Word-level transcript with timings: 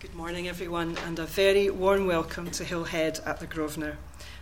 Good 0.00 0.14
morning, 0.14 0.48
everyone, 0.48 0.96
and 1.04 1.18
a 1.18 1.26
very 1.26 1.68
warm 1.68 2.06
welcome 2.06 2.50
to 2.52 2.64
Hillhead 2.64 3.20
at 3.26 3.38
the 3.38 3.46
Grosvenor. 3.46 3.98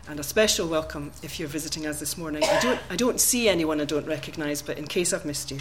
And 0.08 0.21
a 0.21 0.22
special 0.22 0.69
welcome 0.69 1.11
if 1.21 1.40
you're 1.40 1.48
visiting 1.48 1.84
us 1.84 1.98
this 1.98 2.16
morning. 2.16 2.45
I 2.45 2.61
don't, 2.61 2.80
I 2.88 2.95
don't 2.95 3.21
see 3.21 3.48
anyone 3.48 3.80
I 3.80 3.84
don't 3.84 4.06
recognise, 4.06 4.62
but 4.62 4.79
in 4.79 4.86
case 4.86 5.12
I've 5.12 5.24
missed 5.24 5.50
you. 5.50 5.58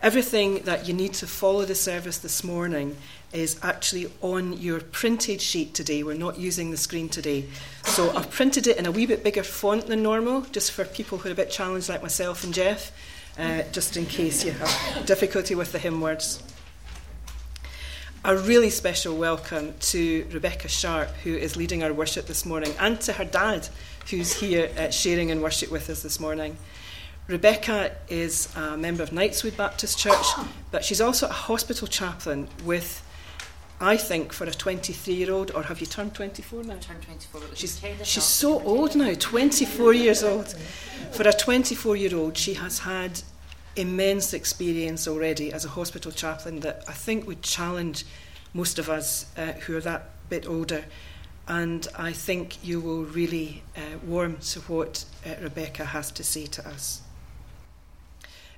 Everything 0.00 0.60
that 0.62 0.88
you 0.88 0.94
need 0.94 1.12
to 1.14 1.26
follow 1.26 1.66
the 1.66 1.74
service 1.74 2.16
this 2.16 2.42
morning 2.42 2.96
is 3.30 3.60
actually 3.62 4.10
on 4.22 4.54
your 4.54 4.80
printed 4.80 5.42
sheet 5.42 5.74
today. 5.74 6.02
We're 6.02 6.14
not 6.14 6.38
using 6.38 6.70
the 6.70 6.78
screen 6.78 7.10
today. 7.10 7.44
So 7.84 8.16
I've 8.16 8.30
printed 8.30 8.66
it 8.66 8.78
in 8.78 8.86
a 8.86 8.90
wee 8.90 9.04
bit 9.04 9.22
bigger 9.22 9.42
font 9.42 9.88
than 9.88 10.02
normal, 10.02 10.46
just 10.50 10.72
for 10.72 10.86
people 10.86 11.18
who 11.18 11.28
are 11.28 11.32
a 11.32 11.34
bit 11.34 11.50
challenged 11.50 11.90
like 11.90 12.00
myself 12.00 12.42
and 12.42 12.54
Jeff, 12.54 12.90
uh, 13.38 13.64
just 13.70 13.98
in 13.98 14.06
case 14.06 14.46
you 14.46 14.52
have 14.52 15.04
difficulty 15.04 15.54
with 15.54 15.72
the 15.72 15.78
hymn 15.78 16.00
words 16.00 16.42
a 18.24 18.36
really 18.36 18.70
special 18.70 19.16
welcome 19.16 19.74
to 19.80 20.24
Rebecca 20.30 20.68
Sharp, 20.68 21.08
who 21.24 21.34
is 21.34 21.56
leading 21.56 21.82
our 21.82 21.92
worship 21.92 22.26
this 22.26 22.46
morning, 22.46 22.72
and 22.78 23.00
to 23.00 23.14
her 23.14 23.24
dad, 23.24 23.68
who's 24.10 24.32
here 24.32 24.70
uh, 24.78 24.90
sharing 24.90 25.30
in 25.30 25.40
worship 25.40 25.72
with 25.72 25.90
us 25.90 26.02
this 26.04 26.20
morning. 26.20 26.56
Rebecca 27.26 27.96
is 28.08 28.48
a 28.54 28.76
member 28.76 29.02
of 29.02 29.10
Knightswood 29.10 29.56
Baptist 29.56 29.98
Church, 29.98 30.24
but 30.70 30.84
she's 30.84 31.00
also 31.00 31.26
a 31.26 31.32
hospital 31.32 31.88
chaplain 31.88 32.46
with, 32.64 33.04
I 33.80 33.96
think, 33.96 34.32
for 34.32 34.44
a 34.44 34.52
23 34.52 35.14
year 35.14 35.32
old, 35.32 35.50
or 35.50 35.64
have 35.64 35.80
you 35.80 35.86
turned 35.88 36.14
24 36.14 36.62
now? 36.62 36.76
turned 36.76 37.02
24. 37.02 37.40
She's, 37.54 37.82
she's 38.04 38.24
so 38.24 38.62
old 38.62 38.94
now, 38.94 39.14
24 39.14 39.94
years 39.94 40.22
old. 40.22 40.54
For 41.10 41.26
a 41.26 41.32
24 41.32 41.96
year 41.96 42.16
old, 42.16 42.36
she 42.36 42.54
has 42.54 42.78
had 42.80 43.20
immense 43.76 44.34
experience 44.34 45.08
already 45.08 45.52
as 45.52 45.64
a 45.64 45.68
hospital 45.68 46.12
chaplain 46.12 46.60
that 46.60 46.84
I 46.88 46.92
think 46.92 47.26
would 47.26 47.42
challenge 47.42 48.04
most 48.54 48.78
of 48.78 48.88
us 48.88 49.26
uh, 49.36 49.52
who 49.52 49.76
are 49.76 49.80
that 49.80 50.10
bit 50.28 50.46
older. 50.46 50.84
And 51.48 51.86
I 51.96 52.12
think 52.12 52.64
you 52.64 52.80
will 52.80 53.04
really 53.04 53.62
uh, 53.76 53.98
warm 54.06 54.36
to 54.38 54.60
what 54.60 55.04
uh, 55.26 55.34
Rebecca 55.42 55.84
has 55.84 56.10
to 56.12 56.24
say 56.24 56.46
to 56.46 56.68
us. 56.68 57.02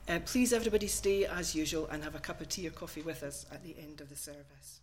Uh, 0.07 0.19
please, 0.27 0.53
everybody, 0.53 0.87
stay 0.87 1.25
as 1.25 1.55
usual 1.55 1.87
and 1.91 2.05
have 2.05 2.15
a 2.15 2.19
cup 2.19 2.41
of 2.41 2.49
tea 2.49 2.67
or 2.67 2.71
coffee 2.71 3.01
with 3.01 3.23
us 3.23 3.47
at 3.51 3.63
the 3.65 3.75
end 3.79 4.03
of 4.03 4.11
the 4.11 4.17
service. 4.17 4.81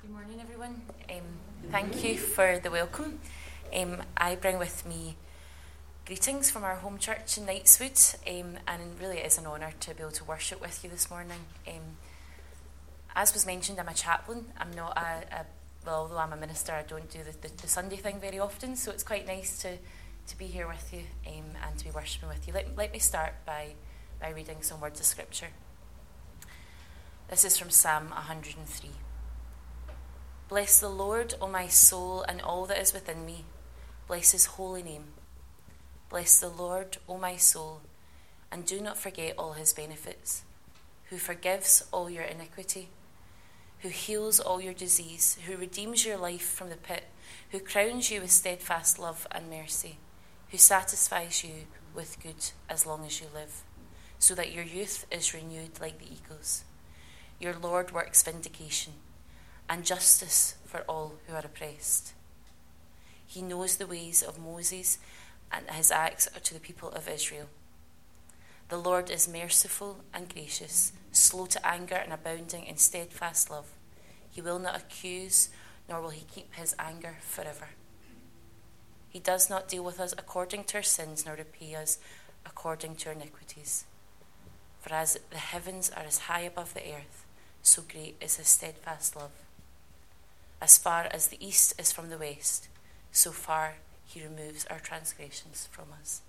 Good 0.00 0.10
morning, 0.10 0.40
everyone. 0.40 0.82
Um, 1.10 1.22
thank 1.70 2.04
you 2.04 2.16
for 2.16 2.60
the 2.62 2.70
welcome. 2.70 3.18
Um, 3.74 4.02
I 4.16 4.36
bring 4.36 4.58
with 4.58 4.86
me 4.86 5.16
Greetings 6.04 6.50
from 6.50 6.64
our 6.64 6.74
home 6.74 6.98
church 6.98 7.38
in 7.38 7.46
Knightswood, 7.46 8.16
um, 8.26 8.58
and 8.66 9.00
really 9.00 9.18
it 9.18 9.26
is 9.26 9.38
an 9.38 9.46
honour 9.46 9.72
to 9.78 9.94
be 9.94 10.00
able 10.00 10.10
to 10.10 10.24
worship 10.24 10.60
with 10.60 10.82
you 10.82 10.90
this 10.90 11.08
morning. 11.08 11.38
Um, 11.68 11.96
as 13.14 13.32
was 13.32 13.46
mentioned, 13.46 13.78
I'm 13.78 13.86
a 13.86 13.94
chaplain. 13.94 14.46
I'm 14.58 14.72
not 14.72 14.98
a, 14.98 15.42
a 15.42 15.46
well, 15.86 16.00
although 16.00 16.18
I'm 16.18 16.32
a 16.32 16.36
minister, 16.36 16.72
I 16.72 16.82
don't 16.82 17.08
do 17.08 17.20
the, 17.22 17.30
the, 17.46 17.54
the, 17.56 17.68
Sunday 17.68 17.94
thing 17.94 18.18
very 18.18 18.40
often, 18.40 18.74
so 18.74 18.90
it's 18.90 19.04
quite 19.04 19.28
nice 19.28 19.62
to, 19.62 19.78
to 20.26 20.36
be 20.36 20.46
here 20.46 20.66
with 20.66 20.92
you 20.92 21.02
um, 21.28 21.44
and 21.64 21.78
to 21.78 21.84
be 21.84 21.92
worshipping 21.92 22.28
with 22.28 22.48
you. 22.48 22.52
Let, 22.52 22.76
let 22.76 22.92
me 22.92 22.98
start 22.98 23.34
by, 23.46 23.74
by 24.20 24.30
reading 24.30 24.60
some 24.62 24.80
words 24.80 24.98
of 24.98 25.06
scripture. 25.06 25.50
This 27.30 27.44
is 27.44 27.56
from 27.56 27.70
Psalm 27.70 28.08
103. 28.08 28.90
Bless 30.48 30.80
the 30.80 30.88
Lord, 30.88 31.34
O 31.40 31.46
my 31.46 31.68
soul, 31.68 32.22
and 32.22 32.42
all 32.42 32.66
that 32.66 32.78
is 32.78 32.92
within 32.92 33.24
me. 33.24 33.44
Bless 34.08 34.32
his 34.32 34.46
holy 34.46 34.82
name. 34.82 35.11
Bless 36.12 36.38
the 36.38 36.50
Lord, 36.50 36.98
O 37.08 37.16
my 37.16 37.36
soul, 37.36 37.80
and 38.50 38.66
do 38.66 38.82
not 38.82 38.98
forget 38.98 39.34
all 39.38 39.54
his 39.54 39.72
benefits, 39.72 40.42
who 41.08 41.16
forgives 41.16 41.86
all 41.90 42.10
your 42.10 42.24
iniquity, 42.24 42.90
who 43.78 43.88
heals 43.88 44.38
all 44.38 44.60
your 44.60 44.74
disease, 44.74 45.38
who 45.46 45.56
redeems 45.56 46.04
your 46.04 46.18
life 46.18 46.42
from 46.42 46.68
the 46.68 46.76
pit, 46.76 47.04
who 47.50 47.58
crowns 47.58 48.10
you 48.10 48.20
with 48.20 48.30
steadfast 48.30 48.98
love 48.98 49.26
and 49.30 49.48
mercy, 49.48 49.96
who 50.50 50.58
satisfies 50.58 51.42
you 51.42 51.64
with 51.94 52.22
good 52.22 52.50
as 52.68 52.84
long 52.84 53.06
as 53.06 53.22
you 53.22 53.28
live, 53.32 53.62
so 54.18 54.34
that 54.34 54.52
your 54.52 54.64
youth 54.64 55.06
is 55.10 55.32
renewed 55.32 55.80
like 55.80 55.98
the 55.98 56.12
eagles. 56.12 56.64
Your 57.40 57.54
Lord 57.54 57.90
works 57.90 58.22
vindication 58.22 58.92
and 59.66 59.82
justice 59.82 60.56
for 60.66 60.80
all 60.86 61.14
who 61.26 61.32
are 61.34 61.46
oppressed. 61.46 62.12
He 63.26 63.40
knows 63.40 63.76
the 63.76 63.86
ways 63.86 64.22
of 64.22 64.38
Moses 64.38 64.98
and 65.52 65.68
his 65.70 65.90
acts 65.90 66.28
are 66.34 66.40
to 66.40 66.54
the 66.54 66.60
people 66.60 66.88
of 66.90 67.08
Israel. 67.08 67.48
The 68.68 68.78
Lord 68.78 69.10
is 69.10 69.28
merciful 69.28 69.98
and 70.14 70.32
gracious, 70.32 70.92
slow 71.10 71.46
to 71.46 71.66
anger 71.66 71.94
and 71.94 72.12
abounding 72.12 72.64
in 72.64 72.78
steadfast 72.78 73.50
love. 73.50 73.66
He 74.30 74.40
will 74.40 74.58
not 74.58 74.76
accuse, 74.76 75.50
nor 75.88 76.00
will 76.00 76.10
he 76.10 76.24
keep 76.32 76.54
his 76.54 76.74
anger 76.78 77.16
forever. 77.20 77.68
He 79.10 79.18
does 79.18 79.50
not 79.50 79.68
deal 79.68 79.84
with 79.84 80.00
us 80.00 80.14
according 80.16 80.64
to 80.64 80.78
our 80.78 80.82
sins, 80.82 81.26
nor 81.26 81.34
repay 81.34 81.74
us 81.74 81.98
according 82.46 82.96
to 82.96 83.10
our 83.10 83.14
iniquities. 83.14 83.84
For 84.80 84.94
as 84.94 85.18
the 85.30 85.36
heavens 85.36 85.90
are 85.90 86.04
as 86.04 86.18
high 86.20 86.40
above 86.40 86.72
the 86.72 86.94
earth, 86.94 87.26
so 87.62 87.82
great 87.82 88.16
is 88.22 88.36
his 88.36 88.48
steadfast 88.48 89.14
love. 89.14 89.32
As 90.62 90.78
far 90.78 91.08
as 91.10 91.26
the 91.26 91.46
east 91.46 91.78
is 91.78 91.92
from 91.92 92.08
the 92.08 92.16
west, 92.16 92.68
so 93.10 93.32
far 93.32 93.74
he 94.12 94.22
removes 94.22 94.66
our 94.66 94.78
transgressions 94.78 95.68
from 95.70 95.86
us. 95.98 96.20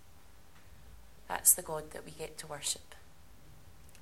That's 1.27 1.53
the 1.53 1.61
God 1.61 1.91
that 1.91 2.05
we 2.05 2.11
get 2.11 2.37
to 2.37 2.47
worship. 2.47 2.95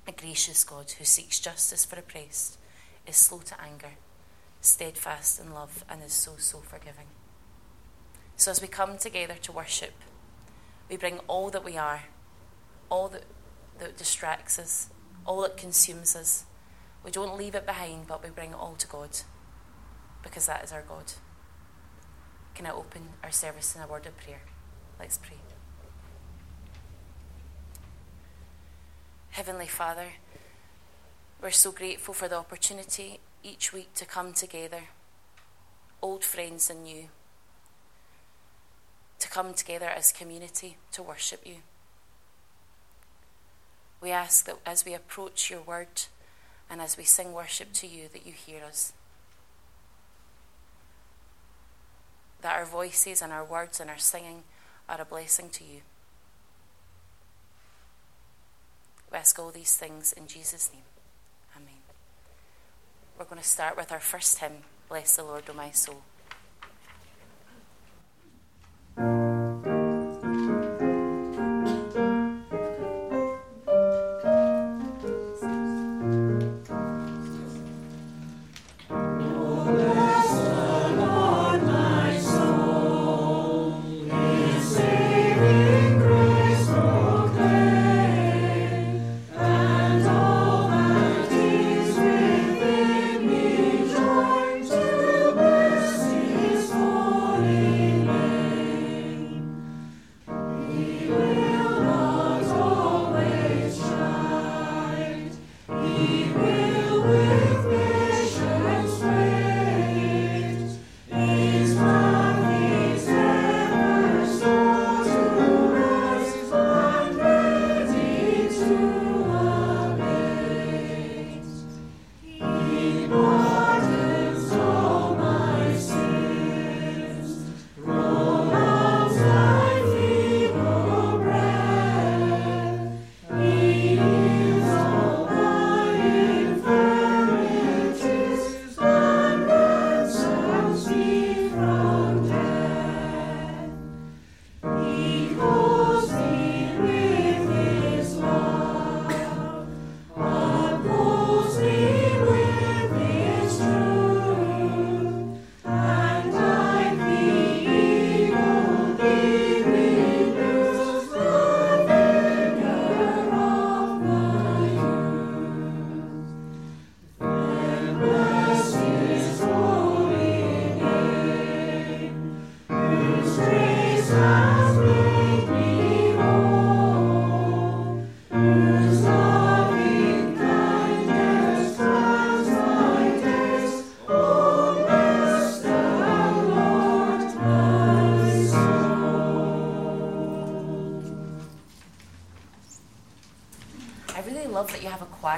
A 0.06 0.12
gracious 0.12 0.62
God 0.64 0.90
who 0.92 1.04
seeks 1.04 1.40
justice 1.40 1.84
for 1.84 1.98
oppressed, 1.98 2.58
is 3.06 3.16
slow 3.16 3.38
to 3.38 3.60
anger, 3.60 3.92
steadfast 4.60 5.40
in 5.40 5.52
love, 5.52 5.84
and 5.88 6.02
is 6.02 6.12
so, 6.12 6.32
so 6.38 6.58
forgiving. 6.58 7.06
So 8.36 8.50
as 8.50 8.62
we 8.62 8.68
come 8.68 8.98
together 8.98 9.34
to 9.42 9.52
worship, 9.52 9.94
we 10.88 10.96
bring 10.96 11.18
all 11.26 11.50
that 11.50 11.64
we 11.64 11.76
are, 11.76 12.04
all 12.88 13.08
that, 13.08 13.24
that 13.78 13.96
distracts 13.96 14.58
us, 14.58 14.90
all 15.24 15.42
that 15.42 15.56
consumes 15.56 16.14
us. 16.14 16.44
We 17.04 17.10
don't 17.10 17.36
leave 17.36 17.54
it 17.54 17.66
behind, 17.66 18.06
but 18.06 18.22
we 18.22 18.30
bring 18.30 18.50
it 18.50 18.56
all 18.56 18.74
to 18.76 18.86
God 18.86 19.10
because 20.22 20.46
that 20.46 20.62
is 20.62 20.72
our 20.72 20.82
God. 20.82 21.12
Can 22.54 22.66
I 22.66 22.70
open 22.70 23.02
our 23.24 23.30
service 23.30 23.74
in 23.74 23.82
a 23.82 23.86
word 23.86 24.06
of 24.06 24.16
prayer? 24.18 24.42
Let's 24.98 25.18
pray. 25.18 25.36
Heavenly 29.30 29.66
Father, 29.66 30.08
we're 31.40 31.50
so 31.50 31.72
grateful 31.72 32.12
for 32.12 32.28
the 32.28 32.36
opportunity 32.36 33.18
each 33.42 33.72
week 33.72 33.94
to 33.94 34.04
come 34.04 34.34
together, 34.34 34.82
old 36.02 36.22
friends 36.22 36.68
and 36.68 36.84
new, 36.84 37.08
to 39.18 39.28
come 39.28 39.54
together 39.54 39.86
as 39.86 40.12
community 40.12 40.76
to 40.92 41.02
worship 41.02 41.46
you. 41.46 41.56
We 44.02 44.10
ask 44.10 44.44
that 44.44 44.58
as 44.66 44.84
we 44.84 44.94
approach 44.94 45.50
your 45.50 45.62
word 45.62 46.02
and 46.68 46.80
as 46.82 46.96
we 46.96 47.04
sing 47.04 47.32
worship 47.32 47.72
to 47.74 47.86
you, 47.86 48.08
that 48.12 48.26
you 48.26 48.32
hear 48.32 48.62
us. 48.64 48.92
That 52.42 52.56
our 52.56 52.64
voices 52.64 53.22
and 53.22 53.32
our 53.32 53.44
words 53.44 53.80
and 53.80 53.88
our 53.88 53.98
singing 53.98 54.42
are 54.88 55.00
a 55.00 55.04
blessing 55.04 55.48
to 55.50 55.64
you. 55.64 55.80
We 59.10 59.18
ask 59.18 59.38
all 59.38 59.50
these 59.50 59.76
things 59.76 60.12
in 60.12 60.26
Jesus' 60.26 60.70
name. 60.72 60.82
Amen. 61.56 61.80
We're 63.18 63.24
going 63.26 63.40
to 63.40 63.46
start 63.46 63.76
with 63.76 63.92
our 63.92 64.00
first 64.00 64.38
hymn, 64.38 64.64
Bless 64.88 65.16
the 65.16 65.24
Lord, 65.24 65.44
O 65.48 65.54
my 65.54 65.70
soul. 65.70 66.02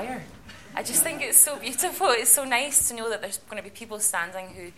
Choir. 0.04 0.22
I 0.74 0.82
just 0.82 1.02
think 1.02 1.22
it's 1.22 1.38
so 1.38 1.58
beautiful. 1.58 2.08
It's 2.10 2.30
so 2.30 2.44
nice 2.44 2.88
to 2.88 2.94
know 2.94 3.08
that 3.10 3.20
there's 3.20 3.38
going 3.38 3.62
to 3.62 3.62
be 3.62 3.70
people 3.70 4.00
standing 4.00 4.48
who, 4.48 4.72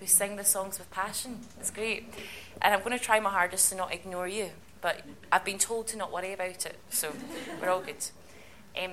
who 0.00 0.06
sing 0.06 0.36
the 0.36 0.44
songs 0.44 0.78
with 0.78 0.90
passion. 0.90 1.40
It's 1.60 1.70
great. 1.70 2.12
And 2.60 2.74
I'm 2.74 2.80
going 2.80 2.96
to 2.98 3.02
try 3.04 3.20
my 3.20 3.30
hardest 3.30 3.70
to 3.70 3.76
not 3.76 3.92
ignore 3.92 4.26
you, 4.26 4.50
but 4.80 5.02
I've 5.30 5.44
been 5.44 5.58
told 5.58 5.86
to 5.88 5.96
not 5.96 6.12
worry 6.12 6.32
about 6.32 6.66
it, 6.66 6.78
so 6.90 7.12
we're 7.60 7.68
all 7.68 7.82
good. 7.82 8.04
Um, 8.80 8.92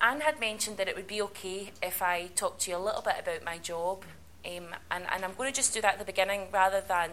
Anne 0.00 0.20
had 0.20 0.40
mentioned 0.40 0.76
that 0.78 0.88
it 0.88 0.96
would 0.96 1.06
be 1.06 1.20
okay 1.22 1.70
if 1.82 2.02
I 2.02 2.28
talked 2.34 2.62
to 2.62 2.70
you 2.70 2.76
a 2.76 2.78
little 2.78 3.02
bit 3.02 3.16
about 3.18 3.44
my 3.44 3.58
job, 3.58 4.04
um, 4.44 4.66
and, 4.90 5.04
and 5.12 5.24
I'm 5.24 5.34
going 5.34 5.50
to 5.50 5.56
just 5.56 5.74
do 5.74 5.80
that 5.82 5.94
at 5.94 5.98
the 5.98 6.04
beginning 6.04 6.48
rather 6.52 6.82
than 6.86 7.10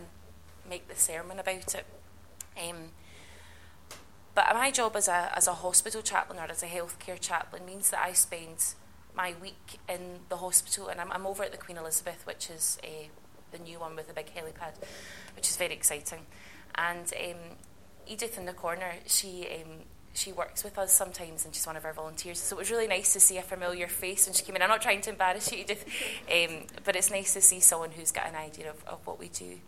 make 0.69 0.87
the 0.87 0.95
sermon 0.95 1.39
about 1.39 1.75
it. 1.75 1.85
Um, 2.57 2.91
but 4.33 4.45
my 4.53 4.71
job 4.71 4.95
as 4.95 5.07
a, 5.07 5.31
as 5.35 5.47
a 5.47 5.53
hospital 5.53 6.01
chaplain 6.01 6.39
or 6.39 6.43
as 6.43 6.63
a 6.63 6.67
healthcare 6.67 7.19
chaplain 7.19 7.65
means 7.65 7.89
that 7.89 8.03
I 8.03 8.13
spend 8.13 8.75
my 9.15 9.33
week 9.41 9.79
in 9.89 10.19
the 10.29 10.37
hospital, 10.37 10.87
and 10.87 11.01
I'm, 11.01 11.11
I'm 11.11 11.25
over 11.25 11.43
at 11.43 11.51
the 11.51 11.57
Queen 11.57 11.77
Elizabeth, 11.77 12.25
which 12.25 12.49
is 12.49 12.77
uh, 12.83 13.07
the 13.51 13.59
new 13.59 13.79
one 13.79 13.95
with 13.95 14.07
the 14.07 14.13
big 14.13 14.27
helipad, 14.27 14.75
which 15.35 15.49
is 15.49 15.57
very 15.57 15.73
exciting. 15.73 16.25
And 16.75 17.11
um, 17.21 17.57
Edith 18.07 18.37
in 18.37 18.45
the 18.45 18.53
corner, 18.53 18.93
she 19.05 19.47
um, 19.61 19.83
she 20.13 20.31
works 20.31 20.63
with 20.63 20.77
us 20.77 20.91
sometimes, 20.91 21.45
and 21.45 21.55
she's 21.55 21.65
one 21.65 21.77
of 21.77 21.85
our 21.85 21.93
volunteers. 21.93 22.39
So 22.39 22.57
it 22.57 22.59
was 22.59 22.71
really 22.71 22.87
nice 22.87 23.13
to 23.13 23.19
see 23.19 23.37
a 23.37 23.41
familiar 23.41 23.87
face 23.87 24.27
when 24.27 24.33
she 24.33 24.43
came 24.43 24.55
in. 24.55 24.61
I'm 24.61 24.69
not 24.69 24.81
trying 24.81 25.01
to 25.01 25.09
embarrass 25.09 25.51
you, 25.51 25.59
Edith, 25.59 25.85
um, 26.31 26.67
but 26.83 26.95
it's 26.95 27.09
nice 27.09 27.33
to 27.33 27.41
see 27.41 27.59
someone 27.59 27.91
who's 27.91 28.11
got 28.11 28.27
an 28.27 28.35
idea 28.35 28.69
of, 28.69 28.83
of 28.85 29.07
what 29.07 29.19
we 29.19 29.29
do. 29.29 29.59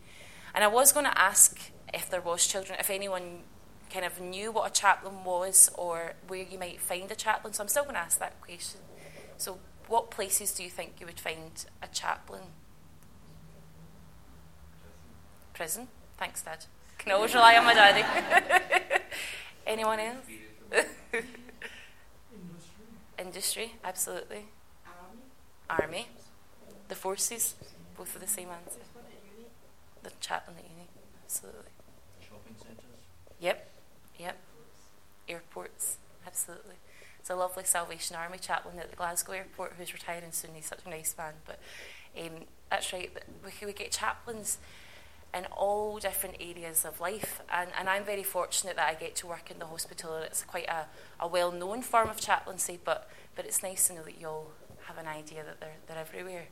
And 0.54 0.63
I 0.63 0.68
was 0.68 0.92
going 0.92 1.06
to 1.06 1.18
ask 1.19 1.57
if 1.94 2.09
there 2.09 2.21
was 2.21 2.45
children, 2.45 2.77
if 2.80 2.89
anyone 2.89 3.39
kind 3.94 4.06
of 4.06 4.19
knew 4.19 4.51
what 4.51 4.69
a 4.69 4.74
chaplain 4.74 5.24
was 5.24 5.69
or 5.78 6.13
where 6.28 6.42
you 6.42 6.57
might 6.57 6.81
find 6.81 7.12
a 7.12 7.16
chaplain. 7.16 7.54
So 7.54 7.62
I'm 7.62 7.69
still 7.69 7.84
going 7.84 7.94
to 7.94 8.01
ask 8.01 8.18
that 8.19 8.42
question. 8.42 8.81
So, 9.38 9.60
what 9.88 10.10
places 10.10 10.51
do 10.54 10.63
you 10.63 10.69
think 10.69 10.94
you 11.00 11.06
would 11.06 11.19
find 11.19 11.66
a 11.81 11.88
chaplain? 11.88 12.42
Prison. 15.54 15.90
Thanks, 16.18 16.42
Dad. 16.42 16.66
Can 16.98 17.12
always 17.12 17.36
rely 17.36 17.56
on 17.57 17.66
my 17.66 17.74
daddy. 17.74 18.04
Anyone 19.68 20.00
else? 20.00 20.25
Industry. 20.72 21.30
Industry, 23.19 23.74
absolutely. 23.84 24.45
Army. 25.69 25.84
Army. 25.84 26.07
The 26.88 26.95
forces, 26.95 27.56
both 27.95 28.16
of 28.16 28.22
the 28.22 28.28
same 28.28 28.50
answer. 28.50 28.80
The 30.01 30.12
chaplain 30.19 30.57
at 30.57 30.63
uni, 30.63 30.88
absolutely. 31.24 31.72
Shopping 32.22 32.56
centres. 32.57 32.86
Yep. 33.40 33.72
Yep. 34.23 34.37
Airports, 35.27 35.97
absolutely. 36.25 36.75
It's 37.19 37.29
a 37.29 37.35
lovely 37.35 37.65
Salvation 37.65 38.15
Army 38.15 38.37
chaplain 38.37 38.79
at 38.79 38.89
the 38.89 38.95
Glasgow 38.95 39.33
airport 39.33 39.73
who's 39.77 39.93
retiring 39.93 40.31
soon. 40.31 40.51
He's 40.55 40.65
such 40.65 40.79
a 40.85 40.89
nice 40.89 41.13
man. 41.17 41.33
But 41.45 41.59
um, 42.17 42.45
that's 42.69 42.93
right. 42.93 43.11
We, 43.43 43.65
we 43.65 43.73
get 43.73 43.91
chaplains 43.91 44.59
in 45.33 45.45
all 45.47 45.99
different 45.99 46.37
areas 46.39 46.85
of 46.85 47.01
life. 47.01 47.41
And, 47.51 47.69
and 47.77 47.89
I'm 47.89 48.05
very 48.05 48.23
fortunate 48.23 48.77
that 48.77 48.87
I 48.87 48.93
get 48.93 49.13
to 49.17 49.27
work 49.27 49.51
in 49.51 49.59
the 49.59 49.65
hospital. 49.65 50.15
It's 50.17 50.43
quite 50.43 50.69
a, 50.69 50.85
a 51.19 51.27
well 51.27 51.51
known 51.51 51.81
form 51.81 52.09
of 52.09 52.21
chaplaincy, 52.21 52.79
but, 52.81 53.09
but 53.35 53.45
it's 53.45 53.61
nice 53.61 53.87
to 53.89 53.95
know 53.95 54.03
that 54.03 54.21
you 54.21 54.27
all 54.27 54.51
have 54.85 54.97
an 54.97 55.07
idea 55.07 55.43
that 55.43 55.59
they're, 55.59 55.75
they're 55.87 55.97
everywhere. 55.97 56.45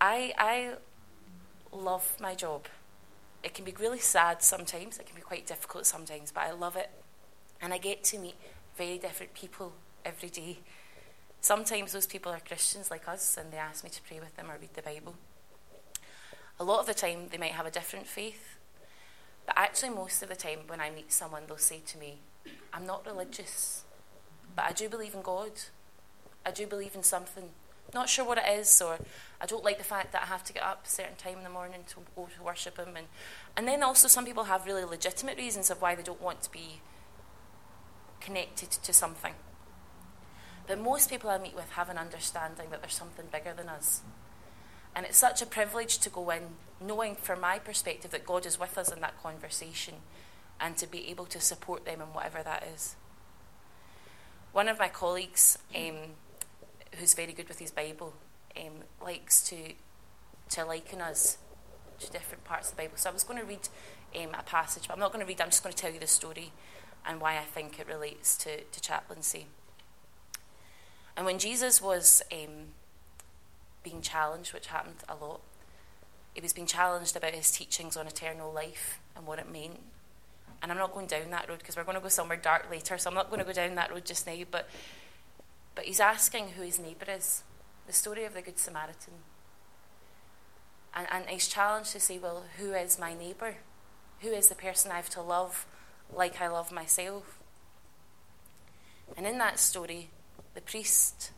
I, 0.00 0.32
I 0.36 0.74
love 1.72 2.16
my 2.20 2.34
job 2.34 2.66
it 3.42 3.54
can 3.54 3.64
be 3.64 3.74
really 3.78 3.98
sad 3.98 4.42
sometimes, 4.42 4.98
it 4.98 5.06
can 5.06 5.16
be 5.16 5.22
quite 5.22 5.46
difficult 5.46 5.86
sometimes, 5.86 6.30
but 6.32 6.42
I 6.42 6.52
love 6.52 6.76
it. 6.76 6.90
And 7.60 7.72
I 7.72 7.78
get 7.78 8.04
to 8.04 8.18
meet 8.18 8.34
very 8.76 8.98
different 8.98 9.34
people 9.34 9.72
every 10.04 10.28
day. 10.28 10.58
Sometimes 11.40 11.92
those 11.92 12.06
people 12.06 12.32
are 12.32 12.40
Christians 12.40 12.90
like 12.90 13.08
us 13.08 13.36
and 13.36 13.52
they 13.52 13.56
ask 13.56 13.82
me 13.82 13.90
to 13.90 14.02
pray 14.02 14.20
with 14.20 14.36
them 14.36 14.50
or 14.50 14.58
read 14.58 14.74
the 14.74 14.82
Bible. 14.82 15.14
A 16.58 16.64
lot 16.64 16.80
of 16.80 16.86
the 16.86 16.94
time 16.94 17.28
they 17.30 17.38
might 17.38 17.52
have 17.52 17.66
a 17.66 17.70
different 17.70 18.06
faith, 18.06 18.56
but 19.46 19.56
actually, 19.56 19.90
most 19.90 20.22
of 20.22 20.28
the 20.28 20.36
time 20.36 20.60
when 20.66 20.80
I 20.80 20.90
meet 20.90 21.12
someone, 21.12 21.42
they'll 21.46 21.56
say 21.56 21.80
to 21.86 21.98
me, 21.98 22.18
I'm 22.72 22.86
not 22.86 23.06
religious, 23.06 23.84
but 24.54 24.64
I 24.64 24.72
do 24.72 24.88
believe 24.88 25.14
in 25.14 25.22
God. 25.22 25.52
I 26.44 26.50
do 26.50 26.66
believe 26.66 26.94
in 26.94 27.02
something 27.02 27.50
not 27.94 28.08
sure 28.08 28.24
what 28.24 28.38
it 28.38 28.48
is, 28.48 28.80
or 28.80 28.98
I 29.40 29.46
don't 29.46 29.64
like 29.64 29.78
the 29.78 29.84
fact 29.84 30.12
that 30.12 30.22
I 30.22 30.26
have 30.26 30.44
to 30.44 30.52
get 30.52 30.62
up 30.62 30.86
a 30.86 30.88
certain 30.88 31.16
time 31.16 31.38
in 31.38 31.44
the 31.44 31.50
morning 31.50 31.80
to 31.88 31.96
go 32.14 32.28
to 32.36 32.42
worship 32.42 32.78
Him. 32.78 32.96
And, 32.96 33.06
and 33.56 33.66
then 33.66 33.82
also, 33.82 34.08
some 34.08 34.24
people 34.24 34.44
have 34.44 34.66
really 34.66 34.84
legitimate 34.84 35.36
reasons 35.36 35.70
of 35.70 35.80
why 35.82 35.94
they 35.94 36.02
don't 36.02 36.22
want 36.22 36.42
to 36.42 36.50
be 36.50 36.80
connected 38.20 38.70
to 38.70 38.92
something. 38.92 39.34
But 40.66 40.78
most 40.78 41.10
people 41.10 41.30
I 41.30 41.38
meet 41.38 41.54
with 41.54 41.70
have 41.70 41.88
an 41.88 41.98
understanding 41.98 42.66
that 42.70 42.80
there's 42.80 42.94
something 42.94 43.26
bigger 43.32 43.52
than 43.52 43.68
us. 43.68 44.02
And 44.94 45.06
it's 45.06 45.18
such 45.18 45.40
a 45.42 45.46
privilege 45.46 45.98
to 45.98 46.10
go 46.10 46.30
in 46.30 46.42
knowing, 46.80 47.16
from 47.16 47.40
my 47.40 47.58
perspective, 47.58 48.10
that 48.10 48.24
God 48.24 48.46
is 48.46 48.58
with 48.58 48.76
us 48.78 48.92
in 48.92 49.00
that 49.00 49.20
conversation 49.22 49.94
and 50.60 50.76
to 50.76 50.86
be 50.86 51.08
able 51.08 51.26
to 51.26 51.40
support 51.40 51.84
them 51.84 52.00
in 52.00 52.08
whatever 52.08 52.42
that 52.42 52.64
is. 52.74 52.96
One 54.52 54.68
of 54.68 54.78
my 54.78 54.88
colleagues, 54.88 55.58
um, 55.74 56.14
who's 56.96 57.14
very 57.14 57.32
good 57.32 57.48
with 57.48 57.58
his 57.58 57.70
Bible, 57.70 58.14
um, 58.56 58.84
likes 59.02 59.42
to 59.48 59.74
to 60.50 60.64
liken 60.64 61.00
us 61.00 61.38
to 62.00 62.10
different 62.10 62.42
parts 62.44 62.70
of 62.70 62.76
the 62.76 62.82
Bible. 62.82 62.96
So 62.96 63.10
I 63.10 63.12
was 63.12 63.22
going 63.22 63.38
to 63.38 63.44
read 63.44 63.68
um, 64.16 64.30
a 64.36 64.42
passage, 64.42 64.88
but 64.88 64.94
I'm 64.94 65.00
not 65.00 65.12
going 65.12 65.24
to 65.24 65.28
read. 65.28 65.40
I'm 65.40 65.50
just 65.50 65.62
going 65.62 65.72
to 65.72 65.80
tell 65.80 65.92
you 65.92 66.00
the 66.00 66.06
story 66.06 66.52
and 67.06 67.20
why 67.20 67.36
I 67.36 67.44
think 67.44 67.78
it 67.78 67.86
relates 67.86 68.36
to 68.38 68.62
to 68.64 68.80
chaplaincy. 68.80 69.46
And 71.16 71.26
when 71.26 71.38
Jesus 71.38 71.82
was 71.82 72.22
um, 72.32 72.68
being 73.82 74.00
challenged, 74.00 74.52
which 74.52 74.68
happened 74.68 74.96
a 75.08 75.14
lot, 75.14 75.40
he 76.34 76.40
was 76.40 76.52
being 76.52 76.66
challenged 76.66 77.16
about 77.16 77.32
his 77.32 77.50
teachings 77.50 77.96
on 77.96 78.06
eternal 78.06 78.52
life 78.52 79.00
and 79.16 79.26
what 79.26 79.38
it 79.38 79.50
meant. 79.50 79.80
And 80.62 80.70
I'm 80.70 80.78
not 80.78 80.92
going 80.92 81.06
down 81.06 81.30
that 81.30 81.48
road 81.48 81.58
because 81.58 81.76
we're 81.76 81.84
going 81.84 81.96
to 81.96 82.02
go 82.02 82.08
somewhere 82.08 82.36
dark 82.36 82.70
later, 82.70 82.98
so 82.98 83.08
I'm 83.08 83.14
not 83.14 83.30
going 83.30 83.40
to 83.40 83.46
go 83.46 83.52
down 83.52 83.74
that 83.76 83.90
road 83.90 84.04
just 84.04 84.26
now. 84.26 84.36
But 84.50 84.68
but 85.80 85.86
he's 85.86 85.98
asking 85.98 86.50
who 86.50 86.62
his 86.62 86.78
neighbour 86.78 87.06
is. 87.08 87.42
The 87.86 87.94
story 87.94 88.26
of 88.26 88.34
the 88.34 88.42
Good 88.42 88.58
Samaritan. 88.58 89.14
And, 90.92 91.06
and 91.10 91.24
he's 91.26 91.48
challenged 91.48 91.92
to 91.92 92.00
say, 92.00 92.18
well, 92.18 92.44
who 92.58 92.74
is 92.74 92.98
my 92.98 93.14
neighbour? 93.14 93.54
Who 94.20 94.28
is 94.28 94.50
the 94.50 94.54
person 94.54 94.92
I 94.92 94.96
have 94.96 95.08
to 95.08 95.22
love 95.22 95.64
like 96.14 96.38
I 96.38 96.48
love 96.48 96.70
myself? 96.70 97.38
And 99.16 99.26
in 99.26 99.38
that 99.38 99.58
story, 99.58 100.10
the 100.52 100.60
priest 100.60 101.30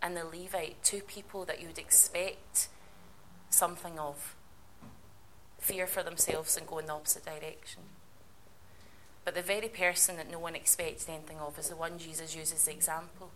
and 0.00 0.16
the 0.16 0.24
Levite, 0.24 0.82
two 0.82 1.02
people 1.02 1.44
that 1.44 1.60
you 1.60 1.66
would 1.66 1.78
expect 1.78 2.68
something 3.50 3.98
of, 3.98 4.34
fear 5.58 5.86
for 5.86 6.02
themselves 6.02 6.56
and 6.56 6.66
go 6.66 6.78
in 6.78 6.86
the 6.86 6.94
opposite 6.94 7.26
direction. 7.26 7.82
But 9.26 9.34
the 9.34 9.42
very 9.42 9.68
person 9.68 10.16
that 10.16 10.30
no 10.30 10.38
one 10.38 10.54
expects 10.54 11.10
anything 11.10 11.40
of 11.40 11.58
is 11.58 11.68
the 11.68 11.76
one 11.76 11.98
Jesus 11.98 12.34
uses 12.34 12.54
as 12.54 12.64
the 12.64 12.72
example 12.72 13.32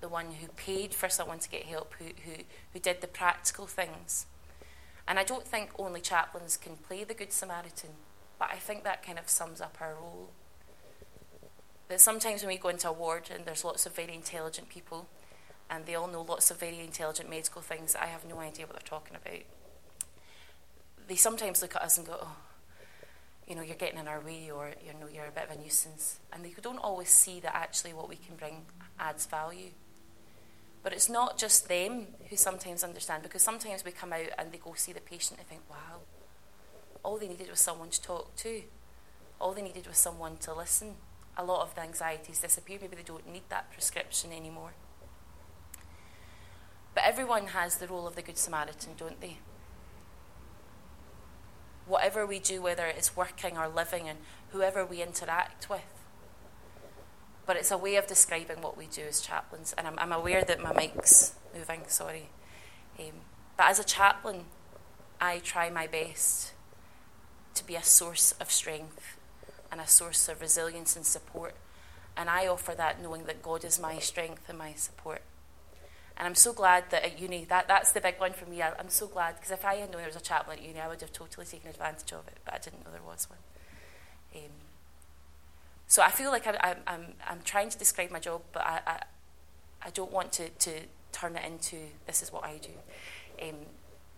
the 0.00 0.08
one 0.08 0.26
who 0.40 0.48
paid 0.48 0.94
for 0.94 1.08
someone 1.08 1.38
to 1.38 1.48
get 1.48 1.64
help, 1.64 1.94
who, 1.98 2.06
who, 2.24 2.42
who 2.72 2.78
did 2.78 3.00
the 3.00 3.06
practical 3.06 3.66
things. 3.66 4.26
And 5.06 5.18
I 5.18 5.24
don't 5.24 5.46
think 5.46 5.70
only 5.78 6.00
chaplains 6.00 6.56
can 6.56 6.76
play 6.76 7.04
the 7.04 7.14
Good 7.14 7.32
Samaritan, 7.32 7.90
but 8.38 8.50
I 8.50 8.56
think 8.56 8.84
that 8.84 9.04
kind 9.04 9.18
of 9.18 9.28
sums 9.28 9.60
up 9.60 9.76
our 9.80 9.94
role. 9.94 10.30
That 11.88 12.00
sometimes 12.00 12.42
when 12.42 12.48
we 12.48 12.58
go 12.58 12.70
into 12.70 12.88
a 12.88 12.92
ward 12.92 13.30
and 13.32 13.44
there's 13.44 13.64
lots 13.64 13.84
of 13.86 13.94
very 13.94 14.14
intelligent 14.14 14.68
people, 14.68 15.06
and 15.70 15.86
they 15.86 15.94
all 15.94 16.06
know 16.06 16.22
lots 16.22 16.50
of 16.50 16.58
very 16.58 16.80
intelligent 16.80 17.28
medical 17.28 17.62
things 17.62 17.92
that 17.92 18.02
I 18.02 18.06
have 18.06 18.24
no 18.24 18.40
idea 18.40 18.66
what 18.66 18.76
they're 18.76 18.88
talking 18.88 19.16
about, 19.16 19.42
they 21.06 21.16
sometimes 21.16 21.60
look 21.60 21.76
at 21.76 21.82
us 21.82 21.98
and 21.98 22.06
go, 22.06 22.16
oh, 22.20 22.36
you 23.46 23.54
know, 23.54 23.62
you're 23.62 23.76
getting 23.76 23.98
in 23.98 24.08
our 24.08 24.20
way 24.20 24.50
or 24.50 24.72
you 24.84 24.92
know, 24.98 25.06
you're 25.12 25.26
a 25.26 25.30
bit 25.30 25.50
of 25.50 25.56
a 25.58 25.60
nuisance. 25.60 26.18
And 26.32 26.44
they 26.44 26.54
don't 26.62 26.78
always 26.78 27.10
see 27.10 27.40
that 27.40 27.54
actually 27.54 27.92
what 27.92 28.08
we 28.08 28.16
can 28.16 28.36
bring 28.36 28.62
adds 28.98 29.26
value. 29.26 29.70
But 30.84 30.92
it's 30.92 31.08
not 31.08 31.38
just 31.38 31.66
them 31.66 32.08
who 32.28 32.36
sometimes 32.36 32.84
understand, 32.84 33.22
because 33.22 33.42
sometimes 33.42 33.84
we 33.84 33.90
come 33.90 34.12
out 34.12 34.28
and 34.38 34.52
they 34.52 34.58
go 34.58 34.74
see 34.76 34.92
the 34.92 35.00
patient 35.00 35.40
and 35.40 35.48
think, 35.48 35.62
wow, 35.68 36.02
all 37.02 37.16
they 37.16 37.26
needed 37.26 37.48
was 37.48 37.58
someone 37.58 37.88
to 37.88 38.02
talk 38.02 38.36
to. 38.36 38.62
All 39.40 39.54
they 39.54 39.62
needed 39.62 39.86
was 39.86 39.96
someone 39.96 40.36
to 40.38 40.54
listen. 40.54 40.96
A 41.38 41.44
lot 41.44 41.62
of 41.62 41.74
the 41.74 41.80
anxieties 41.80 42.38
disappear. 42.38 42.78
Maybe 42.80 42.96
they 42.96 43.02
don't 43.02 43.26
need 43.32 43.44
that 43.48 43.72
prescription 43.72 44.30
anymore. 44.30 44.74
But 46.94 47.04
everyone 47.04 47.48
has 47.48 47.76
the 47.76 47.88
role 47.88 48.06
of 48.06 48.14
the 48.14 48.22
Good 48.22 48.38
Samaritan, 48.38 48.92
don't 48.98 49.20
they? 49.20 49.38
Whatever 51.86 52.26
we 52.26 52.38
do, 52.38 52.60
whether 52.60 52.86
it's 52.86 53.16
working 53.16 53.56
or 53.56 53.68
living, 53.68 54.06
and 54.06 54.18
whoever 54.50 54.84
we 54.84 55.02
interact 55.02 55.68
with, 55.70 55.93
but 57.46 57.56
it's 57.56 57.70
a 57.70 57.78
way 57.78 57.96
of 57.96 58.06
describing 58.06 58.60
what 58.62 58.76
we 58.76 58.86
do 58.86 59.02
as 59.02 59.20
chaplains. 59.20 59.74
And 59.76 59.86
I'm, 59.86 59.98
I'm 59.98 60.12
aware 60.12 60.44
that 60.44 60.62
my 60.62 60.72
mic's 60.72 61.34
moving, 61.54 61.82
sorry. 61.88 62.28
Um, 62.98 63.12
but 63.56 63.66
as 63.66 63.78
a 63.78 63.84
chaplain, 63.84 64.44
I 65.20 65.38
try 65.38 65.70
my 65.70 65.86
best 65.86 66.52
to 67.54 67.66
be 67.66 67.76
a 67.76 67.82
source 67.82 68.32
of 68.40 68.50
strength 68.50 69.16
and 69.70 69.80
a 69.80 69.86
source 69.86 70.28
of 70.28 70.40
resilience 70.40 70.96
and 70.96 71.04
support 71.04 71.54
And 72.16 72.30
I 72.30 72.46
offer 72.46 72.74
that 72.76 73.02
knowing 73.02 73.24
that 73.24 73.42
God 73.42 73.64
is 73.64 73.80
my 73.80 73.98
strength 73.98 74.48
and 74.48 74.56
my 74.56 74.72
support. 74.74 75.22
And 76.16 76.28
I'm 76.28 76.36
so 76.36 76.52
glad 76.52 76.90
that 76.90 77.04
at 77.04 77.18
uni, 77.18 77.44
that, 77.46 77.66
that's 77.66 77.90
the 77.90 78.00
big 78.00 78.20
one 78.20 78.32
for 78.32 78.46
me. 78.46 78.62
I, 78.62 78.68
am 78.78 78.88
so 78.88 79.08
glad, 79.08 79.34
because 79.34 79.50
if 79.50 79.64
I 79.64 79.74
had 79.76 79.90
known 79.90 79.98
there 79.98 80.06
was 80.06 80.14
a 80.14 80.20
chaplain 80.20 80.60
at 80.60 80.64
uni, 80.64 80.78
I 80.78 80.86
would 80.86 81.00
have 81.00 81.12
totally 81.12 81.44
taken 81.44 81.70
advantage 81.70 82.12
of 82.12 82.28
it, 82.28 82.38
but 82.44 82.54
I 82.54 82.58
didn't 82.58 82.84
know 82.84 82.92
there 82.92 83.02
was 83.02 83.28
one. 83.28 83.40
Um, 84.36 84.52
so 85.86 86.02
I 86.02 86.10
feel 86.10 86.30
like 86.30 86.46
I, 86.46 86.76
I'm, 86.86 87.14
I'm 87.26 87.40
trying 87.44 87.70
to 87.70 87.78
describe 87.78 88.10
my 88.10 88.18
job, 88.18 88.42
but 88.52 88.64
I, 88.64 88.80
I, 88.86 89.02
I 89.82 89.90
don't 89.90 90.12
want 90.12 90.32
to, 90.32 90.48
to 90.48 90.72
turn 91.12 91.36
it 91.36 91.44
into 91.44 91.76
this 92.06 92.22
is 92.22 92.32
what 92.32 92.44
I 92.44 92.58
do. 92.58 93.46
Um, 93.46 93.56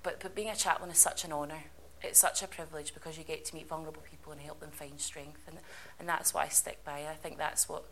but, 0.03 0.21
but 0.21 0.35
being 0.35 0.49
a 0.49 0.55
chaplain 0.55 0.91
is 0.91 0.99
such 0.99 1.25
an 1.25 1.33
honour. 1.33 1.65
It's 2.03 2.19
such 2.19 2.43
a 2.43 2.47
privilege 2.47 2.95
because 2.95 3.19
you 3.19 3.25
get 3.25 3.45
to 3.47 3.55
meet 3.55 3.69
vulnerable 3.69 4.03
people 4.09 4.33
and 4.33 4.41
help 4.41 4.61
them 4.61 4.71
find 4.71 5.01
strength. 5.01 5.41
And, 5.49 5.59
and 5.99 6.09
that's 6.09 6.33
what 6.33 6.47
I 6.47 6.49
stick 6.49 6.85
by. 6.85 7.07
I 7.11 7.15
think 7.21 7.39
that's 7.39 7.69
what 7.69 7.85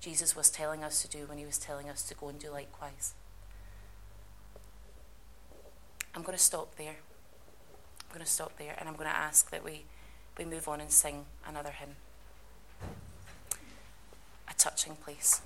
Jesus 0.00 0.36
was 0.36 0.50
telling 0.50 0.84
us 0.84 1.02
to 1.02 1.08
do 1.08 1.26
when 1.26 1.38
he 1.38 1.46
was 1.46 1.58
telling 1.58 1.88
us 1.88 2.02
to 2.02 2.14
go 2.14 2.28
and 2.28 2.38
do 2.38 2.50
likewise. 2.50 3.14
I'm 6.14 6.22
going 6.22 6.36
to 6.36 6.42
stop 6.42 6.76
there. 6.76 6.96
I'm 8.08 8.14
going 8.14 8.24
to 8.24 8.30
stop 8.30 8.56
there 8.58 8.76
and 8.78 8.88
I'm 8.88 8.94
going 8.94 9.10
to 9.10 9.16
ask 9.16 9.50
that 9.50 9.64
we, 9.64 9.84
we 10.38 10.44
move 10.44 10.68
on 10.68 10.80
and 10.80 10.90
sing 10.90 11.24
another 11.46 11.70
hymn. 11.70 11.96
A 14.48 14.54
touching 14.54 14.96
place. 14.96 15.40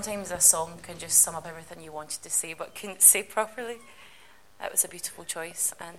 Sometimes 0.00 0.30
a 0.30 0.38
song 0.38 0.78
can 0.80 0.96
just 0.96 1.18
sum 1.18 1.34
up 1.34 1.44
everything 1.44 1.82
you 1.82 1.90
wanted 1.90 2.22
to 2.22 2.30
say 2.30 2.54
but 2.54 2.72
couldn't 2.72 3.02
say 3.02 3.20
properly. 3.20 3.78
That 4.60 4.70
was 4.70 4.84
a 4.84 4.88
beautiful 4.88 5.24
choice. 5.24 5.74
And 5.80 5.96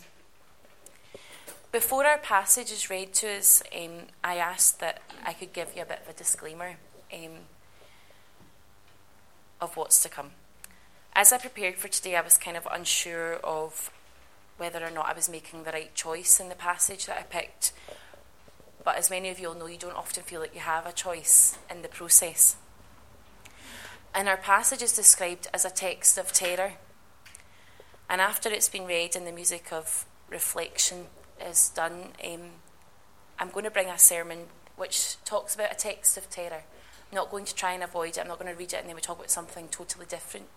before 1.73 2.05
our 2.05 2.17
passage 2.17 2.71
is 2.71 2.89
read 2.89 3.13
to 3.15 3.27
us, 3.27 3.61
um, 3.77 4.03
I 4.23 4.37
asked 4.37 4.79
that 4.79 5.01
I 5.25 5.33
could 5.33 5.51
give 5.51 5.75
you 5.75 5.81
a 5.81 5.85
bit 5.85 5.99
of 6.01 6.15
a 6.15 6.17
disclaimer 6.17 6.77
um, 7.13 7.39
of 9.59 9.75
what's 9.75 10.01
to 10.03 10.07
come. 10.07 10.31
As 11.11 11.33
I 11.33 11.37
prepared 11.37 11.75
for 11.75 11.89
today, 11.89 12.15
I 12.15 12.21
was 12.21 12.37
kind 12.37 12.55
of 12.55 12.65
unsure 12.71 13.33
of 13.43 13.91
whether 14.55 14.81
or 14.81 14.91
not 14.91 15.07
I 15.07 15.13
was 15.13 15.27
making 15.27 15.63
the 15.63 15.71
right 15.71 15.93
choice 15.93 16.39
in 16.39 16.47
the 16.47 16.55
passage 16.55 17.05
that 17.07 17.17
I 17.17 17.23
picked. 17.23 17.73
But 18.85 18.95
as 18.95 19.09
many 19.09 19.27
of 19.27 19.41
you 19.41 19.49
all 19.49 19.55
know, 19.55 19.67
you 19.67 19.77
don't 19.77 19.97
often 19.97 20.23
feel 20.23 20.39
like 20.39 20.55
you 20.55 20.61
have 20.61 20.85
a 20.85 20.93
choice 20.93 21.57
in 21.69 21.81
the 21.81 21.89
process. 21.89 22.55
And 24.19 24.27
our 24.27 24.35
passage 24.35 24.81
is 24.81 24.91
described 24.91 25.47
as 25.53 25.63
a 25.63 25.69
text 25.69 26.17
of 26.17 26.33
terror. 26.33 26.73
And 28.09 28.19
after 28.19 28.49
it's 28.49 28.67
been 28.67 28.85
read 28.85 29.15
and 29.15 29.25
the 29.25 29.31
music 29.31 29.71
of 29.71 30.05
reflection 30.29 31.05
is 31.41 31.69
done, 31.69 32.09
um, 32.25 32.41
I'm 33.39 33.49
going 33.49 33.63
to 33.63 33.71
bring 33.71 33.87
a 33.87 33.97
sermon 33.97 34.47
which 34.75 35.15
talks 35.23 35.55
about 35.55 35.71
a 35.71 35.75
text 35.75 36.17
of 36.17 36.29
terror. 36.29 36.63
I'm 37.09 37.15
not 37.15 37.31
going 37.31 37.45
to 37.45 37.55
try 37.55 37.71
and 37.71 37.81
avoid 37.81 38.17
it. 38.17 38.19
I'm 38.19 38.27
not 38.27 38.39
going 38.39 38.51
to 38.51 38.59
read 38.59 38.73
it 38.73 38.81
and 38.81 38.89
then 38.89 38.95
we 38.95 39.01
talk 39.01 39.19
about 39.19 39.31
something 39.31 39.69
totally 39.69 40.05
different. 40.05 40.47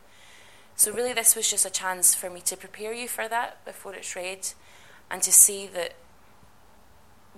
So, 0.74 0.92
really, 0.92 1.12
this 1.12 1.36
was 1.36 1.48
just 1.48 1.64
a 1.64 1.70
chance 1.70 2.16
for 2.16 2.28
me 2.28 2.40
to 2.40 2.56
prepare 2.56 2.92
you 2.92 3.06
for 3.06 3.28
that 3.28 3.64
before 3.64 3.94
it's 3.94 4.16
read 4.16 4.48
and 5.08 5.22
to 5.22 5.30
see 5.30 5.68
that 5.68 5.94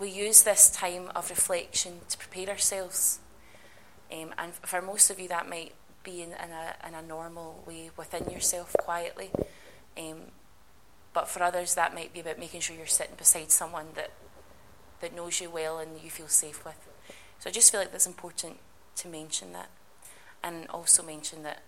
we 0.00 0.08
use 0.08 0.42
this 0.42 0.70
time 0.70 1.10
of 1.14 1.28
reflection 1.28 2.00
to 2.08 2.16
prepare 2.16 2.48
ourselves. 2.48 3.18
Um, 4.10 4.32
and 4.38 4.54
for 4.54 4.80
most 4.80 5.10
of 5.10 5.20
you, 5.20 5.28
that 5.28 5.50
might 5.50 5.74
be 6.04 6.22
in, 6.22 6.28
in, 6.28 6.50
a, 6.52 6.76
in 6.86 6.94
a 6.94 7.02
normal 7.02 7.64
way 7.66 7.90
within 7.96 8.30
yourself 8.30 8.74
quietly. 8.78 9.30
Um, 9.98 10.18
but 11.12 11.28
for 11.28 11.42
others, 11.42 11.74
that 11.74 11.94
might 11.94 12.12
be 12.12 12.20
about 12.20 12.38
making 12.38 12.60
sure 12.60 12.76
you're 12.76 12.86
sitting 12.86 13.14
beside 13.16 13.50
someone 13.50 13.86
that, 13.94 14.10
that 15.00 15.14
knows 15.14 15.40
you 15.40 15.50
well 15.50 15.78
and 15.78 16.00
you 16.02 16.10
feel 16.10 16.28
safe 16.28 16.64
with. 16.64 16.88
So 17.38 17.50
I 17.50 17.52
just 17.52 17.70
feel 17.70 17.80
like 17.80 17.92
that's 17.92 18.06
important 18.06 18.58
to 18.96 19.08
mention 19.08 19.52
that. 19.52 19.70
And 20.42 20.66
also 20.68 21.02
mention 21.02 21.42
that 21.44 21.62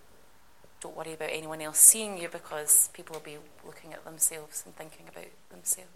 don't 0.80 0.96
worry 0.96 1.14
about 1.14 1.30
anyone 1.32 1.62
else 1.62 1.78
seeing 1.78 2.18
you 2.18 2.28
because 2.28 2.90
people 2.92 3.14
will 3.14 3.22
be 3.22 3.38
looking 3.64 3.92
at 3.92 4.04
themselves 4.04 4.62
and 4.66 4.76
thinking 4.76 5.06
about 5.08 5.30
themselves. 5.50 5.90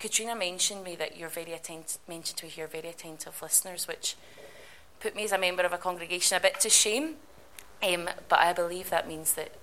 Katrina 0.00 0.34
mentioned 0.34 0.82
me 0.82 0.96
that 0.96 1.16
you're 1.16 1.28
very 1.28 1.52
attentive, 1.52 1.98
mentioned 2.08 2.38
to 2.38 2.46
hear 2.46 2.66
very 2.66 2.88
attentive 2.88 3.40
listeners, 3.42 3.86
which 3.86 4.16
put 5.00 5.16
me 5.16 5.24
as 5.24 5.32
a 5.32 5.38
member 5.38 5.62
of 5.62 5.72
a 5.72 5.78
congregation 5.78 6.36
a 6.36 6.40
bit 6.40 6.60
to 6.60 6.70
shame. 6.70 7.16
Um, 7.82 8.08
but 8.28 8.38
I 8.38 8.52
believe 8.52 8.90
that 8.90 9.08
means 9.08 9.34
that 9.34 9.54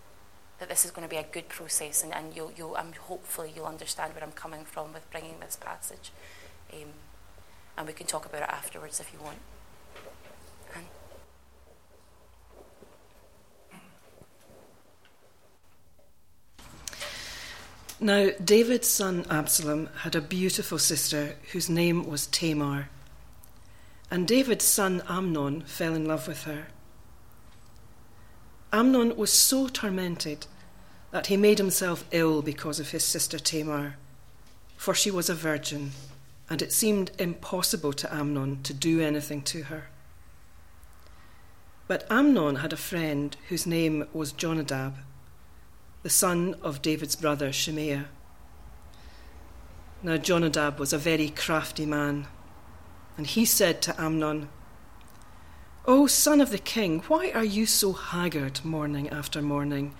that 0.59 0.69
this 0.69 0.85
is 0.85 0.89
going 0.89 1.07
to 1.07 1.09
be 1.09 1.17
a 1.17 1.25
good 1.31 1.47
process, 1.49 2.03
and, 2.03 2.11
and 2.13 2.35
you'll, 2.35 2.51
you'll, 2.57 2.75
I'm 2.75 2.91
hopefully 2.93 3.51
you'll 3.55 3.67
understand 3.67 4.15
where 4.15 4.23
I'm 4.23 4.31
coming 4.31 4.65
from 4.65 4.91
with 4.91 5.07
bringing 5.11 5.39
this 5.39 5.55
passage, 5.55 6.11
um, 6.73 6.89
and 7.77 7.85
we 7.85 7.93
can 7.93 8.07
talk 8.07 8.25
about 8.25 8.41
it 8.41 8.49
afterwards 8.49 8.99
if 8.99 9.13
you 9.13 9.19
want. 9.19 9.37
Now, 17.99 18.29
David's 18.43 18.87
son 18.87 19.25
Absalom 19.27 19.89
had 20.01 20.13
a 20.13 20.21
beautiful 20.21 20.77
sister 20.77 21.33
whose 21.51 21.67
name 21.67 22.07
was 22.07 22.27
Tamar. 22.27 22.89
And 24.09 24.27
David's 24.27 24.65
son 24.65 25.03
Amnon 25.09 25.61
fell 25.61 25.93
in 25.93 26.05
love 26.05 26.27
with 26.27 26.43
her. 26.43 26.67
Amnon 28.71 29.15
was 29.15 29.31
so 29.31 29.67
tormented 29.67 30.47
that 31.11 31.27
he 31.27 31.37
made 31.37 31.57
himself 31.57 32.05
ill 32.11 32.41
because 32.41 32.79
of 32.79 32.91
his 32.91 33.03
sister 33.03 33.39
Tamar, 33.39 33.95
for 34.75 34.93
she 34.93 35.09
was 35.09 35.29
a 35.29 35.35
virgin, 35.35 35.91
and 36.49 36.61
it 36.61 36.73
seemed 36.73 37.11
impossible 37.17 37.93
to 37.93 38.13
Amnon 38.13 38.61
to 38.63 38.73
do 38.73 39.01
anything 39.01 39.41
to 39.43 39.63
her. 39.63 39.87
But 41.87 42.05
Amnon 42.09 42.57
had 42.57 42.73
a 42.73 42.77
friend 42.77 43.35
whose 43.47 43.65
name 43.65 44.07
was 44.13 44.33
Jonadab, 44.33 44.97
the 46.03 46.09
son 46.09 46.55
of 46.61 46.81
David's 46.81 47.15
brother 47.15 47.51
Shimea. 47.53 48.05
Now 50.03 50.17
Jonadab 50.17 50.79
was 50.79 50.91
a 50.91 50.97
very 50.97 51.29
crafty 51.29 51.85
man, 51.85 52.27
and 53.17 53.25
he 53.25 53.43
said 53.43 53.81
to 53.81 53.99
Amnon, 53.99 54.47
O 55.85 56.05
son 56.05 56.39
of 56.39 56.51
the 56.51 56.57
king, 56.57 56.99
why 57.07 57.31
are 57.31 57.43
you 57.43 57.65
so 57.65 57.93
haggard 57.93 58.63
morning 58.63 59.09
after 59.09 59.41
morning? 59.41 59.95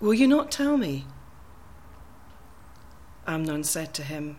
Will 0.00 0.14
you 0.14 0.26
not 0.26 0.50
tell 0.50 0.78
me? 0.78 1.04
Amnon 3.26 3.64
said 3.64 3.92
to 3.94 4.02
him, 4.02 4.38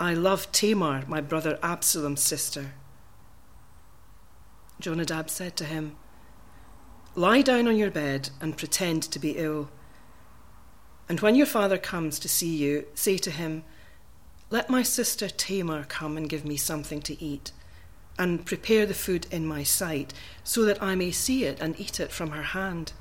I 0.00 0.14
love 0.14 0.50
Tamar, 0.52 1.04
my 1.06 1.20
brother 1.20 1.58
Absalom's 1.62 2.22
sister. 2.22 2.72
Jonadab 4.80 5.30
said 5.30 5.56
to 5.56 5.64
him, 5.64 5.96
Lie 7.14 7.42
down 7.42 7.66
on 7.66 7.76
your 7.76 7.90
bed 7.90 8.30
and 8.40 8.58
pretend 8.58 9.02
to 9.04 9.18
be 9.18 9.32
ill. 9.32 9.70
And 11.08 11.20
when 11.20 11.34
your 11.34 11.46
father 11.46 11.78
comes 11.78 12.18
to 12.18 12.28
see 12.28 12.54
you, 12.54 12.86
say 12.94 13.16
to 13.18 13.30
him, 13.30 13.64
Let 14.48 14.70
my 14.70 14.82
sister 14.82 15.28
Tamar 15.28 15.84
come 15.84 16.16
and 16.16 16.28
give 16.28 16.44
me 16.44 16.56
something 16.56 17.00
to 17.02 17.22
eat 17.22 17.50
and 18.18 18.46
prepare 18.46 18.86
the 18.86 18.94
food 18.94 19.26
in 19.30 19.46
my 19.46 19.62
sight, 19.62 20.14
so 20.42 20.64
that 20.64 20.82
I 20.82 20.94
may 20.94 21.10
see 21.10 21.44
it 21.44 21.60
and 21.60 21.78
eat 21.78 22.00
it 22.00 22.10
from 22.10 22.30
her 22.30 22.42
hand. 22.42 22.92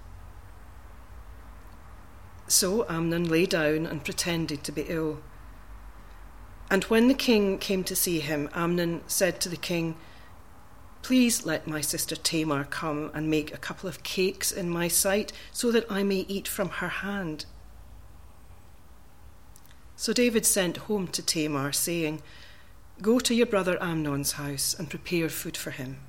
So 2.47 2.86
Amnon 2.89 3.29
lay 3.29 3.45
down 3.45 3.86
and 3.86 4.03
pretended 4.03 4.63
to 4.63 4.71
be 4.71 4.84
ill. 4.88 5.21
And 6.69 6.84
when 6.86 7.08
the 7.08 7.13
king 7.13 7.60
came 7.60 7.84
to 7.86 7.95
see 7.95 8.19
him, 8.19 8.49
Amnon 8.53 9.01
said 9.08 9.39
to 9.41 9.49
the 9.49 9.55
king, 9.55 9.95
Please 11.01 11.45
let 11.45 11.67
my 11.67 11.81
sister 11.81 12.15
Tamar 12.15 12.65
come 12.65 13.12
and 13.13 13.29
make 13.29 13.53
a 13.53 13.60
couple 13.60 13.88
of 13.88 14.03
cakes 14.03 14.51
in 14.51 14.69
my 14.69 14.88
sight, 14.88 15.31
so 15.51 15.71
that 15.71 15.86
I 15.89 16.03
may 16.03 16.25
eat 16.27 16.47
from 16.47 16.69
her 16.69 16.89
hand. 16.89 17.45
So 19.95 20.12
David 20.13 20.45
sent 20.45 20.77
home 20.77 21.08
to 21.08 21.21
Tamar, 21.21 21.71
saying, 21.71 22.21
Go 23.01 23.19
to 23.19 23.34
your 23.34 23.45
brother 23.45 23.81
Amnon's 23.81 24.34
house 24.34 24.75
and 24.77 24.89
prepare 24.89 25.29
food 25.29 25.55
for 25.58 25.71
him. 25.71 25.99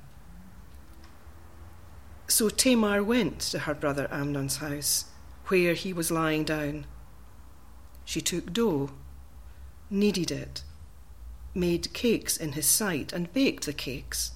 So 2.27 2.49
Tamar 2.49 3.03
went 3.03 3.39
to 3.39 3.59
her 3.59 3.73
brother 3.73 4.07
Amnon's 4.11 4.57
house, 4.57 5.05
where 5.47 5.73
he 5.73 5.93
was 5.93 6.11
lying 6.11 6.43
down. 6.43 6.85
She 8.03 8.19
took 8.21 8.51
dough, 8.51 8.91
kneaded 9.89 10.31
it, 10.31 10.63
made 11.53 11.93
cakes 11.93 12.35
in 12.37 12.53
his 12.53 12.65
sight, 12.65 13.13
and 13.13 13.31
baked 13.31 13.65
the 13.65 13.73
cakes. 13.73 14.31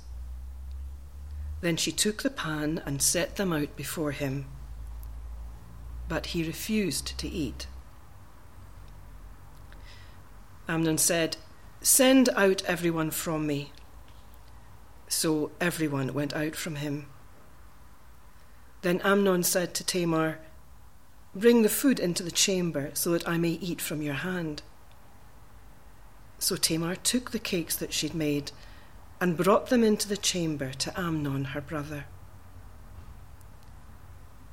Then 1.59 1.77
she 1.77 1.91
took 1.91 2.23
the 2.23 2.29
pan 2.29 2.81
and 2.85 3.01
set 3.01 3.35
them 3.35 3.53
out 3.53 3.75
before 3.75 4.11
him. 4.11 4.45
But 6.07 6.27
he 6.27 6.43
refused 6.43 7.17
to 7.19 7.27
eat. 7.27 7.67
Amnon 10.71 10.97
said, 10.97 11.35
Send 11.81 12.29
out 12.29 12.63
everyone 12.63 13.11
from 13.11 13.45
me. 13.45 13.73
So 15.09 15.51
everyone 15.59 16.13
went 16.13 16.33
out 16.33 16.55
from 16.55 16.75
him. 16.77 17.07
Then 18.81 19.01
Amnon 19.03 19.43
said 19.43 19.73
to 19.73 19.83
Tamar, 19.83 20.39
Bring 21.35 21.61
the 21.61 21.67
food 21.67 21.99
into 21.99 22.23
the 22.23 22.31
chamber 22.31 22.91
so 22.93 23.11
that 23.11 23.27
I 23.27 23.37
may 23.37 23.59
eat 23.69 23.81
from 23.81 24.01
your 24.01 24.13
hand. 24.13 24.61
So 26.39 26.55
Tamar 26.55 26.95
took 26.95 27.31
the 27.31 27.39
cakes 27.39 27.75
that 27.75 27.91
she'd 27.91 28.15
made 28.15 28.53
and 29.19 29.35
brought 29.35 29.67
them 29.67 29.83
into 29.83 30.07
the 30.07 30.15
chamber 30.15 30.71
to 30.71 30.97
Amnon, 30.97 31.45
her 31.51 31.61
brother. 31.61 32.05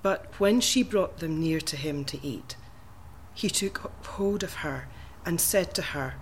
But 0.03 0.27
when 0.41 0.61
she 0.61 0.83
brought 0.83 1.19
them 1.19 1.39
near 1.39 1.61
to 1.61 1.77
him 1.77 2.05
to 2.07 2.19
eat, 2.27 2.57
he 3.35 3.49
took 3.49 3.79
hold 4.05 4.43
of 4.43 4.55
her 4.67 4.89
and 5.25 5.41
said 5.41 5.75
to 5.75 5.83
her, 5.83 6.15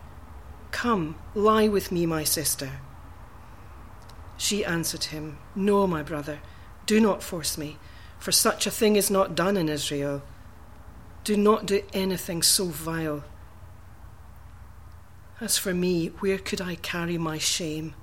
Come, 0.71 1.17
lie 1.35 1.69
with 1.69 1.91
me, 1.93 2.07
my 2.07 2.25
sister. 2.25 2.71
She 4.37 4.65
answered 4.65 5.05
him, 5.05 5.39
No, 5.55 5.87
my 5.87 6.03
brother, 6.03 6.41
do 6.85 7.01
not 7.01 7.23
force 7.23 7.57
me, 7.57 7.79
for 8.19 8.33
such 8.33 8.67
a 8.67 8.71
thing 8.71 8.97
is 8.97 9.11
not 9.11 9.35
done 9.35 9.57
in 9.57 9.69
Israel. 9.69 10.23
Do 11.25 11.37
not 11.37 11.67
do 11.67 11.83
anything 11.93 12.43
so 12.43 12.67
vile. 12.67 13.25
As 15.41 15.59
for 15.59 15.75
me, 15.75 16.09
where 16.21 16.39
could 16.39 16.61
I 16.61 16.77
carry 16.77 17.19
my 17.19 17.39
shame? 17.39 17.95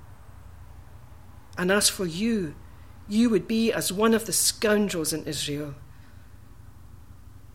And 1.58 1.72
as 1.72 1.90
for 1.90 2.06
you, 2.06 2.56
you 3.08 3.30
would 3.30 3.48
be 3.48 3.72
as 3.72 3.92
one 3.92 4.14
of 4.14 4.26
the 4.26 4.34
scoundrels 4.34 5.14
in 5.14 5.26
Israel. 5.26 5.76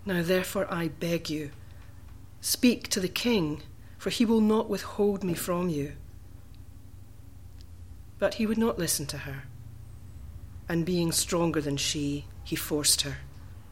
Now, 0.05 0.23
therefore, 0.23 0.67
I 0.73 0.89
beg 0.89 1.29
you, 1.29 1.51
speak 2.41 2.89
to 2.89 3.01
the 3.01 3.09
king 3.09 3.63
for 3.99 4.11
he 4.11 4.25
will 4.25 4.41
not 4.41 4.71
withhold 4.71 5.25
me 5.25 5.35
from 5.35 5.69
you. 5.69 5.93
But 8.19 8.35
he 8.35 8.47
would 8.47 8.59
not 8.59 8.79
listen 8.79 9.07
to 9.07 9.19
her. 9.19 9.45
and 10.71 10.85
being 10.85 11.11
stronger 11.11 11.63
than 11.63 11.79
she, 11.79 12.27
he 12.45 12.55
forced 12.55 13.01
her 13.01 13.17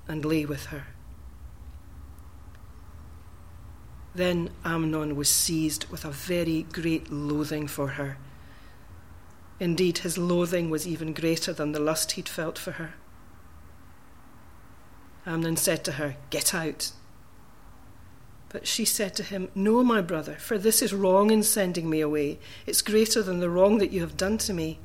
and 0.08 0.24
lay 0.24 0.46
with 0.46 0.66
her. 0.66 0.84
Then 4.14 4.48
Amnon 4.64 5.14
was 5.14 5.28
seized 5.28 5.84
with 5.90 6.06
a 6.06 6.10
very 6.10 6.62
great 6.72 7.12
loathing 7.12 7.66
for 7.66 7.88
her. 7.88 8.16
Indeed, 9.60 9.98
his 9.98 10.16
loathing 10.16 10.70
was 10.70 10.86
even 10.86 11.12
greater 11.12 11.52
than 11.52 11.72
the 11.72 11.80
lust 11.80 12.12
he'd 12.12 12.30
felt 12.30 12.58
for 12.58 12.72
her. 12.72 12.94
Amnon 15.26 15.58
said 15.58 15.84
to 15.84 15.92
her, 15.92 16.16
Get 16.30 16.54
out. 16.54 16.92
But 18.56 18.66
she 18.66 18.86
said 18.86 19.14
to 19.16 19.22
him, 19.22 19.50
No, 19.54 19.84
my 19.84 20.00
brother, 20.00 20.36
for 20.36 20.56
this 20.56 20.80
is 20.80 20.94
wrong 20.94 21.30
in 21.30 21.42
sending 21.42 21.90
me 21.90 22.00
away. 22.00 22.38
It's 22.64 22.80
greater 22.80 23.22
than 23.22 23.40
the 23.40 23.50
wrong 23.50 23.76
that 23.76 23.92
you 23.92 24.00
have 24.00 24.16
done 24.16 24.38
to 24.38 24.54
me. 24.54 24.78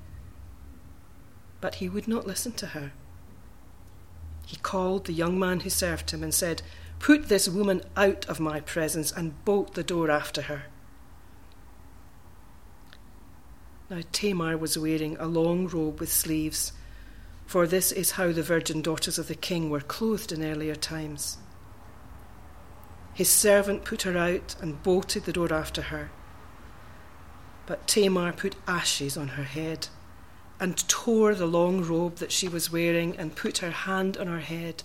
But 1.61 1.75
he 1.75 1.87
would 1.87 2.05
not 2.05 2.27
listen 2.27 2.51
to 2.51 2.65
her. 2.65 2.91
He 4.45 4.57
called 4.57 5.05
the 5.05 5.13
young 5.13 5.39
man 5.39 5.61
who 5.61 5.69
served 5.69 6.11
him 6.11 6.21
and 6.21 6.33
said, 6.33 6.61
Put 6.99 7.29
this 7.29 7.47
woman 7.47 7.81
out 7.95 8.25
of 8.25 8.41
my 8.41 8.59
presence 8.59 9.09
and 9.09 9.41
bolt 9.45 9.73
the 9.73 9.85
door 9.85 10.11
after 10.11 10.41
her. 10.41 10.63
Now 13.89 14.01
Tamar 14.11 14.57
was 14.57 14.77
wearing 14.77 15.15
a 15.15 15.27
long 15.27 15.69
robe 15.69 16.01
with 16.01 16.11
sleeves, 16.11 16.73
for 17.45 17.65
this 17.65 17.93
is 17.93 18.11
how 18.11 18.33
the 18.33 18.43
virgin 18.43 18.81
daughters 18.81 19.17
of 19.17 19.29
the 19.29 19.33
king 19.33 19.69
were 19.69 19.79
clothed 19.79 20.33
in 20.33 20.43
earlier 20.43 20.75
times. 20.75 21.37
His 23.13 23.29
servant 23.29 23.83
put 23.83 24.03
her 24.03 24.17
out 24.17 24.55
and 24.61 24.81
bolted 24.83 25.25
the 25.25 25.33
door 25.33 25.53
after 25.53 25.83
her. 25.83 26.11
But 27.65 27.87
Tamar 27.87 28.33
put 28.33 28.55
ashes 28.67 29.17
on 29.17 29.29
her 29.29 29.43
head 29.43 29.87
and 30.59 30.87
tore 30.87 31.33
the 31.33 31.45
long 31.45 31.81
robe 31.81 32.17
that 32.17 32.31
she 32.31 32.47
was 32.47 32.71
wearing 32.71 33.17
and 33.17 33.35
put 33.35 33.59
her 33.59 33.71
hand 33.71 34.17
on 34.17 34.27
her 34.27 34.39
head 34.39 34.83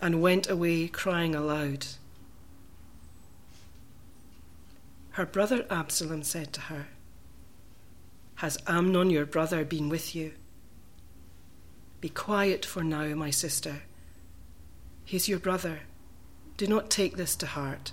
and 0.00 0.22
went 0.22 0.48
away 0.48 0.88
crying 0.88 1.34
aloud. 1.34 1.86
Her 5.10 5.26
brother 5.26 5.66
Absalom 5.70 6.22
said 6.22 6.52
to 6.54 6.60
her, 6.62 6.86
Has 8.36 8.58
Amnon 8.66 9.10
your 9.10 9.26
brother 9.26 9.64
been 9.64 9.88
with 9.90 10.14
you? 10.14 10.32
Be 12.00 12.08
quiet 12.08 12.64
for 12.64 12.82
now, 12.82 13.14
my 13.14 13.30
sister. 13.30 13.82
He's 15.04 15.28
your 15.28 15.38
brother. 15.38 15.80
Do 16.62 16.68
not 16.68 16.90
take 16.90 17.16
this 17.16 17.34
to 17.34 17.46
heart. 17.46 17.90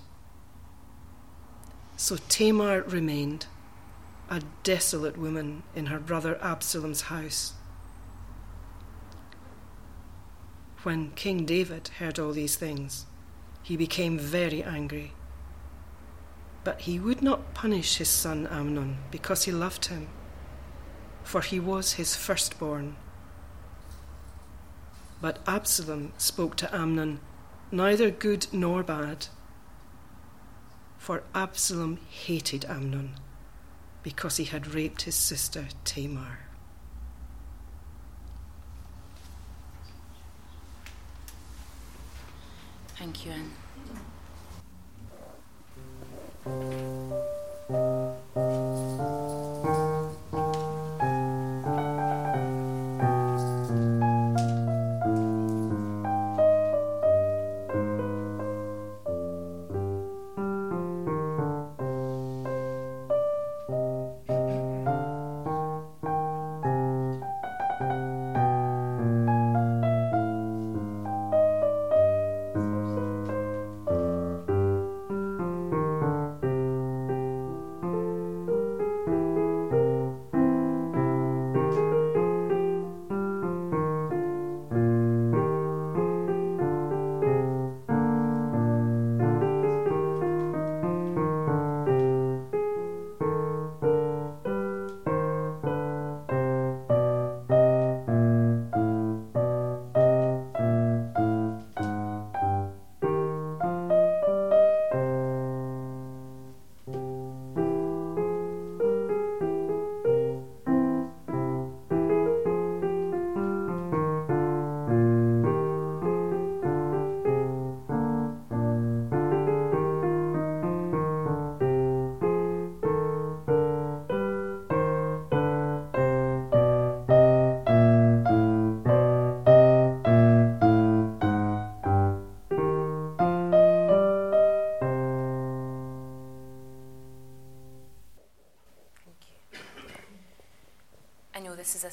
So 1.98 2.18
Tamar 2.30 2.84
remained, 2.84 3.48
a 4.30 4.44
desolate 4.62 5.18
woman, 5.18 5.64
in 5.76 5.88
her 5.88 5.98
brother 5.98 6.38
Absalom's 6.40 7.02
house. 7.10 7.54
When 10.84 11.10
King 11.16 11.46
David 11.46 11.88
heard 11.98 12.20
all 12.20 12.32
these 12.32 12.58
things, 12.58 13.08
he 13.64 13.76
became 13.76 14.20
very 14.20 14.62
angry. 14.62 15.14
But 16.64 16.82
he 16.82 17.00
would 17.00 17.24
not 17.24 17.56
punish 17.56 17.96
his 17.96 18.10
son 18.10 18.46
Amnon 18.52 19.00
because 19.10 19.46
he 19.46 19.52
loved 19.52 19.86
him, 19.86 20.10
for 21.24 21.42
he 21.42 21.60
was 21.60 21.94
his 21.94 22.16
firstborn. 22.16 22.98
But 25.22 25.40
Absalom 25.48 26.14
spoke 26.20 26.56
to 26.58 26.72
Amnon, 26.72 27.20
neither 27.72 28.12
good 28.12 28.48
nor 28.52 28.84
bad, 28.84 29.28
for 30.98 31.24
Absalom 31.34 31.98
hated 32.10 32.66
Amnon 32.66 33.16
because 34.04 34.38
he 34.38 34.46
had 34.46 34.74
raped 34.74 35.04
his 35.04 35.16
sister 35.16 35.68
Tamar. 35.84 36.40
Thank 42.98 43.26
you, 43.26 43.32
Anne. 43.32 43.52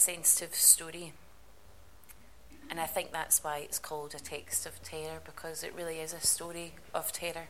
Sensitive 0.07 0.55
story. 0.55 1.13
And 2.71 2.79
I 2.79 2.87
think 2.87 3.11
that's 3.11 3.43
why 3.43 3.59
it's 3.59 3.81
called 3.81 4.15
a 4.15 4.21
text 4.21 4.65
of 4.65 4.81
terror, 4.81 5.21
because 5.25 5.65
it 5.65 5.75
really 5.75 5.99
is 5.99 6.13
a 6.13 6.21
story 6.21 6.75
of 6.95 7.11
terror. 7.11 7.49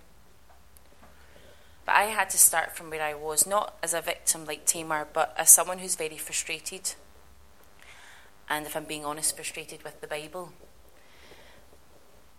But 1.85 1.97
I 1.97 2.05
had 2.05 2.31
to 2.31 2.39
start 2.39 2.75
from 2.75 2.89
where 2.89 3.03
I 3.03 3.13
was, 3.13 3.47
not 3.47 3.77
as 3.83 3.93
a 3.93 4.01
victim 4.01 4.47
like 4.47 4.65
Tamar, 4.65 5.07
but 5.13 5.35
as 5.37 5.51
someone 5.51 5.81
who's 5.81 5.97
very 5.97 6.17
frustrated. 6.17 6.95
And 8.49 8.65
if 8.65 8.75
I'm 8.75 8.85
being 8.85 9.05
honest, 9.05 9.37
frustrated 9.37 9.85
with 9.85 10.01
the 10.01 10.07
Bible. 10.07 10.53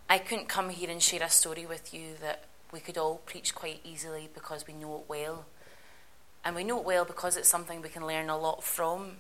I 0.10 0.18
couldn't 0.18 0.50
come 0.50 0.70
here 0.70 0.90
and 0.90 1.02
share 1.02 1.22
a 1.22 1.30
story 1.30 1.68
with 1.68 1.94
you 1.94 2.16
that 2.22 2.46
we 2.72 2.80
could 2.80 2.98
all 2.98 3.22
preach 3.28 3.54
quite 3.54 3.82
easily 3.84 4.30
because 4.34 4.66
we 4.66 4.74
know 4.74 4.96
it 4.96 5.04
well. 5.08 5.46
And 6.44 6.56
we 6.56 6.64
know 6.64 6.80
it 6.80 6.86
well 6.86 7.06
because 7.06 7.38
it's 7.38 7.50
something 7.50 7.84
we 7.84 7.90
can 7.90 8.08
learn 8.08 8.32
a 8.32 8.38
lot 8.38 8.64
from. 8.64 9.18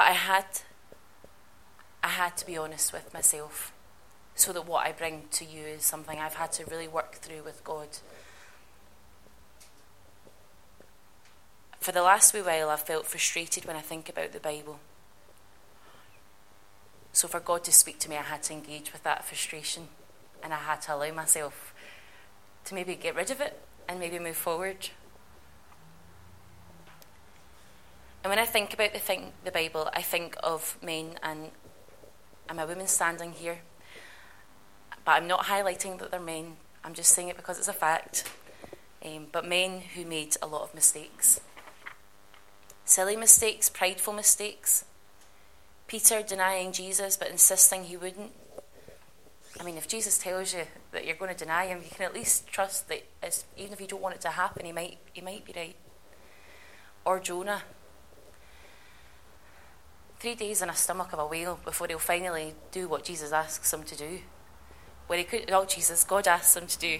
But 0.00 0.06
I 0.06 0.12
had 0.12 0.46
I 2.02 2.08
had 2.08 2.34
to 2.38 2.46
be 2.46 2.56
honest 2.56 2.90
with 2.90 3.12
myself 3.12 3.70
so 4.34 4.50
that 4.54 4.66
what 4.66 4.86
I 4.86 4.92
bring 4.92 5.24
to 5.32 5.44
you 5.44 5.66
is 5.66 5.82
something 5.82 6.18
I've 6.18 6.36
had 6.36 6.52
to 6.52 6.64
really 6.64 6.88
work 6.88 7.16
through 7.16 7.42
with 7.42 7.62
God. 7.64 7.88
For 11.78 11.92
the 11.92 12.00
last 12.00 12.32
wee 12.32 12.40
while, 12.40 12.70
I've 12.70 12.80
felt 12.80 13.04
frustrated 13.04 13.66
when 13.66 13.76
I 13.76 13.82
think 13.82 14.08
about 14.08 14.32
the 14.32 14.40
Bible. 14.40 14.80
So, 17.12 17.28
for 17.28 17.40
God 17.40 17.62
to 17.64 17.72
speak 17.72 17.98
to 17.98 18.08
me, 18.08 18.16
I 18.16 18.22
had 18.22 18.42
to 18.44 18.54
engage 18.54 18.94
with 18.94 19.02
that 19.02 19.26
frustration 19.26 19.88
and 20.42 20.54
I 20.54 20.60
had 20.60 20.80
to 20.82 20.94
allow 20.94 21.12
myself 21.12 21.74
to 22.64 22.74
maybe 22.74 22.94
get 22.94 23.16
rid 23.16 23.30
of 23.30 23.42
it 23.42 23.60
and 23.86 24.00
maybe 24.00 24.18
move 24.18 24.36
forward. 24.36 24.88
And 28.22 28.30
when 28.30 28.38
I 28.38 28.44
think 28.44 28.74
about 28.74 28.92
the, 28.92 28.98
thing, 28.98 29.32
the 29.44 29.50
Bible, 29.50 29.88
I 29.94 30.02
think 30.02 30.36
of 30.42 30.76
men, 30.82 31.18
and 31.22 31.50
I'm 32.48 32.58
a 32.58 32.66
woman 32.66 32.86
standing 32.86 33.32
here, 33.32 33.60
but 35.04 35.12
I'm 35.12 35.26
not 35.26 35.44
highlighting 35.44 35.98
that 35.98 36.10
they're 36.10 36.20
men. 36.20 36.56
I'm 36.84 36.92
just 36.92 37.12
saying 37.14 37.28
it 37.28 37.36
because 37.36 37.58
it's 37.58 37.68
a 37.68 37.72
fact. 37.72 38.30
Um, 39.02 39.28
but 39.32 39.46
men 39.46 39.80
who 39.94 40.04
made 40.04 40.36
a 40.42 40.46
lot 40.46 40.62
of 40.62 40.74
mistakes. 40.74 41.40
Silly 42.84 43.16
mistakes, 43.16 43.70
prideful 43.70 44.12
mistakes. 44.12 44.84
Peter 45.86 46.22
denying 46.22 46.72
Jesus 46.72 47.16
but 47.16 47.28
insisting 47.28 47.84
he 47.84 47.96
wouldn't. 47.96 48.32
I 49.58 49.62
mean, 49.62 49.76
if 49.76 49.88
Jesus 49.88 50.18
tells 50.18 50.52
you 50.52 50.64
that 50.92 51.06
you're 51.06 51.16
going 51.16 51.34
to 51.34 51.36
deny 51.36 51.66
him, 51.66 51.80
you 51.82 51.90
can 51.90 52.04
at 52.04 52.14
least 52.14 52.46
trust 52.46 52.88
that 52.88 53.02
even 53.56 53.72
if 53.72 53.80
you 53.80 53.86
don't 53.86 54.02
want 54.02 54.14
it 54.14 54.20
to 54.22 54.28
happen, 54.28 54.66
he 54.66 54.72
might, 54.72 54.98
he 55.12 55.20
might 55.20 55.44
be 55.44 55.52
right. 55.56 55.76
Or 57.04 57.18
Jonah. 57.18 57.62
Three 60.20 60.34
days 60.34 60.60
in 60.60 60.68
a 60.68 60.76
stomach 60.76 61.14
of 61.14 61.18
a 61.18 61.26
whale 61.26 61.58
before 61.64 61.86
he'll 61.86 61.98
finally 61.98 62.54
do 62.72 62.86
what 62.86 63.04
Jesus 63.04 63.32
asks 63.32 63.72
him 63.72 63.84
to 63.84 63.96
do. 63.96 64.18
Where 65.06 65.18
he 65.18 65.24
could, 65.24 65.50
oh, 65.50 65.64
Jesus, 65.64 66.04
God 66.04 66.28
asks 66.28 66.54
him 66.54 66.66
to 66.66 66.78
do. 66.78 66.98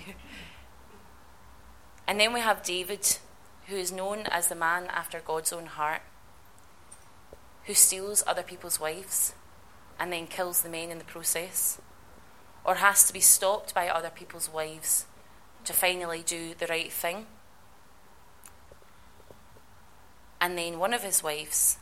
And 2.09 2.18
then 2.18 2.33
we 2.33 2.40
have 2.40 2.62
David, 2.62 3.18
who 3.66 3.76
is 3.76 3.92
known 3.92 4.20
as 4.30 4.48
the 4.48 4.54
man 4.54 4.87
after 4.87 5.20
God's 5.20 5.52
own 5.52 5.66
heart, 5.66 6.00
who 7.66 7.74
steals 7.74 8.24
other 8.26 8.42
people's 8.42 8.80
wives 8.80 9.35
and 9.98 10.11
then 10.11 10.26
kills 10.26 10.62
the 10.62 10.70
men 10.70 10.88
in 10.88 10.96
the 10.96 11.04
process 11.04 11.78
or 12.64 12.76
has 12.76 13.04
to 13.04 13.12
be 13.12 13.20
stopped 13.20 13.74
by 13.74 13.87
other 13.88 14.09
people's 14.09 14.50
wives 14.50 15.04
to 15.66 15.74
finally 15.74 16.22
do 16.24 16.54
the 16.59 16.66
right 16.68 16.90
thing. 16.90 17.26
And 20.40 20.56
then 20.56 20.78
one 20.78 20.94
of 20.94 21.02
his 21.02 21.22
wives, 21.22 21.76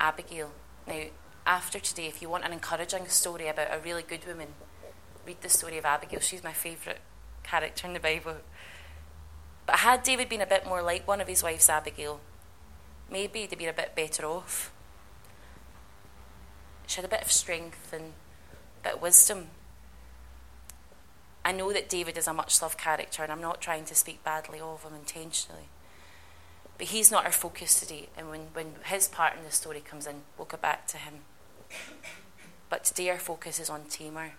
Abigail. 0.00 0.50
Now, 0.86 1.02
after 1.46 1.78
today, 1.78 2.06
if 2.06 2.20
you 2.22 2.28
want 2.28 2.44
an 2.44 2.52
encouraging 2.52 3.06
story 3.08 3.48
about 3.48 3.68
a 3.72 3.78
really 3.78 4.02
good 4.02 4.26
woman, 4.26 4.48
read 5.26 5.40
the 5.40 5.48
story 5.48 5.78
of 5.78 5.84
Abigail. 5.84 6.20
She's 6.20 6.44
my 6.44 6.52
favourite 6.52 6.98
character 7.42 7.86
in 7.86 7.92
the 7.92 8.00
Bible. 8.00 8.36
But 9.66 9.76
had 9.76 10.02
David 10.02 10.28
been 10.28 10.40
a 10.40 10.46
bit 10.46 10.66
more 10.66 10.82
like 10.82 11.06
one 11.06 11.20
of 11.20 11.28
his 11.28 11.42
wives, 11.42 11.68
Abigail, 11.68 12.20
maybe 13.10 13.46
they'd 13.46 13.58
been 13.58 13.68
a 13.68 13.72
bit 13.72 13.94
better 13.94 14.24
off. 14.24 14.72
She 16.86 16.96
had 16.96 17.04
a 17.04 17.08
bit 17.08 17.22
of 17.22 17.32
strength 17.32 17.92
and 17.92 18.12
a 18.80 18.84
bit 18.84 18.94
of 18.94 19.02
wisdom 19.02 19.48
I 21.46 21.52
know 21.52 21.72
that 21.72 21.88
David 21.88 22.18
is 22.18 22.26
a 22.26 22.32
much 22.32 22.60
loved 22.60 22.76
character, 22.76 23.22
and 23.22 23.30
I'm 23.30 23.40
not 23.40 23.60
trying 23.60 23.84
to 23.84 23.94
speak 23.94 24.24
badly 24.24 24.58
of 24.58 24.82
him 24.82 24.94
intentionally. 24.96 25.68
But 26.78 26.88
he's 26.88 27.10
not 27.10 27.24
our 27.24 27.32
focus 27.32 27.80
today, 27.80 28.08
and 28.16 28.28
when, 28.28 28.40
when 28.52 28.74
his 28.84 29.08
part 29.08 29.36
in 29.36 29.44
the 29.44 29.50
story 29.50 29.80
comes 29.80 30.06
in, 30.06 30.22
we'll 30.36 30.46
go 30.46 30.58
back 30.58 30.86
to 30.88 30.98
him. 30.98 31.20
But 32.68 32.84
today 32.84 33.10
our 33.10 33.18
focus 33.18 33.58
is 33.58 33.70
on 33.70 33.84
Tamar. 33.84 34.32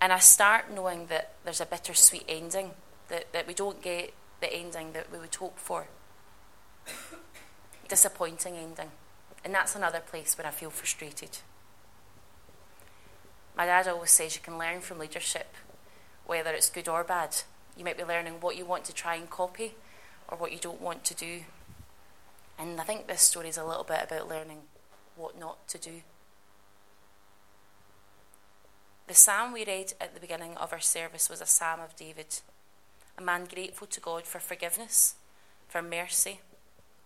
And 0.00 0.12
I 0.12 0.18
start 0.18 0.72
knowing 0.72 1.06
that 1.06 1.34
there's 1.44 1.60
a 1.60 1.66
bittersweet 1.66 2.24
ending, 2.26 2.70
that, 3.08 3.32
that 3.32 3.46
we 3.46 3.52
don't 3.52 3.82
get 3.82 4.14
the 4.40 4.50
ending 4.52 4.92
that 4.92 5.12
we 5.12 5.18
would 5.18 5.34
hope 5.34 5.58
for. 5.58 5.88
Disappointing 7.88 8.56
ending. 8.56 8.90
And 9.44 9.54
that's 9.54 9.74
another 9.74 10.00
place 10.00 10.38
where 10.38 10.46
I 10.46 10.50
feel 10.50 10.70
frustrated. 10.70 11.38
My 13.56 13.66
dad 13.66 13.88
always 13.88 14.10
says 14.10 14.34
you 14.34 14.40
can 14.42 14.56
learn 14.56 14.80
from 14.80 14.98
leadership, 14.98 15.54
whether 16.24 16.52
it's 16.52 16.70
good 16.70 16.88
or 16.88 17.04
bad. 17.04 17.36
You 17.76 17.84
might 17.84 17.96
be 17.96 18.04
learning 18.04 18.40
what 18.40 18.56
you 18.56 18.64
want 18.64 18.84
to 18.84 18.92
try 18.92 19.14
and 19.14 19.28
copy 19.28 19.74
or 20.28 20.36
what 20.36 20.52
you 20.52 20.58
don't 20.58 20.80
want 20.80 21.04
to 21.04 21.14
do. 21.14 21.40
And 22.58 22.80
I 22.80 22.84
think 22.84 23.06
this 23.06 23.22
story 23.22 23.48
is 23.48 23.56
a 23.56 23.64
little 23.64 23.84
bit 23.84 24.02
about 24.02 24.28
learning 24.28 24.58
what 25.16 25.38
not 25.38 25.66
to 25.68 25.78
do. 25.78 26.02
The 29.06 29.14
psalm 29.14 29.52
we 29.52 29.64
read 29.64 29.94
at 30.00 30.14
the 30.14 30.20
beginning 30.20 30.56
of 30.56 30.72
our 30.72 30.80
service 30.80 31.28
was 31.28 31.40
a 31.40 31.46
psalm 31.46 31.80
of 31.80 31.96
David, 31.96 32.40
a 33.18 33.22
man 33.22 33.46
grateful 33.52 33.86
to 33.88 34.00
God 34.00 34.24
for 34.24 34.38
forgiveness, 34.38 35.14
for 35.66 35.82
mercy, 35.82 36.40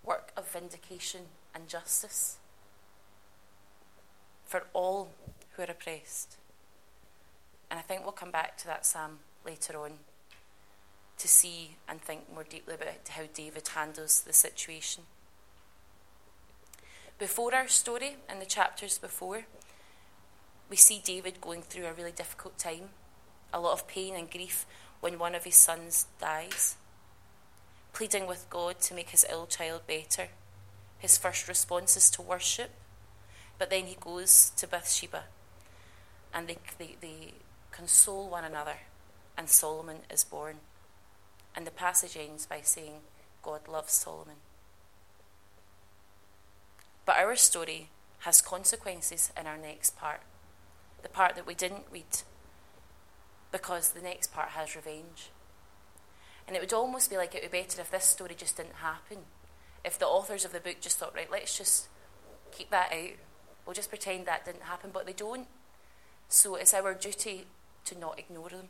work 0.04 0.32
of 0.36 0.48
vindication 0.48 1.22
and 1.54 1.68
justice, 1.68 2.36
for 4.44 4.64
all 4.74 5.10
who 5.52 5.62
are 5.62 5.70
oppressed. 5.70 6.36
And 7.70 7.78
I 7.78 7.82
think 7.82 8.02
we'll 8.02 8.12
come 8.12 8.30
back 8.30 8.58
to 8.58 8.66
that 8.66 8.84
psalm 8.84 9.20
later 9.46 9.78
on 9.78 9.92
to 11.18 11.28
see 11.28 11.76
and 11.88 12.00
think 12.00 12.32
more 12.32 12.44
deeply 12.44 12.74
about 12.74 13.08
how 13.08 13.22
David 13.32 13.68
handles 13.68 14.20
the 14.20 14.32
situation. 14.32 15.04
Before 17.18 17.54
our 17.54 17.68
story, 17.68 18.16
in 18.30 18.40
the 18.40 18.46
chapters 18.46 18.98
before, 18.98 19.44
we 20.68 20.76
see 20.76 21.00
David 21.04 21.40
going 21.40 21.62
through 21.62 21.86
a 21.86 21.92
really 21.92 22.12
difficult 22.12 22.58
time, 22.58 22.90
a 23.52 23.60
lot 23.60 23.74
of 23.74 23.86
pain 23.86 24.14
and 24.16 24.30
grief 24.30 24.66
when 25.00 25.18
one 25.18 25.34
of 25.34 25.44
his 25.44 25.54
sons 25.54 26.06
dies, 26.20 26.76
pleading 27.92 28.26
with 28.26 28.50
God 28.50 28.80
to 28.80 28.94
make 28.94 29.10
his 29.10 29.24
ill 29.30 29.46
child 29.46 29.82
better. 29.86 30.28
His 30.98 31.16
first 31.16 31.46
response 31.46 31.96
is 31.96 32.10
to 32.10 32.22
worship, 32.22 32.70
but 33.58 33.70
then 33.70 33.86
he 33.86 33.96
goes 34.00 34.50
to 34.56 34.66
Bathsheba 34.66 35.24
and 36.34 36.48
they, 36.48 36.58
they, 36.78 36.96
they 37.00 37.34
console 37.70 38.28
one 38.28 38.44
another, 38.44 38.78
and 39.38 39.48
Solomon 39.48 39.98
is 40.10 40.24
born. 40.24 40.56
And 41.56 41.66
the 41.66 41.70
passage 41.70 42.16
ends 42.16 42.46
by 42.46 42.60
saying, 42.62 43.00
God 43.42 43.68
loves 43.68 43.92
Solomon. 43.92 44.36
But 47.06 47.16
our 47.16 47.36
story 47.36 47.90
has 48.20 48.40
consequences 48.40 49.30
in 49.38 49.46
our 49.46 49.58
next 49.58 49.96
part, 49.96 50.22
the 51.02 51.08
part 51.08 51.36
that 51.36 51.46
we 51.46 51.54
didn't 51.54 51.84
read, 51.92 52.22
because 53.52 53.90
the 53.90 54.00
next 54.00 54.32
part 54.32 54.50
has 54.50 54.74
revenge. 54.74 55.30
And 56.46 56.56
it 56.56 56.60
would 56.60 56.72
almost 56.72 57.10
be 57.10 57.16
like 57.16 57.34
it 57.34 57.42
would 57.42 57.52
be 57.52 57.60
better 57.60 57.80
if 57.80 57.90
this 57.90 58.04
story 58.04 58.34
just 58.36 58.56
didn't 58.56 58.76
happen. 58.76 59.18
If 59.84 59.98
the 59.98 60.06
authors 60.06 60.44
of 60.44 60.52
the 60.52 60.60
book 60.60 60.80
just 60.80 60.98
thought, 60.98 61.14
right, 61.14 61.30
let's 61.30 61.56
just 61.56 61.88
keep 62.50 62.70
that 62.70 62.92
out. 62.92 63.16
We'll 63.66 63.74
just 63.74 63.90
pretend 63.90 64.26
that 64.26 64.44
didn't 64.44 64.62
happen. 64.62 64.90
But 64.92 65.06
they 65.06 65.12
don't. 65.12 65.46
So 66.28 66.54
it's 66.54 66.74
our 66.74 66.94
duty 66.94 67.46
to 67.86 67.98
not 67.98 68.18
ignore 68.18 68.48
them. 68.48 68.68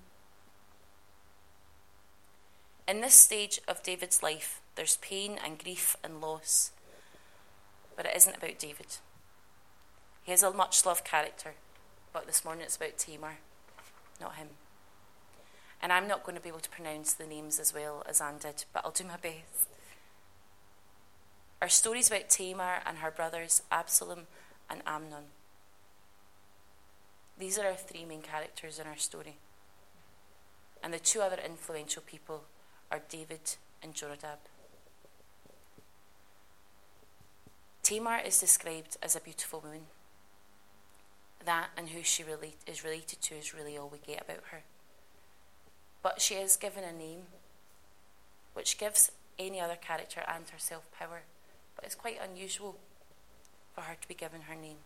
In 2.87 3.01
this 3.01 3.15
stage 3.15 3.61
of 3.67 3.83
David's 3.83 4.23
life, 4.23 4.61
there's 4.75 4.99
pain 4.99 5.39
and 5.43 5.59
grief 5.59 5.97
and 6.05 6.21
loss. 6.21 6.71
But 7.97 8.05
it 8.05 8.17
isn't 8.17 8.37
about 8.37 8.59
David. 8.59 8.99
He 10.23 10.33
is 10.33 10.43
a 10.43 10.53
much 10.53 10.85
loved 10.85 11.05
character, 11.05 11.55
but 12.13 12.27
this 12.27 12.45
morning 12.45 12.65
it's 12.65 12.77
about 12.77 12.99
Tamar, 12.99 13.39
not 14.21 14.37
him. 14.37 14.49
And 15.81 15.93
I'm 15.93 16.09
not 16.09 16.25
going 16.25 16.37
to 16.37 16.43
be 16.43 16.49
able 16.51 16.61
to 16.61 16.71
pronounce 16.71 17.15
the 17.15 17.27
names 17.27 17.59
as 17.59 17.73
well 17.73 18.03
as 18.07 18.21
Anne 18.21 18.39
did, 18.39 18.65
but 18.73 18.85
I'll 18.85 18.91
do 18.91 19.05
my 19.05 19.17
best. 19.17 19.69
Our 21.63 21.69
story's 21.69 22.09
about 22.09 22.29
Tamar 22.29 22.83
and 22.85 22.99
her 22.99 23.11
brothers 23.11 23.63
Absalom 23.71 24.27
and 24.69 24.83
Amnon. 24.87 25.25
These 27.39 27.59
are 27.59 27.67
our 27.67 27.77
three 27.77 28.05
main 28.05 28.23
characters 28.23 28.79
in 28.79 28.87
our 28.87 28.97
story. 28.97 29.37
And 30.83 30.93
the 30.93 30.99
two 30.99 31.21
other 31.21 31.39
influential 31.43 32.03
people 32.07 32.45
are 32.95 33.01
David 33.09 33.57
and 33.83 33.93
Jonadab. 33.93 34.39
Tamar 37.83 38.21
is 38.25 38.39
described 38.39 38.97
as 39.03 39.17
a 39.17 39.21
beautiful 39.21 39.59
woman. 39.59 39.87
That 41.45 41.71
and 41.77 41.89
who 41.89 42.05
she 42.05 42.23
relate, 42.23 42.59
is 42.69 42.85
related 42.85 43.21
to 43.23 43.35
is 43.35 43.53
really 43.53 43.77
all 43.77 43.89
we 43.89 43.99
get 43.99 44.23
about 44.23 44.45
her. 44.53 44.63
But 46.05 46.21
she 46.21 46.37
is 46.37 46.55
given 46.55 46.85
a 46.85 46.93
name 46.93 47.23
which 48.53 48.79
gives 48.79 49.11
any 49.41 49.61
other 49.61 49.75
character 49.75 50.23
and 50.33 50.49
herself 50.49 50.89
power, 50.97 51.23
but 51.75 51.85
it's 51.85 51.97
quite 51.97 52.19
unusual 52.23 52.77
for 53.75 53.81
her 53.81 53.97
to 54.01 54.07
be 54.07 54.15
given 54.15 54.43
her 54.43 54.55
name. 54.55 54.79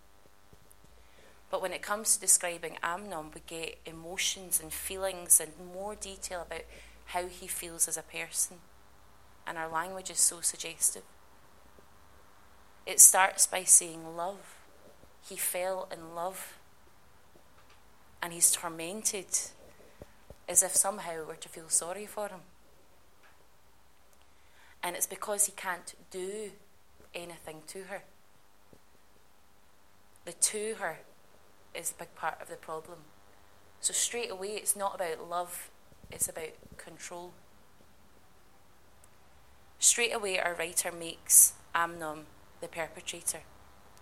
But 1.50 1.60
when 1.60 1.74
it 1.74 1.82
comes 1.82 2.14
to 2.14 2.20
describing 2.20 2.78
Amnon, 2.82 3.32
we 3.34 3.42
get 3.46 3.78
emotions 3.84 4.60
and 4.62 4.72
feelings 4.72 5.40
and 5.40 5.52
more 5.74 5.94
detail 5.94 6.46
about 6.46 6.64
how 7.08 7.26
he 7.26 7.46
feels 7.46 7.88
as 7.88 7.96
a 7.96 8.02
person. 8.02 8.58
And 9.46 9.56
our 9.56 9.68
language 9.68 10.10
is 10.10 10.18
so 10.18 10.40
suggestive. 10.40 11.02
It 12.86 13.00
starts 13.00 13.46
by 13.46 13.64
saying 13.64 14.16
love. 14.16 14.56
He 15.26 15.36
fell 15.36 15.88
in 15.90 16.14
love. 16.14 16.58
And 18.22 18.32
he's 18.32 18.50
tormented 18.50 19.26
as 20.48 20.62
if 20.62 20.74
somehow 20.74 21.26
we're 21.26 21.36
to 21.36 21.48
feel 21.48 21.68
sorry 21.68 22.04
for 22.04 22.28
him. 22.28 22.40
And 24.82 24.94
it's 24.94 25.06
because 25.06 25.46
he 25.46 25.52
can't 25.52 25.94
do 26.10 26.50
anything 27.14 27.62
to 27.68 27.84
her. 27.84 28.02
The 30.24 30.32
to 30.32 30.74
her 30.78 30.98
is 31.74 31.90
a 31.90 31.98
big 31.98 32.14
part 32.14 32.40
of 32.42 32.48
the 32.48 32.56
problem. 32.56 32.98
So, 33.80 33.92
straight 33.92 34.30
away, 34.30 34.48
it's 34.48 34.76
not 34.76 34.94
about 34.94 35.28
love, 35.28 35.70
it's 36.10 36.28
about 36.28 36.52
control. 36.78 37.32
Straight 39.78 40.14
away, 40.14 40.38
our 40.38 40.54
writer 40.54 40.90
makes 40.90 41.52
Amnon 41.74 42.26
the 42.60 42.68
perpetrator, 42.68 43.40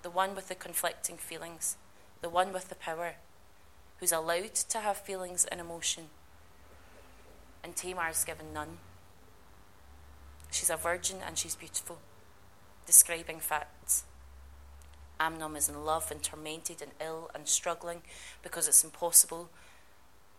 the 0.02 0.10
one 0.10 0.34
with 0.34 0.48
the 0.48 0.54
conflicting 0.54 1.16
feelings, 1.16 1.76
the 2.22 2.28
one 2.28 2.52
with 2.52 2.68
the 2.68 2.74
power, 2.74 3.16
who's 3.98 4.12
allowed 4.12 4.54
to 4.54 4.78
have 4.78 4.96
feelings 4.96 5.44
and 5.46 5.60
emotion. 5.60 6.04
And 7.62 7.76
Tamar's 7.76 8.24
given 8.24 8.52
none. 8.54 8.78
She's 10.50 10.70
a 10.70 10.76
virgin 10.76 11.18
and 11.26 11.36
she's 11.36 11.56
beautiful, 11.56 11.98
describing 12.86 13.40
facts. 13.40 14.04
Amnon 15.18 15.56
is 15.56 15.68
in 15.68 15.84
love 15.84 16.10
and 16.10 16.22
tormented 16.22 16.82
and 16.82 16.92
ill 17.00 17.30
and 17.34 17.48
struggling 17.48 18.02
because 18.42 18.68
it's 18.68 18.84
impossible. 18.84 19.50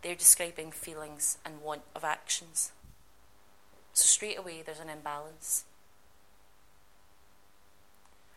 They're 0.01 0.15
describing 0.15 0.71
feelings 0.71 1.37
and 1.43 1.61
want 1.61 1.81
of 1.95 2.03
actions. 2.03 2.71
So 3.93 4.05
straight 4.05 4.37
away, 4.37 4.61
there's 4.65 4.79
an 4.79 4.89
imbalance. 4.89 5.65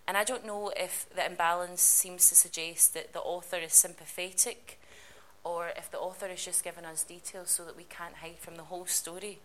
And 0.09 0.17
I 0.17 0.25
don't 0.25 0.47
know 0.47 0.73
if 0.77 1.07
the 1.15 1.25
imbalance 1.25 1.83
seems 1.83 2.29
to 2.31 2.35
suggest 2.35 2.95
that 2.95 3.13
the 3.13 3.21
author 3.21 3.59
is 3.59 3.75
sympathetic 3.75 4.81
or 5.45 5.69
if 5.77 5.91
the 5.91 5.99
author 5.99 6.27
is 6.27 6.45
just 6.45 6.65
giving 6.65 6.85
us 6.85 7.05
details 7.05 7.51
so 7.51 7.65
that 7.65 7.77
we 7.77 7.85
can't 7.85 8.17
hide 8.17 8.39
from 8.39 8.57
the 8.57 8.65
whole 8.65 8.87
story 8.87 9.39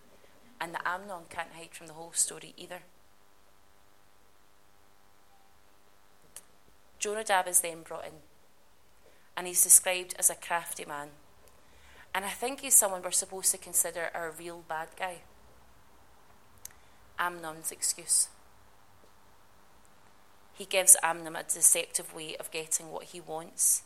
and 0.60 0.74
that 0.74 0.82
Amnon 0.86 1.26
can't 1.30 1.54
hide 1.56 1.74
from 1.74 1.88
the 1.88 1.94
whole 1.94 2.14
story 2.14 2.54
either. 2.58 2.80
Jonadab 6.98 7.48
is 7.48 7.62
then 7.62 7.84
brought 7.84 8.06
in, 8.06 8.14
and 9.38 9.46
he's 9.46 9.64
described 9.64 10.16
as 10.18 10.30
a 10.30 10.36
crafty 10.36 10.86
man. 10.86 11.10
And 12.16 12.24
I 12.24 12.30
think 12.30 12.62
he's 12.62 12.74
someone 12.74 13.02
we're 13.02 13.12
supposed 13.12 13.52
to 13.52 13.58
consider 13.58 14.10
our 14.16 14.32
real 14.32 14.64
bad 14.70 14.88
guy. 14.98 15.18
Amnon's 17.20 17.74
excuse. 17.74 18.30
He 20.54 20.64
gives 20.64 20.96
Amnon 21.04 21.36
a 21.36 21.44
deceptive 21.44 22.16
way 22.16 22.38
of 22.38 22.52
getting 22.52 22.90
what 22.90 23.04
he 23.04 23.20
wants. 23.20 23.84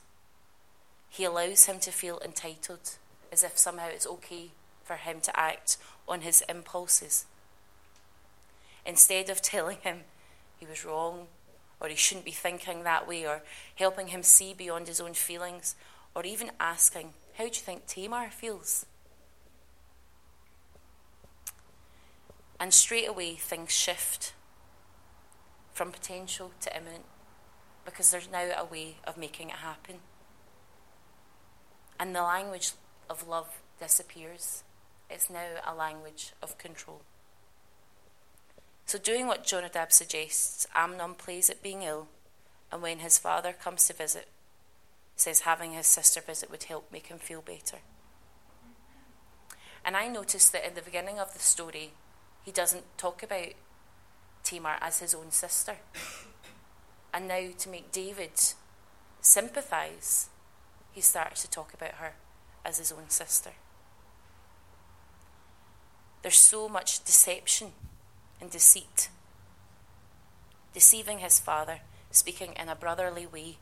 He 1.09 1.23
allows 1.23 1.65
him 1.65 1.79
to 1.79 1.91
feel 1.91 2.21
entitled, 2.23 2.97
as 3.31 3.43
if 3.43 3.57
somehow 3.57 3.87
it's 3.87 4.05
okay 4.05 4.51
for 4.83 4.97
him 4.97 5.21
to 5.21 5.39
act 5.39 5.77
on 6.07 6.21
his 6.21 6.43
impulses. 6.47 7.25
Instead 8.85 9.31
of 9.31 9.41
telling 9.41 9.77
him 9.81 10.01
he 10.59 10.67
was 10.67 10.85
wrong, 10.85 11.25
or 11.81 11.87
he 11.87 11.95
shouldn't 11.95 12.25
be 12.25 12.31
thinking 12.31 12.83
that 12.83 13.07
way, 13.07 13.25
or 13.25 13.41
helping 13.73 14.09
him 14.09 14.21
see 14.21 14.53
beyond 14.53 14.87
his 14.87 15.01
own 15.01 15.15
feelings, 15.15 15.75
or 16.13 16.23
even 16.23 16.51
asking, 16.59 17.13
How 17.39 17.45
do 17.45 17.51
you 17.51 17.55
think 17.55 17.87
Tamar 17.87 18.29
feels? 18.31 18.85
And 22.59 22.73
straight 22.73 23.07
away, 23.07 23.35
things 23.35 23.71
shift 23.71 24.33
from 25.71 25.93
potential 25.93 26.51
to 26.59 26.75
imminent 26.75 27.05
because 27.85 28.11
there's 28.11 28.29
now 28.29 28.49
a 28.59 28.65
way 28.65 28.97
of 29.07 29.15
making 29.15 29.51
it 29.51 29.55
happen. 29.55 29.99
And 31.97 32.13
the 32.13 32.23
language 32.23 32.73
of 33.09 33.25
love 33.25 33.61
disappears. 33.79 34.63
It's 35.09 35.29
now 35.29 35.47
a 35.65 35.73
language 35.73 36.33
of 36.43 36.57
control. 36.57 37.03
So, 38.85 38.99
doing 38.99 39.27
what 39.27 39.45
Jonadab 39.45 39.93
suggests, 39.93 40.67
Amnon 40.75 41.13
plays 41.13 41.49
at 41.49 41.63
being 41.63 41.83
ill, 41.83 42.09
and 42.69 42.81
when 42.81 42.99
his 42.99 43.17
father 43.17 43.53
comes 43.53 43.87
to 43.87 43.93
visit, 43.93 44.27
says 45.19 45.41
having 45.41 45.73
his 45.73 45.87
sister 45.87 46.21
visit 46.21 46.49
would 46.49 46.63
help 46.63 46.91
make 46.91 47.07
him 47.07 47.19
feel 47.19 47.41
better. 47.41 47.79
And 49.83 49.97
I 49.97 50.07
noticed 50.07 50.51
that 50.53 50.65
in 50.65 50.75
the 50.75 50.81
beginning 50.81 51.19
of 51.19 51.33
the 51.33 51.39
story, 51.39 51.91
he 52.43 52.51
doesn't 52.51 52.97
talk 52.97 53.21
about 53.23 53.53
Tamar 54.43 54.77
as 54.81 54.99
his 54.99 55.13
own 55.13 55.31
sister. 55.31 55.77
And 57.13 57.27
now, 57.27 57.49
to 57.57 57.69
make 57.69 57.91
David 57.91 58.31
sympathise, 59.19 60.29
he 60.91 61.01
starts 61.01 61.41
to 61.41 61.49
talk 61.49 61.73
about 61.73 61.95
her 61.95 62.13
as 62.63 62.77
his 62.77 62.91
own 62.91 63.09
sister. 63.09 63.51
There's 66.21 66.37
so 66.37 66.69
much 66.69 67.03
deception 67.03 67.71
and 68.39 68.51
deceit. 68.51 69.09
Deceiving 70.73 71.19
his 71.19 71.39
father, 71.39 71.79
speaking 72.11 72.53
in 72.53 72.69
a 72.69 72.75
brotherly 72.75 73.25
way 73.25 73.57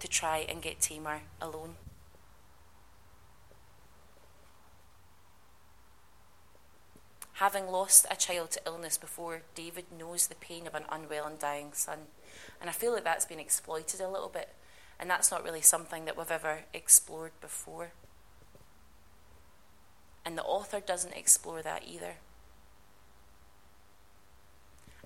to 0.00 0.08
try 0.08 0.44
and 0.48 0.62
get 0.62 0.80
Tamar 0.80 1.22
alone. 1.40 1.76
Having 7.34 7.66
lost 7.66 8.06
a 8.10 8.16
child 8.16 8.50
to 8.52 8.62
illness 8.64 8.96
before, 8.96 9.42
David 9.54 9.84
knows 9.96 10.26
the 10.26 10.34
pain 10.36 10.66
of 10.66 10.74
an 10.74 10.84
unwell 10.90 11.26
and 11.26 11.38
dying 11.38 11.68
son. 11.74 11.98
And 12.60 12.70
I 12.70 12.72
feel 12.72 12.94
like 12.94 13.04
that's 13.04 13.26
been 13.26 13.38
exploited 13.38 14.00
a 14.00 14.08
little 14.08 14.30
bit, 14.30 14.48
and 14.98 15.10
that's 15.10 15.30
not 15.30 15.44
really 15.44 15.60
something 15.60 16.06
that 16.06 16.16
we've 16.16 16.30
ever 16.30 16.60
explored 16.72 17.32
before. 17.42 17.92
And 20.24 20.38
the 20.38 20.44
author 20.44 20.80
doesn't 20.80 21.12
explore 21.12 21.60
that 21.60 21.82
either. 21.86 22.14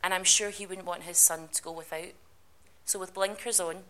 And 0.02 0.14
I'm 0.14 0.24
sure 0.24 0.50
he 0.50 0.66
wouldn't 0.66 0.86
want 0.86 1.02
his 1.02 1.18
son 1.18 1.48
to 1.52 1.62
go 1.62 1.72
without. 1.72 2.14
So, 2.84 3.00
with 3.00 3.12
blinkers 3.12 3.58
on, 3.58 3.82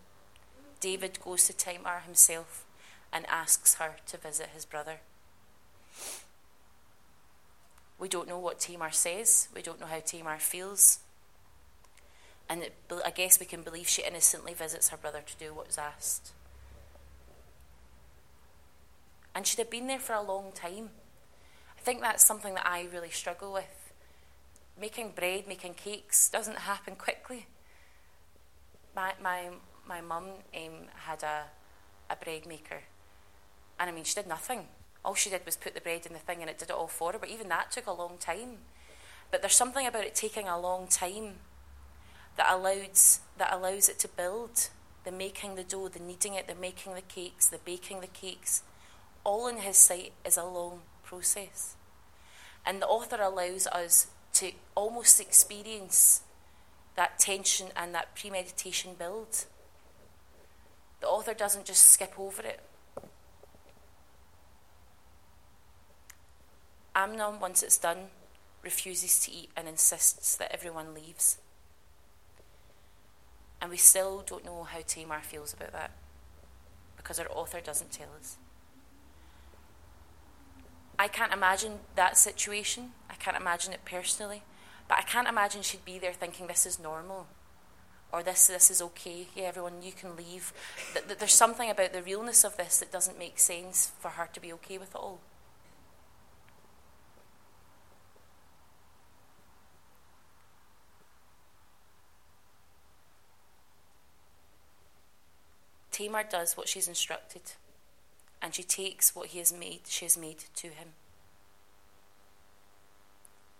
David 0.81 1.19
goes 1.23 1.47
to 1.47 1.53
Tamar 1.53 2.01
himself 2.01 2.65
and 3.13 3.27
asks 3.29 3.75
her 3.75 3.97
to 4.07 4.17
visit 4.17 4.49
his 4.55 4.65
brother. 4.65 5.01
We 7.99 8.09
don't 8.09 8.29
know 8.29 8.39
what 8.39 8.59
Tamar 8.59 8.91
says. 8.91 9.49
We 9.55 9.61
don't 9.61 9.79
know 9.79 9.87
how 9.87 10.01
Tamar 10.01 10.39
feels. 10.39 11.01
And 12.49 12.63
it, 12.63 12.75
I 13.05 13.11
guess 13.11 13.39
we 13.39 13.47
can 13.47 13.63
believe 13.63 13.89
she 13.89 14.03
innocently 14.03 14.55
visits 14.55 14.89
her 14.89 14.97
brother 14.97 15.21
to 15.25 15.37
do 15.37 15.53
what 15.53 15.67
was 15.67 15.79
asked. 15.79 16.33
And 19.35 19.47
she'd 19.47 19.59
have 19.59 19.71
been 19.71 19.87
there 19.87 20.01
for 20.01 20.15
a 20.15 20.23
long 20.23 20.51
time. 20.53 20.91
I 21.79 21.81
think 21.83 22.01
that's 22.01 22.25
something 22.25 22.55
that 22.55 22.67
I 22.67 22.89
really 22.93 23.11
struggle 23.11 23.53
with. 23.53 23.93
Making 24.81 25.13
bread, 25.15 25.47
making 25.47 25.75
cakes 25.75 26.29
doesn't 26.29 26.59
happen 26.59 26.97
quickly. 26.97 27.47
My, 28.97 29.13
my, 29.23 29.51
my 29.91 30.01
mum 30.01 30.25
um, 30.57 30.87
had 31.05 31.23
a, 31.23 31.43
a 32.09 32.17
bread 32.17 32.47
maker, 32.47 32.85
and 33.79 33.91
I 33.91 33.93
mean, 33.93 34.05
she 34.05 34.15
did 34.15 34.27
nothing 34.27 34.69
all 35.05 35.15
she 35.15 35.31
did 35.31 35.47
was 35.47 35.57
put 35.57 35.75
the 35.75 35.81
bread 35.81 36.07
in 36.07 36.13
the 36.13 36.19
thing 36.19 36.41
and 36.41 36.51
it 36.51 36.59
did 36.59 36.71
it 36.71 36.77
all 36.77 36.89
for 36.89 37.13
her, 37.13 37.19
but 37.19 37.31
even 37.31 37.49
that 37.49 37.71
took 37.71 37.87
a 37.87 37.93
long 37.93 38.19
time. 38.19 38.59
But 39.31 39.43
there's 39.43 39.55
something 39.55 39.87
about 39.87 40.05
it 40.05 40.15
taking 40.15 40.49
a 40.49 40.61
long 40.61 40.89
time 40.89 41.35
that 42.37 42.53
allows 42.53 43.21
that 43.39 43.53
allows 43.53 43.89
it 43.89 43.99
to 44.01 44.09
build. 44.09 44.69
The 45.05 45.13
making 45.13 45.55
the 45.55 45.65
dough, 45.65 45.89
the 45.89 45.99
kneading 45.99 46.35
it, 46.35 46.47
the 46.47 46.55
making 46.55 46.95
the 46.95 47.01
cakes, 47.01 47.47
the 47.47 47.59
baking 47.65 48.01
the 48.01 48.07
cakes, 48.07 48.63
all 49.25 49.49
in 49.49 49.59
his 49.59 49.79
sight 49.79 50.13
is 50.27 50.37
a 50.37 50.45
long 50.45 50.83
process. 51.03 51.75
And 52.67 52.83
the 52.83 52.87
author 52.87 53.17
allows 53.17 53.67
us 53.69 54.09
to 54.35 54.53
almost 54.75 55.19
experience 55.19 56.21
that 56.97 57.19
tension 57.19 57.69
and 57.75 57.95
that 57.95 58.15
premeditation 58.15 58.91
build. 58.99 59.47
The 61.01 61.07
author 61.07 61.35
doesn't 61.35 61.65
just 61.65 61.85
skip 61.91 62.19
over 62.19 62.43
it. 62.43 62.61
Amnon, 66.95 67.41
once 67.41 67.63
it's 67.63 67.79
done, 67.79 68.09
refuses 68.63 69.19
to 69.21 69.33
eat 69.33 69.51
and 69.57 69.67
insists 69.67 70.37
that 70.37 70.53
everyone 70.53 70.93
leaves. 70.93 71.39
And 73.61 73.71
we 73.71 73.77
still 73.77 74.23
don't 74.27 74.45
know 74.45 74.65
how 74.65 74.81
Tamar 74.87 75.21
feels 75.21 75.53
about 75.55 75.73
that 75.73 75.93
because 76.97 77.19
our 77.19 77.31
author 77.31 77.61
doesn't 77.61 77.93
tell 77.93 78.09
us. 78.19 78.37
I 80.99 81.09
can't 81.09 81.33
imagine 81.33 81.81
that 81.97 82.19
situation. 82.19 82.93
I 83.09 83.15
can't 83.15 83.37
imagine 83.37 83.73
it 83.73 83.87
personally. 83.87 84.43
But 84.87 84.99
I 84.99 85.03
can't 85.03 85.29
imagine 85.29 85.63
she'd 85.63 85.85
be 85.85 85.99
there 85.99 86.13
thinking 86.13 86.47
this 86.47 86.67
is 86.67 86.79
normal 86.79 87.27
or 88.13 88.23
this 88.23 88.49
this 88.49 88.71
is 88.71 88.83
okay. 88.83 89.27
Yeah, 89.35 89.45
everyone, 89.45 89.83
you 89.83 89.93
can 89.93 90.17
leave. 90.17 90.53
There's 91.19 91.33
something 91.33 91.71
about 91.71 91.93
the 91.93 92.03
realness 92.03 92.45
of 92.45 92.57
this 92.57 92.79
that 92.79 92.93
doesn't 92.93 93.19
make 93.19 93.39
sense 93.39 93.93
for 94.01 94.09
her 94.09 94.29
to 94.33 94.41
be 94.41 94.53
okay 94.55 94.79
with 94.79 94.91
it 94.91 94.97
all. 94.97 95.21
Tamar 106.01 106.25
does 106.25 106.57
what 106.57 106.67
she's 106.67 106.89
instructed, 106.89 107.43
and 108.41 108.55
she 108.55 108.63
takes 108.63 109.15
what 109.15 109.29
he 109.29 109.39
has 109.39 109.53
made, 109.53 109.81
she 109.87 110.07
has 110.07 110.17
made 110.17 110.45
to 110.57 110.69
him. 110.69 110.95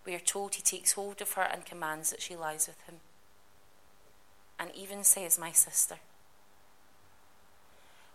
We 0.05 0.15
are 0.15 0.19
told 0.19 0.55
he 0.55 0.63
takes 0.63 0.93
hold 0.93 1.21
of 1.21 1.33
her 1.33 1.43
and 1.43 1.63
commands 1.63 2.09
that 2.09 2.21
she 2.21 2.35
lies 2.35 2.67
with 2.67 2.81
him, 2.87 3.01
and 4.61 4.69
even 4.75 5.03
says, 5.03 5.37
My 5.37 5.51
sister. 5.51 5.95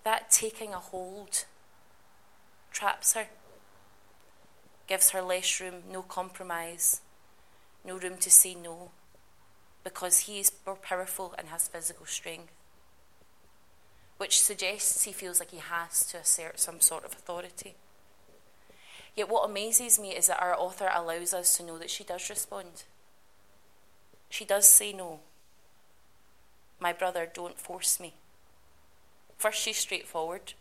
That 0.05 0.31
taking 0.31 0.73
a 0.73 0.79
hold 0.79 1.45
traps 2.71 3.15
her, 3.15 3.27
gives 4.87 5.11
her 5.11 5.21
less 5.21 5.61
room, 5.61 5.83
no 5.93 6.03
compromise, 6.03 7.01
no 7.85 7.99
room 7.99 8.17
to 8.19 8.31
say 8.31 8.55
no, 8.55 8.93
because 9.83 10.21
he 10.21 10.39
is 10.39 10.53
more 10.65 10.77
powerful 10.77 11.35
and 11.37 11.49
has 11.49 11.69
physical 11.69 12.07
strength 12.07 12.53
which 14.17 14.41
suggests 14.41 15.05
he 15.05 15.13
feels 15.13 15.41
like 15.41 15.51
he 15.51 15.59
has 15.59 16.07
to 16.07 16.19
assert 16.19 16.59
some 16.59 16.81
sort 16.81 17.05
of 17.05 17.13
authority. 17.13 17.75
Yet 19.15 19.29
what 19.29 19.49
amazes 19.49 19.99
me 19.99 20.15
is 20.15 20.27
that 20.29 20.43
our 20.43 20.59
author 20.59 20.91
allows 20.93 21.35
us 21.35 21.57
to 21.57 21.63
know 21.63 21.79
that 21.79 21.91
she 21.91 22.05
does 22.05 22.29
respond. 22.31 22.85
She 24.29 24.45
does 24.45 24.67
say 24.67 24.93
no. 24.93 25.21
My 26.79 26.93
brother, 26.93 27.29
don't 27.33 27.59
force 27.59 27.99
me. 27.99 28.15
First, 29.37 29.61
she's 29.61 29.79
straightforward. 29.79 30.55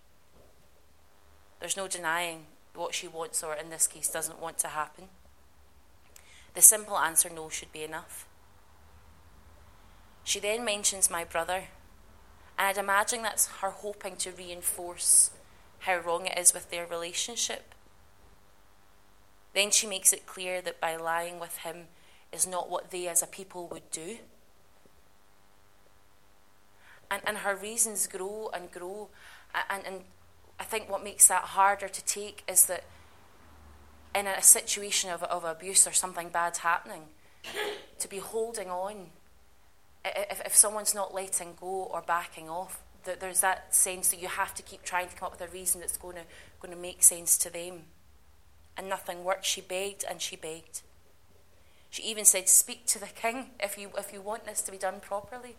There's 1.60 1.78
no 1.78 1.88
denying 1.88 2.46
what 2.74 2.94
she 2.94 3.08
wants, 3.08 3.44
or 3.44 3.56
in 3.56 3.70
this 3.70 3.88
case, 3.88 4.10
doesn't 4.10 4.42
want 4.42 4.58
to 4.60 4.68
happen. 4.70 5.06
The 6.54 6.62
simple 6.62 6.98
answer 6.98 7.30
no 7.30 7.50
should 7.50 7.72
be 7.72 7.84
enough. 7.84 8.28
She 10.24 10.40
then 10.40 10.66
mentions 10.66 11.10
my 11.10 11.24
brother, 11.24 11.66
and 12.58 12.68
I'd 12.68 12.78
imagine 12.78 13.22
that's 13.22 13.48
her 13.62 13.70
hoping 13.70 14.16
to 14.18 14.32
reinforce 14.32 15.32
how 15.80 15.98
wrong 15.98 16.26
it 16.26 16.38
is 16.38 16.54
with 16.54 16.72
their 16.72 16.86
relationship. 16.86 17.76
Then 19.54 19.72
she 19.72 19.88
makes 19.88 20.12
it 20.12 20.26
clear 20.26 20.62
that 20.62 20.82
by 20.82 20.96
lying 20.96 21.40
with 21.40 21.58
him 21.58 21.88
is 22.32 22.48
not 22.48 22.70
what 22.70 22.92
they 22.92 23.08
as 23.08 23.22
a 23.22 23.28
people 23.28 23.68
would 23.68 23.90
do. 23.92 24.18
And, 27.12 27.22
and 27.26 27.38
her 27.38 27.56
reasons 27.56 28.08
grow 28.08 28.50
and 28.54 28.72
grow. 28.72 29.10
And, 29.70 29.86
and 29.86 29.96
I 30.60 30.64
think 30.64 30.90
what 30.90 31.04
makes 31.04 31.28
that 31.28 31.44
harder 31.44 31.88
to 31.88 32.06
take 32.06 32.44
is 32.48 32.66
that 32.66 32.84
in 34.16 34.28
a 34.28 34.42
situation 34.42 35.10
of, 35.10 35.24
of 35.24 35.44
abuse 35.44 35.86
or 35.86 35.92
something 35.92 36.30
bad 36.30 36.58
happening, 36.58 37.04
to 38.00 38.08
be 38.08 38.18
holding 38.18 38.70
on, 38.70 39.08
if, 40.04 40.42
if 40.46 40.56
someone's 40.56 40.96
not 40.96 41.14
letting 41.14 41.54
go 41.60 41.84
or 41.92 42.02
backing 42.02 42.50
off, 42.50 42.82
that 43.04 43.20
there's 43.20 43.42
that 43.42 43.74
sense 43.74 44.10
that 44.10 44.22
you 44.22 44.28
have 44.28 44.54
to 44.56 44.64
keep 44.64 44.84
trying 44.84 45.10
to 45.10 45.16
come 45.16 45.28
up 45.28 45.40
with 45.40 45.48
a 45.48 45.52
reason 45.52 45.82
that's 45.82 45.98
going 45.98 46.16
to, 46.16 46.24
going 46.60 46.74
to 46.74 46.80
make 46.80 47.04
sense 47.04 47.38
to 47.38 47.52
them. 47.52 47.84
And 48.78 48.90
nothing 48.90 49.24
worked. 49.24 49.46
She 49.46 49.62
begged 49.62 50.04
and 50.10 50.22
she 50.22 50.36
begged. 50.36 50.82
She 51.90 52.04
even 52.04 52.26
said, 52.26 52.50
Speak 52.50 52.86
to 52.88 53.00
the 53.00 53.06
king 53.06 53.52
if 53.60 53.78
you, 53.78 53.92
if 53.98 54.12
you 54.12 54.22
want 54.22 54.46
this 54.46 54.62
to 54.64 54.72
be 54.72 54.78
done 54.78 55.00
properly. 55.00 55.56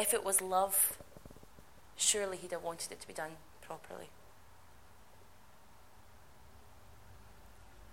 If 0.00 0.14
it 0.14 0.24
was 0.24 0.40
love, 0.40 0.96
surely 1.94 2.38
he'd 2.38 2.52
have 2.52 2.62
wanted 2.62 2.90
it 2.90 3.00
to 3.02 3.06
be 3.06 3.12
done 3.12 3.32
properly. 3.60 4.08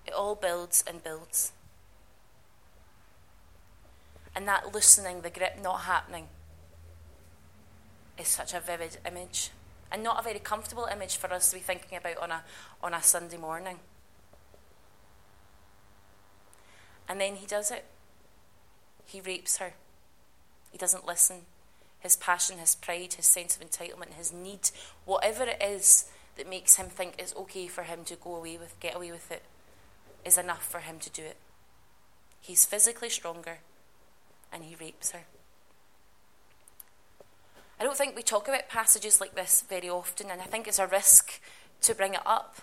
It 0.05 0.13
all 0.13 0.33
builds 0.33 0.85
and 0.87 1.03
builds. 1.03 1.51
And 4.33 4.47
that 4.47 4.73
loosening, 4.73 5.19
the 5.19 5.29
grip 5.29 5.59
not 5.61 5.81
happening, 5.81 6.27
is 8.17 8.29
such 8.29 8.53
a 8.53 8.61
vivid 8.61 8.99
image. 9.05 9.49
And 9.91 10.01
not 10.01 10.17
a 10.17 10.23
very 10.23 10.39
comfortable 10.39 10.87
image 10.89 11.17
for 11.17 11.33
us 11.33 11.49
to 11.49 11.57
be 11.57 11.61
thinking 11.61 11.97
about 11.97 12.19
on 12.19 12.31
a, 12.31 12.43
on 12.81 12.93
a 12.93 13.03
Sunday 13.03 13.35
morning. 13.35 13.79
And 17.09 17.19
then 17.19 17.35
he 17.35 17.45
does 17.45 17.69
it. 17.69 17.83
He 19.05 19.19
rapes 19.19 19.57
her. 19.57 19.73
He 20.71 20.77
doesn't 20.77 21.05
listen. 21.05 21.41
His 21.99 22.15
passion, 22.15 22.57
his 22.57 22.75
pride, 22.75 23.13
his 23.13 23.25
sense 23.25 23.55
of 23.55 23.67
entitlement, 23.67 24.13
his 24.13 24.31
need, 24.31 24.69
whatever 25.05 25.43
it 25.43 25.61
is 25.61 26.09
that 26.35 26.49
makes 26.49 26.75
him 26.75 26.87
think 26.87 27.15
it's 27.17 27.35
okay 27.35 27.67
for 27.67 27.83
him 27.83 28.03
to 28.05 28.15
go 28.15 28.35
away 28.35 28.57
with, 28.57 28.79
get 28.79 28.95
away 28.95 29.11
with 29.11 29.31
it, 29.31 29.43
is 30.23 30.37
enough 30.37 30.65
for 30.65 30.79
him 30.79 30.99
to 30.99 31.09
do 31.09 31.23
it. 31.23 31.37
He's 32.39 32.65
physically 32.65 33.09
stronger 33.09 33.59
and 34.53 34.63
he 34.63 34.75
rapes 34.79 35.11
her. 35.11 35.21
I 37.79 37.83
don't 37.83 37.97
think 37.97 38.15
we 38.15 38.23
talk 38.23 38.47
about 38.47 38.69
passages 38.69 39.19
like 39.19 39.35
this 39.35 39.63
very 39.67 39.89
often, 39.89 40.31
and 40.31 40.41
I 40.41 40.45
think 40.45 40.67
it's 40.67 40.79
a 40.79 40.87
risk 40.87 41.39
to 41.81 41.93
bring 41.93 42.15
it 42.15 42.25
up 42.25 42.61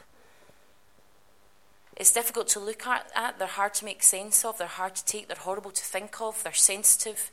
it's 1.97 2.13
difficult 2.13 2.49
to 2.49 2.61
look 2.61 2.87
at, 2.87 3.13
they're 3.39 3.47
hard 3.47 3.75
to 3.75 3.85
make 3.85 4.03
sense 4.03 4.45
of, 4.45 4.59
they're 4.59 4.67
hard 4.67 4.97
to 4.97 5.05
take, 5.05 5.29
they're 5.29 5.37
horrible 5.37 5.71
to 5.71 5.85
think 5.85 6.21
of, 6.21 6.43
they're 6.43 6.53
sensitive. 6.53 7.31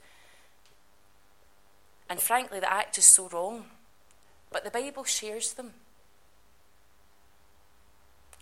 And 2.11 2.19
frankly, 2.19 2.59
the 2.59 2.71
act 2.71 2.97
is 2.97 3.05
so 3.05 3.29
wrong. 3.29 3.67
But 4.51 4.65
the 4.65 4.69
Bible 4.69 5.05
shares 5.05 5.53
them. 5.53 5.71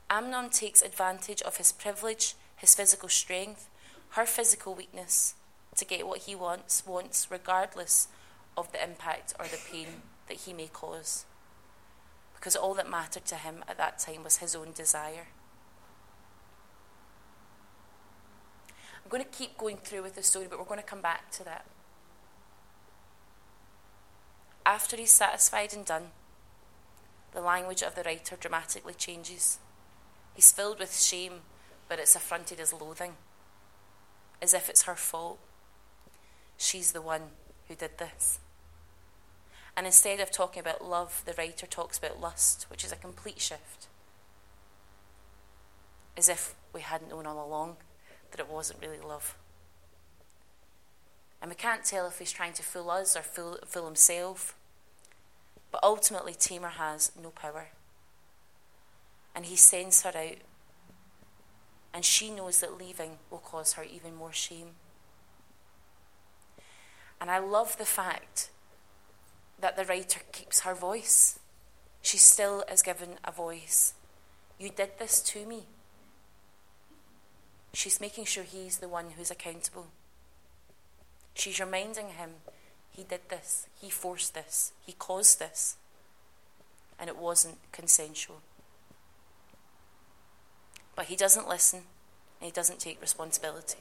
Amnon 0.10 0.50
takes 0.50 0.82
advantage 0.82 1.44
of 1.44 1.58
his 1.58 1.72
privilege, 1.72 2.34
his 2.56 2.74
physical 2.74 3.10
strength, 3.10 3.70
her 4.14 4.26
physical 4.26 4.74
weakness 4.74 5.36
to 5.78 5.86
get 5.86 6.08
what 6.08 6.22
he 6.22 6.34
wants, 6.34 6.84
wants 6.88 7.30
regardless 7.30 8.08
of 8.58 8.72
the 8.72 8.84
impact 8.84 9.36
or 9.40 9.46
the 9.46 9.60
pain 9.72 10.02
that 10.28 10.38
he 10.38 10.52
may 10.52 10.68
cause. 10.68 11.26
Because 12.34 12.56
all 12.56 12.74
that 12.74 12.90
mattered 12.90 13.26
to 13.26 13.36
him 13.36 13.64
at 13.68 13.78
that 13.78 14.00
time 14.00 14.24
was 14.24 14.38
his 14.38 14.56
own 14.56 14.72
desire. 14.72 15.28
I'm 19.04 19.10
going 19.10 19.24
to 19.24 19.30
keep 19.30 19.60
going 19.60 19.78
through 19.78 20.02
with 20.02 20.16
the 20.16 20.24
story, 20.24 20.48
but 20.50 20.58
we're 20.58 20.66
going 20.66 20.80
to 20.80 20.84
come 20.84 21.02
back 21.02 21.30
to 21.34 21.44
that. 21.44 21.68
After 24.66 24.98
he's 24.98 25.12
satisfied 25.12 25.74
and 25.74 25.86
done, 25.86 26.12
the 27.34 27.42
language 27.42 27.82
of 27.82 27.96
the 27.96 28.04
writer 28.04 28.36
dramatically 28.40 28.94
changes. 28.94 29.60
He's 30.34 30.52
filled 30.52 30.80
with 30.80 31.00
shame, 31.00 31.42
but 31.88 32.00
it's 32.00 32.16
affronted 32.16 32.60
as 32.60 32.74
loathing, 32.74 33.14
as 34.42 34.54
if 34.54 34.70
it's 34.70 34.84
her 34.84 34.96
fault. 34.96 35.40
She's 36.58 36.92
the 36.92 37.02
one 37.02 37.32
who 37.68 37.76
did 37.76 37.98
this. 37.98 38.40
And 39.78 39.86
instead 39.86 40.20
of 40.20 40.32
talking 40.32 40.60
about 40.60 40.84
love, 40.84 41.24
the 41.26 41.34
writer 41.34 41.66
talks 41.66 41.98
about 41.98 42.20
lust, 42.20 42.66
which 42.70 42.84
is 42.84 42.92
a 42.92 42.98
complete 42.98 43.40
shift. 43.40 43.88
As 46.18 46.28
if 46.28 46.54
we 46.74 46.82
hadn't 46.82 47.10
known 47.10 47.26
all 47.26 47.46
along 47.46 47.78
that 48.32 48.40
it 48.40 48.50
wasn't 48.50 48.82
really 48.82 49.00
love. 49.00 49.38
And 51.42 51.50
we 51.50 51.56
can't 51.56 51.86
tell 51.86 52.08
if 52.08 52.20
he's 52.20 52.32
trying 52.32 52.54
to 52.54 52.64
fool 52.64 52.90
us 52.90 53.16
or 53.16 53.22
fool, 53.22 53.60
fool 53.66 53.86
himself. 53.86 54.56
But 55.72 55.84
ultimately, 55.84 56.34
Tamar 56.34 56.70
has 56.70 57.12
no 57.22 57.30
power. 57.30 57.70
And 59.36 59.46
he 59.46 59.56
sends 59.56 60.02
her 60.04 60.18
out. 60.18 60.38
And 61.94 62.04
she 62.04 62.30
knows 62.30 62.60
that 62.60 62.78
leaving 62.78 63.18
will 63.30 63.40
cause 63.40 63.74
her 63.74 63.84
even 63.84 64.16
more 64.16 64.34
shame. 64.34 64.72
And 67.22 67.30
I 67.30 67.40
love 67.40 67.78
the 67.78 67.86
fact 67.86 68.50
that 69.60 69.76
the 69.76 69.86
writer 69.86 70.22
keeps 70.32 70.62
her 70.62 70.74
voice. 70.74 71.40
She 72.02 72.18
still 72.18 72.64
is 72.72 72.82
given 72.82 73.18
a 73.24 73.32
voice. 73.32 73.94
You 74.58 74.70
did 74.70 74.92
this 75.00 75.22
to 75.22 75.46
me. 75.46 75.64
She's 77.74 78.02
making 78.02 78.26
sure 78.26 78.44
he's 78.44 78.78
the 78.78 78.88
one 78.88 79.12
who's 79.18 79.32
accountable. 79.32 79.88
She's 81.34 81.60
reminding 81.60 82.10
him 82.10 82.32
he 82.92 83.04
did 83.04 83.22
this, 83.30 83.68
he 83.80 83.90
forced 83.90 84.34
this, 84.34 84.74
he 84.86 84.92
caused 84.94 85.40
this, 85.40 85.78
and 87.00 87.10
it 87.10 87.18
wasn't 87.18 87.58
consensual. 87.72 88.42
But 90.96 91.06
he 91.06 91.16
doesn't 91.16 91.48
listen 91.48 91.84
and 92.40 92.46
he 92.46 92.52
doesn't 92.52 92.80
take 92.80 93.02
responsibility. 93.02 93.80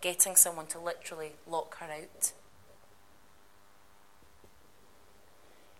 Getting 0.00 0.34
someone 0.34 0.66
to 0.66 0.80
literally 0.80 1.32
lock 1.46 1.78
her 1.78 1.86
out. 1.86 2.32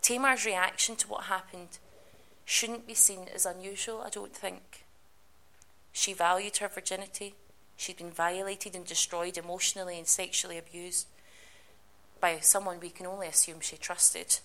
Tamar's 0.01 0.45
reaction 0.45 0.95
to 0.97 1.09
what 1.09 1.25
happened 1.25 1.79
shouldn't 2.45 2.87
be 2.87 2.95
seen 2.95 3.27
as 3.35 3.47
unusual, 3.47 4.03
I 4.03 4.11
don't 4.11 4.35
think. 4.35 4.85
She 5.93 6.13
valued 6.13 6.59
her 6.59 6.69
virginity. 6.69 7.35
She'd 7.83 7.97
been 7.97 8.13
violated 8.13 8.77
and 8.77 8.87
destroyed 8.87 9.37
emotionally 9.37 9.99
and 9.99 10.07
sexually 10.07 10.57
abused 10.57 11.09
by 12.21 12.39
someone 12.39 12.79
we 12.79 12.91
can 12.91 13.07
only 13.07 13.27
assume 13.27 13.59
she 13.59 13.77
trusted. 13.77 14.39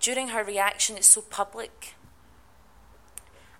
During 0.00 0.28
her 0.28 0.44
reaction, 0.44 0.98
it's 0.98 1.06
so 1.06 1.22
public. 1.22 1.94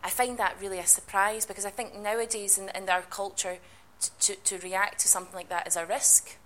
I 0.05 0.11
find 0.11 0.37
that 0.37 0.61
really 0.61 0.79
a 0.79 0.87
surprise 0.87 1.47
because 1.47 1.65
I 1.65 1.71
think 1.71 1.97
nowadays 1.97 2.59
in, 2.59 2.69
in 2.75 2.87
our 2.91 3.01
culture, 3.01 3.61
to, 3.99 4.11
to, 4.21 4.35
to 4.45 4.59
react 4.59 4.99
to 5.01 5.09
something 5.09 5.35
like 5.35 5.49
that 5.49 5.67
is 5.67 5.77
a 5.77 5.87
risk. 5.87 6.37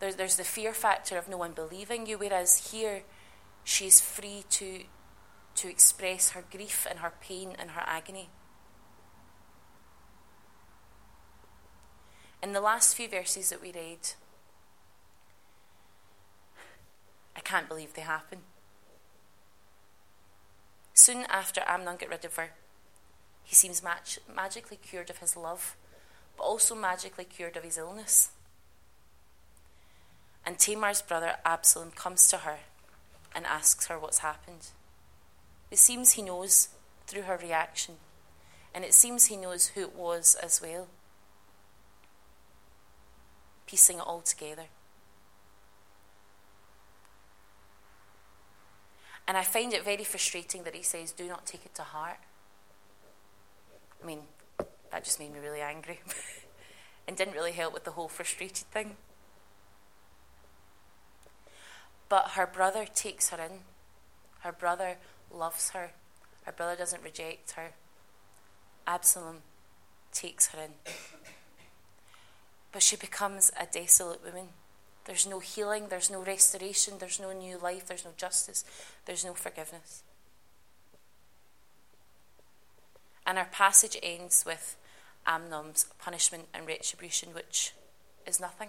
There's, 0.00 0.16
there's 0.16 0.34
the 0.34 0.42
fear 0.42 0.72
factor 0.72 1.16
of 1.16 1.28
no 1.28 1.36
one 1.36 1.52
believing 1.52 2.08
you, 2.08 2.18
whereas 2.18 2.72
here 2.72 3.02
she's 3.62 4.00
free 4.00 4.42
to, 4.50 4.80
to 5.56 5.68
express 5.68 6.30
her 6.30 6.44
grief 6.50 6.86
and 6.88 7.00
her 7.00 7.12
pain 7.20 7.54
and 7.58 7.70
her 7.70 7.82
agony. 7.86 8.28
In 12.42 12.52
the 12.52 12.60
last 12.60 12.96
few 12.96 13.08
verses 13.08 13.50
that 13.50 13.62
we 13.62 13.72
read, 13.72 14.00
I 17.36 17.40
can't 17.40 17.68
believe 17.68 17.94
they 17.94 18.02
happen. 18.02 18.40
Soon 20.94 21.24
after 21.28 21.62
Amnon 21.66 21.96
got 21.96 22.10
rid 22.10 22.24
of 22.24 22.36
her, 22.36 22.50
he 23.44 23.54
seems 23.54 23.82
mag- 23.82 24.18
magically 24.34 24.76
cured 24.76 25.10
of 25.10 25.18
his 25.18 25.36
love, 25.36 25.76
but 26.36 26.44
also 26.44 26.74
magically 26.74 27.24
cured 27.24 27.56
of 27.56 27.64
his 27.64 27.78
illness. 27.78 28.30
And 30.44 30.58
Tamar's 30.58 31.02
brother 31.02 31.36
Absalom 31.44 31.92
comes 31.92 32.28
to 32.28 32.38
her 32.38 32.58
and 33.34 33.46
asks 33.46 33.86
her 33.86 33.98
what's 33.98 34.18
happened. 34.18 34.68
It 35.72 35.78
seems 35.78 36.12
he 36.12 36.22
knows 36.22 36.68
through 37.06 37.22
her 37.22 37.38
reaction, 37.38 37.94
and 38.74 38.84
it 38.84 38.92
seems 38.92 39.26
he 39.26 39.38
knows 39.38 39.68
who 39.68 39.80
it 39.80 39.94
was 39.94 40.34
as 40.42 40.60
well. 40.60 40.86
Piecing 43.66 43.96
it 43.96 44.02
all 44.06 44.20
together. 44.20 44.66
And 49.26 49.38
I 49.38 49.44
find 49.44 49.72
it 49.72 49.82
very 49.82 50.04
frustrating 50.04 50.64
that 50.64 50.74
he 50.74 50.82
says, 50.82 51.10
Do 51.10 51.26
not 51.26 51.46
take 51.46 51.64
it 51.64 51.74
to 51.76 51.82
heart. 51.82 52.18
I 54.02 54.06
mean, 54.06 54.24
that 54.90 55.04
just 55.04 55.18
made 55.18 55.32
me 55.32 55.40
really 55.40 55.62
angry 55.62 56.00
and 57.08 57.16
didn't 57.16 57.32
really 57.32 57.52
help 57.52 57.72
with 57.72 57.84
the 57.84 57.92
whole 57.92 58.08
frustrated 58.08 58.66
thing. 58.72 58.96
But 62.10 62.32
her 62.32 62.46
brother 62.46 62.84
takes 62.84 63.30
her 63.30 63.42
in. 63.42 63.60
Her 64.40 64.52
brother 64.52 64.96
loves 65.34 65.70
her. 65.70 65.92
Her 66.44 66.52
brother 66.52 66.76
doesn't 66.76 67.02
reject 67.02 67.52
her. 67.52 67.72
Absalom 68.86 69.38
takes 70.12 70.48
her 70.48 70.60
in. 70.60 70.72
But 72.72 72.82
she 72.82 72.96
becomes 72.96 73.52
a 73.60 73.66
desolate 73.66 74.24
woman. 74.24 74.48
There's 75.04 75.26
no 75.26 75.40
healing, 75.40 75.88
there's 75.88 76.10
no 76.10 76.22
restoration, 76.22 76.94
there's 76.98 77.20
no 77.20 77.32
new 77.32 77.58
life, 77.58 77.86
there's 77.86 78.04
no 78.04 78.12
justice, 78.16 78.64
there's 79.04 79.24
no 79.24 79.34
forgiveness. 79.34 80.02
And 83.26 83.38
our 83.38 83.46
passage 83.46 83.96
ends 84.02 84.44
with 84.46 84.76
Amnon's 85.26 85.86
punishment 85.98 86.44
and 86.54 86.66
retribution, 86.66 87.34
which 87.34 87.72
is 88.26 88.40
nothing. 88.40 88.68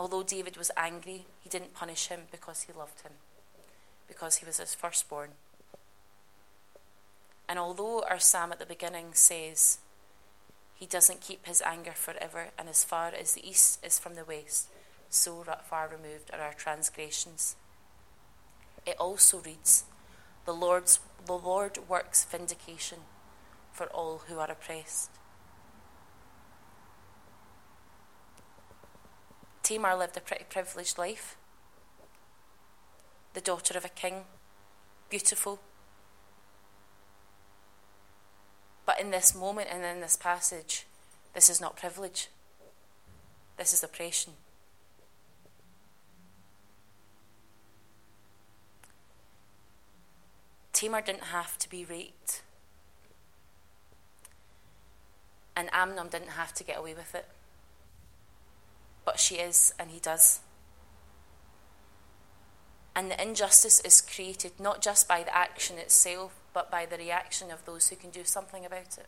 Although 0.00 0.22
David 0.22 0.56
was 0.56 0.70
angry, 0.78 1.26
he 1.42 1.50
didn't 1.50 1.74
punish 1.74 2.06
him 2.06 2.20
because 2.30 2.62
he 2.62 2.72
loved 2.72 3.02
him, 3.02 3.12
because 4.08 4.36
he 4.36 4.46
was 4.46 4.56
his 4.56 4.74
firstborn. 4.74 5.32
And 7.46 7.58
although 7.58 8.02
our 8.08 8.18
psalm 8.18 8.50
at 8.50 8.58
the 8.58 8.64
beginning 8.64 9.08
says, 9.12 9.76
He 10.74 10.86
doesn't 10.86 11.20
keep 11.20 11.44
his 11.44 11.60
anger 11.60 11.92
forever, 11.92 12.48
and 12.58 12.66
as 12.66 12.82
far 12.82 13.08
as 13.08 13.34
the 13.34 13.46
east 13.46 13.84
is 13.84 13.98
from 13.98 14.14
the 14.14 14.24
west, 14.24 14.68
so 15.10 15.44
far 15.68 15.86
removed 15.86 16.30
are 16.32 16.40
our 16.40 16.54
transgressions. 16.54 17.56
It 18.86 18.96
also 18.98 19.40
reads, 19.40 19.84
The, 20.46 20.54
Lord's, 20.54 20.98
the 21.26 21.36
Lord 21.36 21.76
works 21.90 22.24
vindication 22.24 23.00
for 23.70 23.88
all 23.88 24.22
who 24.28 24.38
are 24.38 24.50
oppressed. 24.50 25.10
Tamar 29.70 29.94
lived 29.94 30.16
a 30.16 30.20
pretty 30.20 30.42
privileged 30.48 30.98
life. 30.98 31.36
The 33.34 33.40
daughter 33.40 33.78
of 33.78 33.84
a 33.84 33.88
king, 33.88 34.24
beautiful. 35.08 35.60
But 38.84 39.00
in 39.00 39.12
this 39.12 39.32
moment 39.32 39.68
and 39.70 39.84
in 39.84 40.00
this 40.00 40.16
passage, 40.16 40.86
this 41.34 41.48
is 41.48 41.60
not 41.60 41.76
privilege, 41.76 42.30
this 43.58 43.72
is 43.72 43.84
oppression. 43.84 44.32
Tamar 50.72 51.00
didn't 51.00 51.30
have 51.30 51.56
to 51.58 51.70
be 51.70 51.84
raped, 51.84 52.42
and 55.54 55.70
Amnon 55.72 56.08
didn't 56.08 56.30
have 56.30 56.52
to 56.54 56.64
get 56.64 56.76
away 56.76 56.92
with 56.92 57.14
it 57.14 57.28
but 59.04 59.18
she 59.18 59.36
is, 59.36 59.72
and 59.78 59.90
he 59.90 60.00
does. 60.00 60.40
And 62.94 63.10
the 63.10 63.22
injustice 63.22 63.80
is 63.80 64.00
created 64.00 64.52
not 64.58 64.82
just 64.82 65.08
by 65.08 65.22
the 65.22 65.34
action 65.34 65.78
itself, 65.78 66.34
but 66.52 66.70
by 66.70 66.86
the 66.86 66.96
reaction 66.96 67.50
of 67.50 67.64
those 67.64 67.88
who 67.88 67.96
can 67.96 68.10
do 68.10 68.24
something 68.24 68.64
about 68.64 68.98
it. 68.98 69.06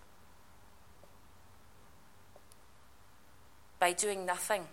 By 3.78 3.92
doing 3.92 4.24
nothing, 4.24 4.68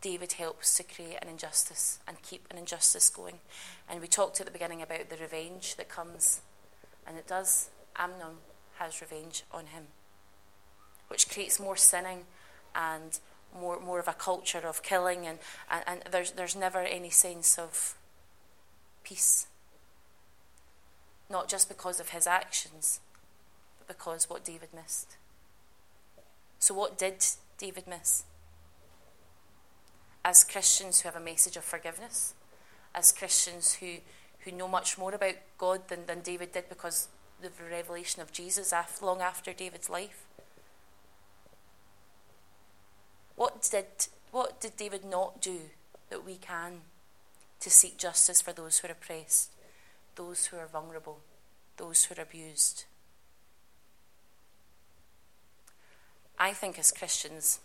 David 0.00 0.32
helps 0.32 0.74
to 0.76 0.82
create 0.82 1.18
an 1.20 1.28
injustice 1.28 1.98
and 2.08 2.20
keep 2.22 2.46
an 2.50 2.58
injustice 2.58 3.10
going. 3.10 3.40
And 3.88 4.00
we 4.00 4.06
talked 4.06 4.40
at 4.40 4.46
the 4.46 4.52
beginning 4.52 4.82
about 4.82 5.10
the 5.10 5.16
revenge 5.16 5.76
that 5.76 5.88
comes, 5.88 6.40
and 7.06 7.16
it 7.16 7.26
does. 7.26 7.70
Amnon 7.96 8.38
has 8.78 9.00
revenge 9.00 9.44
on 9.52 9.66
him, 9.66 9.84
which 11.08 11.28
creates 11.28 11.60
more 11.60 11.76
sinning 11.76 12.24
and 12.74 13.18
more 13.58 13.78
more 13.80 14.00
of 14.00 14.08
a 14.08 14.12
culture 14.12 14.66
of 14.66 14.82
killing 14.82 15.26
and, 15.26 15.38
and, 15.70 15.84
and 15.86 16.02
there's 16.10 16.32
there's 16.32 16.56
never 16.56 16.80
any 16.80 17.10
sense 17.10 17.58
of 17.58 17.94
peace. 19.04 19.46
Not 21.30 21.48
just 21.48 21.68
because 21.68 22.00
of 22.00 22.10
his 22.10 22.26
actions, 22.26 23.00
but 23.78 23.96
because 23.96 24.28
what 24.28 24.44
David 24.44 24.70
missed. 24.74 25.16
So 26.58 26.74
what 26.74 26.98
did 26.98 27.24
David 27.58 27.86
miss? 27.86 28.24
As 30.24 30.42
Christians 30.42 31.00
who 31.00 31.08
have 31.08 31.16
a 31.16 31.24
message 31.24 31.56
of 31.56 31.64
forgiveness, 31.64 32.34
as 32.94 33.12
Christians 33.12 33.74
who, 33.74 33.96
who 34.40 34.52
know 34.52 34.68
much 34.68 34.96
more 34.96 35.14
about 35.14 35.34
God 35.58 35.88
than, 35.88 36.06
than 36.06 36.20
David 36.20 36.52
did 36.52 36.68
because 36.68 37.08
the 37.42 37.50
revelation 37.70 38.22
of 38.22 38.32
Jesus 38.32 38.72
long 39.02 39.20
after 39.20 39.52
David's 39.52 39.90
life, 39.90 40.24
what 43.64 43.70
did, 43.70 44.06
what 44.30 44.60
did 44.60 44.76
David 44.76 45.04
not 45.04 45.40
do 45.40 45.60
that 46.10 46.24
we 46.24 46.36
can 46.36 46.80
to 47.60 47.70
seek 47.70 47.96
justice 47.96 48.42
for 48.42 48.52
those 48.52 48.78
who 48.78 48.88
are 48.88 48.92
oppressed, 48.92 49.52
those 50.16 50.46
who 50.46 50.58
are 50.58 50.66
vulnerable, 50.66 51.20
those 51.76 52.04
who 52.04 52.14
are 52.14 52.22
abused? 52.22 52.84
I 56.38 56.52
think 56.52 56.78
as 56.78 56.92
Christians, 56.92 57.60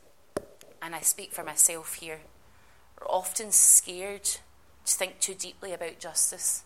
and 0.81 0.95
I 0.95 1.01
speak 1.01 1.33
for 1.33 1.43
myself 1.43 1.95
here, 1.95 2.19
we're 2.99 3.07
often 3.07 3.51
scared 3.51 4.23
to 4.23 4.39
think 4.85 5.19
too 5.19 5.33
deeply 5.33 5.73
about 5.73 5.99
justice. 5.99 6.63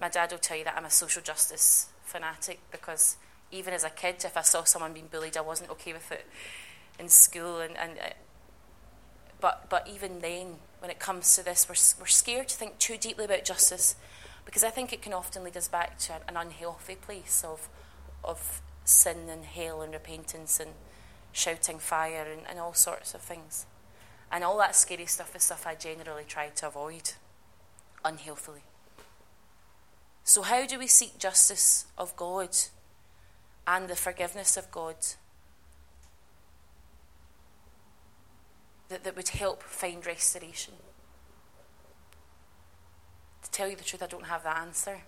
My 0.00 0.08
dad 0.08 0.32
will 0.32 0.38
tell 0.38 0.56
you 0.56 0.64
that 0.64 0.76
I'm 0.76 0.84
a 0.84 0.90
social 0.90 1.22
justice 1.22 1.90
fanatic 2.04 2.60
because 2.72 3.16
even 3.52 3.74
as 3.74 3.84
a 3.84 3.90
kid, 3.90 4.16
if 4.24 4.36
I 4.36 4.42
saw 4.42 4.64
someone 4.64 4.94
being 4.94 5.08
bullied, 5.08 5.36
I 5.36 5.42
wasn't 5.42 5.70
okay 5.70 5.92
with 5.92 6.10
it 6.10 6.26
in 6.98 7.08
school 7.08 7.58
and, 7.60 7.76
and 7.76 7.98
uh, 7.98 8.10
but 9.40 9.66
but 9.68 9.88
even 9.88 10.20
then 10.20 10.56
when 10.78 10.90
it 10.90 10.98
comes 10.98 11.34
to 11.36 11.44
this 11.44 11.68
we're, 11.68 12.02
we're 12.02 12.06
scared 12.06 12.48
to 12.48 12.56
think 12.56 12.78
too 12.78 12.96
deeply 12.96 13.24
about 13.24 13.44
justice 13.44 13.96
because 14.44 14.64
I 14.64 14.70
think 14.70 14.92
it 14.92 15.02
can 15.02 15.12
often 15.12 15.44
lead 15.44 15.56
us 15.56 15.68
back 15.68 15.98
to 16.00 16.14
an 16.28 16.36
unhealthy 16.36 16.94
place 16.94 17.44
of 17.44 17.68
of 18.24 18.62
sin 18.84 19.28
and 19.28 19.44
hell 19.44 19.82
and 19.82 19.92
repentance 19.92 20.60
and 20.60 20.70
shouting 21.32 21.78
fire 21.78 22.26
and, 22.30 22.42
and 22.48 22.58
all 22.58 22.74
sorts 22.74 23.14
of 23.14 23.20
things. 23.20 23.66
And 24.30 24.44
all 24.44 24.58
that 24.58 24.76
scary 24.76 25.06
stuff 25.06 25.34
is 25.36 25.44
stuff 25.44 25.66
I 25.66 25.74
generally 25.74 26.24
try 26.24 26.48
to 26.48 26.66
avoid 26.68 27.12
unhealthily. 28.04 28.62
So, 30.24 30.42
how 30.42 30.66
do 30.66 30.78
we 30.78 30.86
seek 30.86 31.18
justice 31.18 31.86
of 31.98 32.16
God 32.16 32.56
and 33.66 33.88
the 33.88 33.96
forgiveness 33.96 34.56
of 34.56 34.70
God 34.70 34.96
that, 38.92 39.04
that 39.04 39.16
would 39.16 39.30
help 39.30 39.62
find 39.62 40.04
restoration. 40.06 40.74
To 43.42 43.50
tell 43.50 43.68
you 43.68 43.74
the 43.74 43.84
truth, 43.84 44.02
I 44.02 44.06
don't 44.06 44.26
have 44.26 44.44
the 44.44 44.56
answer. 44.56 45.00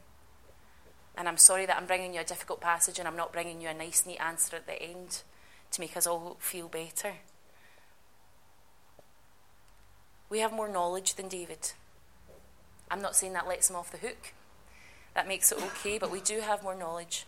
And 1.17 1.29
I'm 1.29 1.37
sorry 1.37 1.67
that 1.67 1.77
I'm 1.77 1.87
bringing 1.87 2.15
you 2.15 2.21
a 2.21 2.25
difficult 2.25 2.61
passage 2.61 2.99
and 2.99 3.07
I'm 3.07 3.17
not 3.17 3.33
bringing 3.33 3.61
you 3.61 3.69
a 3.69 3.75
nice, 3.75 4.05
neat 4.07 4.19
answer 4.19 4.57
at 4.57 4.67
the 4.67 4.83
end 4.83 5.23
to 5.71 5.81
make 5.81 5.97
us 5.97 6.07
all 6.07 6.37
feel 6.41 6.67
better. 6.67 7.13
We 10.29 10.41
have 10.41 10.53
more 10.53 10.69
knowledge 10.69 11.15
than 11.15 11.29
David. 11.29 11.73
I'm 12.91 13.03
not 13.03 13.15
saying 13.15 13.35
that 13.35 13.47
lets 13.47 13.71
him 13.71 13.77
off 13.77 13.93
the 13.93 13.99
hook. 13.99 14.33
That 15.15 15.29
makes 15.29 15.53
it 15.53 15.59
okay, 15.63 15.99
but 15.99 16.11
we 16.11 16.21
do 16.21 16.41
have 16.41 16.63
more 16.63 16.75
knowledge. 16.75 17.27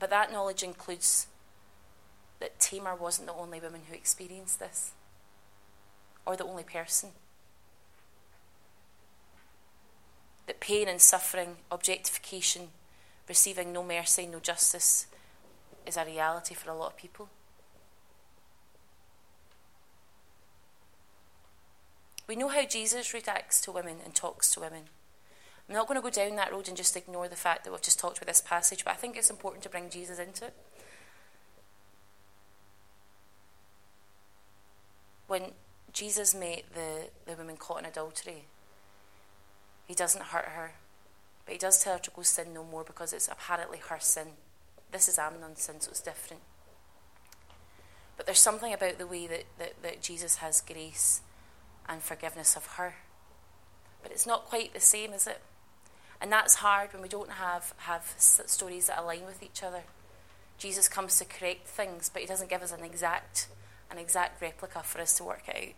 But 0.00 0.10
that 0.10 0.32
knowledge 0.32 0.62
includes 0.62 1.26
that 2.40 2.58
Tamar 2.58 2.96
wasn't 2.96 3.28
the 3.28 3.34
only 3.34 3.60
woman 3.60 3.82
who 3.88 3.94
experienced 3.94 4.58
this, 4.58 4.92
or 6.26 6.36
the 6.36 6.44
only 6.44 6.64
person. 6.64 7.10
That 10.46 10.58
pain 10.58 10.88
and 10.88 11.00
suffering, 11.00 11.56
objectification, 11.70 12.68
receiving 13.28 13.72
no 13.72 13.84
mercy, 13.84 14.26
no 14.26 14.40
justice, 14.40 15.06
is 15.86 15.96
a 15.96 16.04
reality 16.04 16.54
for 16.54 16.70
a 16.70 16.74
lot 16.74 16.92
of 16.92 16.96
people. 16.96 17.28
We 22.26 22.36
know 22.36 22.48
how 22.48 22.64
Jesus 22.64 23.12
reacts 23.12 23.60
to 23.62 23.72
women 23.72 23.96
and 24.04 24.14
talks 24.14 24.50
to 24.52 24.60
women. 24.60 24.84
I'm 25.68 25.74
not 25.74 25.86
going 25.86 25.96
to 25.96 26.02
go 26.02 26.10
down 26.10 26.36
that 26.36 26.52
road 26.52 26.68
and 26.68 26.76
just 26.76 26.96
ignore 26.96 27.28
the 27.28 27.36
fact 27.36 27.64
that 27.64 27.70
we've 27.70 27.82
just 27.82 27.98
talked 27.98 28.18
about 28.18 28.26
this 28.26 28.40
passage, 28.40 28.84
but 28.84 28.92
I 28.92 28.96
think 28.96 29.16
it's 29.16 29.30
important 29.30 29.62
to 29.64 29.68
bring 29.68 29.90
Jesus 29.90 30.18
into 30.18 30.46
it. 30.46 30.54
When 35.30 35.52
Jesus 35.92 36.34
met 36.34 36.64
the, 36.74 37.08
the 37.24 37.36
woman 37.36 37.56
caught 37.56 37.78
in 37.78 37.84
adultery, 37.84 38.46
he 39.86 39.94
doesn't 39.94 40.24
hurt 40.24 40.46
her, 40.46 40.72
but 41.46 41.52
he 41.52 41.58
does 41.58 41.80
tell 41.80 41.92
her 41.92 41.98
to 42.00 42.10
go 42.10 42.22
sin 42.22 42.52
no 42.52 42.64
more 42.64 42.82
because 42.82 43.12
it's 43.12 43.28
apparently 43.28 43.78
her 43.78 43.98
sin. 44.00 44.26
This 44.90 45.06
is 45.06 45.20
Amnon's 45.20 45.62
sin, 45.62 45.80
so 45.80 45.92
it's 45.92 46.00
different. 46.00 46.42
But 48.16 48.26
there's 48.26 48.40
something 48.40 48.72
about 48.72 48.98
the 48.98 49.06
way 49.06 49.28
that, 49.28 49.44
that, 49.60 49.74
that 49.84 50.02
Jesus 50.02 50.36
has 50.36 50.60
grace 50.60 51.20
and 51.88 52.02
forgiveness 52.02 52.56
of 52.56 52.66
her. 52.66 52.96
But 54.02 54.10
it's 54.10 54.26
not 54.26 54.46
quite 54.46 54.74
the 54.74 54.80
same, 54.80 55.12
is 55.12 55.28
it? 55.28 55.40
And 56.20 56.32
that's 56.32 56.56
hard 56.56 56.92
when 56.92 57.02
we 57.02 57.08
don't 57.08 57.30
have, 57.30 57.72
have 57.78 58.14
stories 58.18 58.88
that 58.88 58.98
align 58.98 59.26
with 59.26 59.44
each 59.44 59.62
other. 59.62 59.84
Jesus 60.58 60.88
comes 60.88 61.20
to 61.20 61.24
correct 61.24 61.68
things, 61.68 62.10
but 62.12 62.20
he 62.20 62.26
doesn't 62.26 62.50
give 62.50 62.62
us 62.62 62.72
an 62.72 62.84
exact, 62.84 63.46
an 63.90 63.98
exact 63.98 64.40
replica 64.40 64.82
for 64.82 65.00
us 65.00 65.16
to 65.16 65.24
work 65.24 65.44
out. 65.48 65.74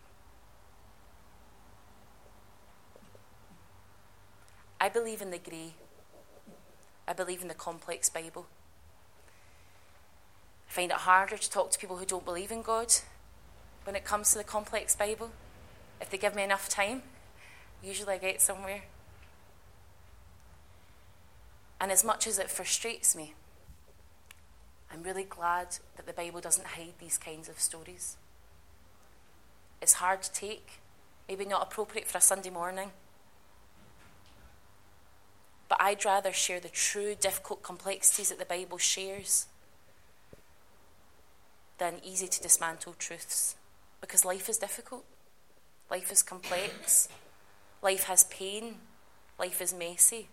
I 4.81 4.89
believe 4.89 5.23
in 5.23 5.31
the 5.31 5.39
grey. 5.39 5.75
I 7.07 7.13
believe 7.13 7.43
in 7.43 7.49
the 7.49 7.55
complex 7.55 8.09
Bible. 8.09 8.47
I 10.69 10.73
find 10.73 10.91
it 10.91 10.99
harder 10.99 11.37
to 11.37 11.51
talk 11.51 11.71
to 11.71 11.79
people 11.79 11.99
who 11.99 12.05
don't 12.05 12.25
believe 12.25 12.51
in 12.51 12.63
God 12.63 12.93
when 13.85 13.97
it 13.97 14.05
comes 14.05 14.33
to 14.33 14.39
the 14.39 14.45
complex 14.45 14.97
Bible. 14.97 15.31
If 16.01 16.11
they 16.11 16.19
give 16.19 16.35
me 16.35 16.43
enough 16.43 16.69
time, 16.69 17.03
usually 17.83 18.15
I 18.15 18.19
get 18.19 18.41
somewhere. 18.41 18.83
And 21.81 21.93
as 21.93 22.05
much 22.05 22.27
as 22.27 22.39
it 22.39 22.51
frustrates 22.51 23.15
me, 23.15 23.35
I'm 24.93 25.03
really 25.03 25.25
glad 25.25 25.79
that 25.97 26.07
the 26.07 26.13
Bible 26.13 26.41
doesn't 26.41 26.67
hide 26.67 26.93
these 27.01 27.17
kinds 27.17 27.49
of 27.49 27.59
stories. 27.59 28.17
It's 29.81 29.95
hard 29.95 30.23
to 30.23 30.33
take, 30.33 30.81
maybe 31.29 31.47
not 31.47 31.63
appropriate 31.63 32.07
for 32.07 32.19
a 32.19 32.21
Sunday 32.21 32.51
morning. 32.51 32.91
But 35.69 35.81
I'd 35.81 36.05
rather 36.05 36.33
share 36.33 36.61
the 36.61 36.69
true, 36.69 37.15
difficult 37.19 37.63
complexities 37.63 38.29
that 38.29 38.39
the 38.39 38.45
Bible 38.45 38.77
shares 38.77 39.47
than 41.79 41.95
easy 42.05 42.29
to 42.29 42.43
dismantle 42.43 42.95
truths. 42.99 43.57
Because 44.01 44.27
life 44.27 44.49
is 44.51 44.59
difficult, 44.59 45.05
life 45.91 46.13
is 46.13 46.23
complex, 46.23 47.09
life 47.81 48.05
has 48.05 48.25
pain, 48.25 48.75
life 49.39 49.63
is 49.63 49.73
messy. 49.73 50.29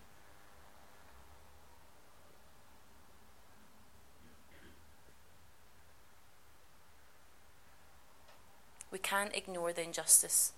We 8.92 9.00
can't 9.00 9.36
ignore 9.36 9.74
the 9.74 9.84
injustice. 9.84 10.54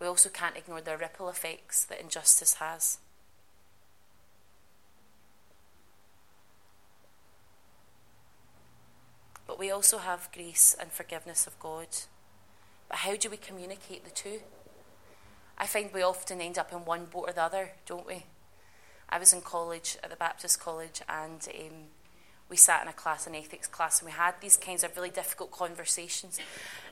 We 0.00 0.06
also 0.06 0.28
can't 0.28 0.56
ignore 0.56 0.80
the 0.80 0.96
ripple 0.96 1.28
effects 1.28 1.84
that 1.84 2.00
injustice 2.00 2.54
has. 2.54 2.98
but 9.52 9.58
we 9.58 9.70
also 9.70 9.98
have 9.98 10.30
grace 10.32 10.74
and 10.80 10.90
forgiveness 10.90 11.46
of 11.46 11.58
God. 11.58 11.86
But 12.88 13.00
how 13.00 13.16
do 13.16 13.28
we 13.28 13.36
communicate 13.36 14.02
the 14.02 14.10
two? 14.10 14.40
I 15.58 15.66
find 15.66 15.92
we 15.92 16.00
often 16.00 16.40
end 16.40 16.56
up 16.56 16.72
in 16.72 16.86
one 16.86 17.04
boat 17.04 17.28
or 17.28 17.32
the 17.34 17.42
other, 17.42 17.72
don't 17.84 18.06
we? 18.06 18.24
I 19.10 19.18
was 19.18 19.34
in 19.34 19.42
college 19.42 19.98
at 20.02 20.08
the 20.08 20.16
Baptist 20.16 20.58
College 20.58 21.02
and 21.06 21.46
um, 21.54 21.72
we 22.52 22.56
sat 22.58 22.82
in 22.82 22.88
a 22.88 22.92
class, 22.92 23.26
an 23.26 23.34
ethics 23.34 23.66
class, 23.66 24.00
and 24.00 24.06
we 24.06 24.12
had 24.12 24.34
these 24.42 24.58
kinds 24.58 24.84
of 24.84 24.94
really 24.94 25.08
difficult 25.08 25.50
conversations. 25.50 26.38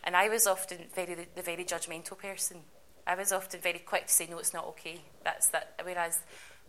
And 0.02 0.16
I 0.16 0.30
was 0.30 0.46
often 0.46 0.78
very 0.94 1.14
the, 1.14 1.26
the 1.36 1.42
very 1.42 1.66
judgmental 1.66 2.16
person. 2.16 2.62
I 3.06 3.14
was 3.14 3.30
often 3.30 3.60
very 3.60 3.80
quick 3.80 4.06
to 4.06 4.12
say, 4.12 4.26
no, 4.26 4.38
it's 4.38 4.54
not 4.54 4.64
okay. 4.68 5.02
That's 5.22 5.48
that. 5.50 5.78
Whereas 5.82 6.20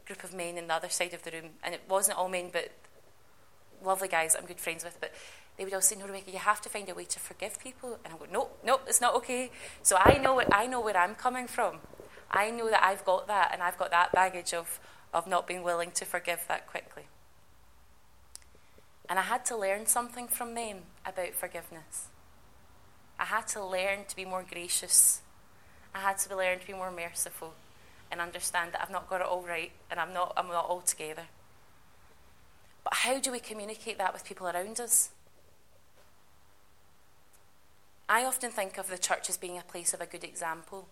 a 0.04 0.08
group 0.08 0.26
of 0.26 0.34
men 0.34 0.58
in 0.58 0.68
the 0.68 0.74
other 0.74 0.90
side 0.90 1.14
of 1.14 1.24
the 1.24 1.32
room, 1.32 1.52
and 1.64 1.74
it 1.74 1.84
wasn't 1.88 2.18
all 2.18 2.28
men, 2.28 2.50
but 2.52 2.70
lovely 3.82 4.10
guys 4.10 4.36
I'm 4.38 4.46
good 4.46 4.60
friends 4.60 4.84
with, 4.84 5.00
but 5.00 5.14
they 5.56 5.64
would 5.64 5.74
all 5.74 5.82
say, 5.82 5.96
"No, 5.96 6.06
Rebecca, 6.06 6.30
you 6.30 6.40
have 6.40 6.60
to 6.60 6.68
find 6.68 6.90
a 6.90 6.94
way 6.94 7.06
to 7.06 7.20
forgive 7.20 7.60
people." 7.60 7.98
And 8.04 8.14
I 8.14 8.18
go, 8.18 8.26
"No, 8.30 8.50
no, 8.62 8.82
it's 8.88 9.00
not 9.00 9.16
okay." 9.16 9.52
So 9.84 9.96
I 9.98 10.18
know 10.18 10.42
I 10.52 10.68
know 10.68 10.82
where 10.82 10.98
I'm 10.98 11.16
coming 11.16 11.48
from. 11.48 11.80
I 12.30 12.52
know 12.52 12.70
that 12.70 12.84
I've 12.84 13.06
got 13.06 13.28
that, 13.28 13.52
and 13.54 13.64
I've 13.64 13.78
got 13.78 13.92
that 13.92 14.12
baggage 14.12 14.54
of 14.54 14.82
of 15.14 15.28
not 15.28 15.48
being 15.48 15.64
willing 15.64 15.92
to 15.92 16.06
forgive 16.06 16.46
that 16.50 16.68
quickly. 16.68 17.06
And 19.12 19.20
I 19.20 19.24
had 19.24 19.44
to 19.48 19.58
learn 19.58 19.88
something 19.88 20.30
from 20.30 20.56
them 20.56 20.78
about 21.06 21.34
forgiveness. 21.34 22.08
I 23.20 23.26
had 23.26 23.46
to 23.50 23.62
learn 23.62 24.06
to 24.08 24.16
be 24.16 24.24
more 24.24 24.46
gracious. 24.50 25.20
I 25.94 26.00
had 26.00 26.18
to 26.20 26.34
learn 26.34 26.60
to 26.60 26.66
be 26.66 26.72
more 26.72 26.92
merciful 26.92 27.54
and 28.10 28.22
understand 28.22 28.72
that 28.72 28.82
I've 28.82 28.90
not 28.90 29.10
got 29.10 29.20
it 29.20 29.28
all 29.28 29.42
right 29.42 29.74
and 29.90 30.00
I'm 30.00 30.14
not, 30.14 30.32
I'm 30.38 30.48
not 30.48 30.64
all 30.64 30.80
together. 30.80 31.24
But 32.86 32.94
how 32.94 33.20
do 33.20 33.34
we 33.34 33.42
communicate 33.42 33.98
that 33.98 34.14
with 34.14 34.24
people 34.24 34.48
around 34.48 34.80
us? 34.80 35.10
I 38.08 38.24
often 38.24 38.50
think 38.50 38.78
of 38.78 38.88
the 38.88 38.98
church 38.98 39.30
as 39.30 39.36
being 39.36 39.58
a 39.58 39.64
place 39.64 39.94
of 39.94 40.00
a 40.00 40.06
good 40.06 40.24
example. 40.24 40.88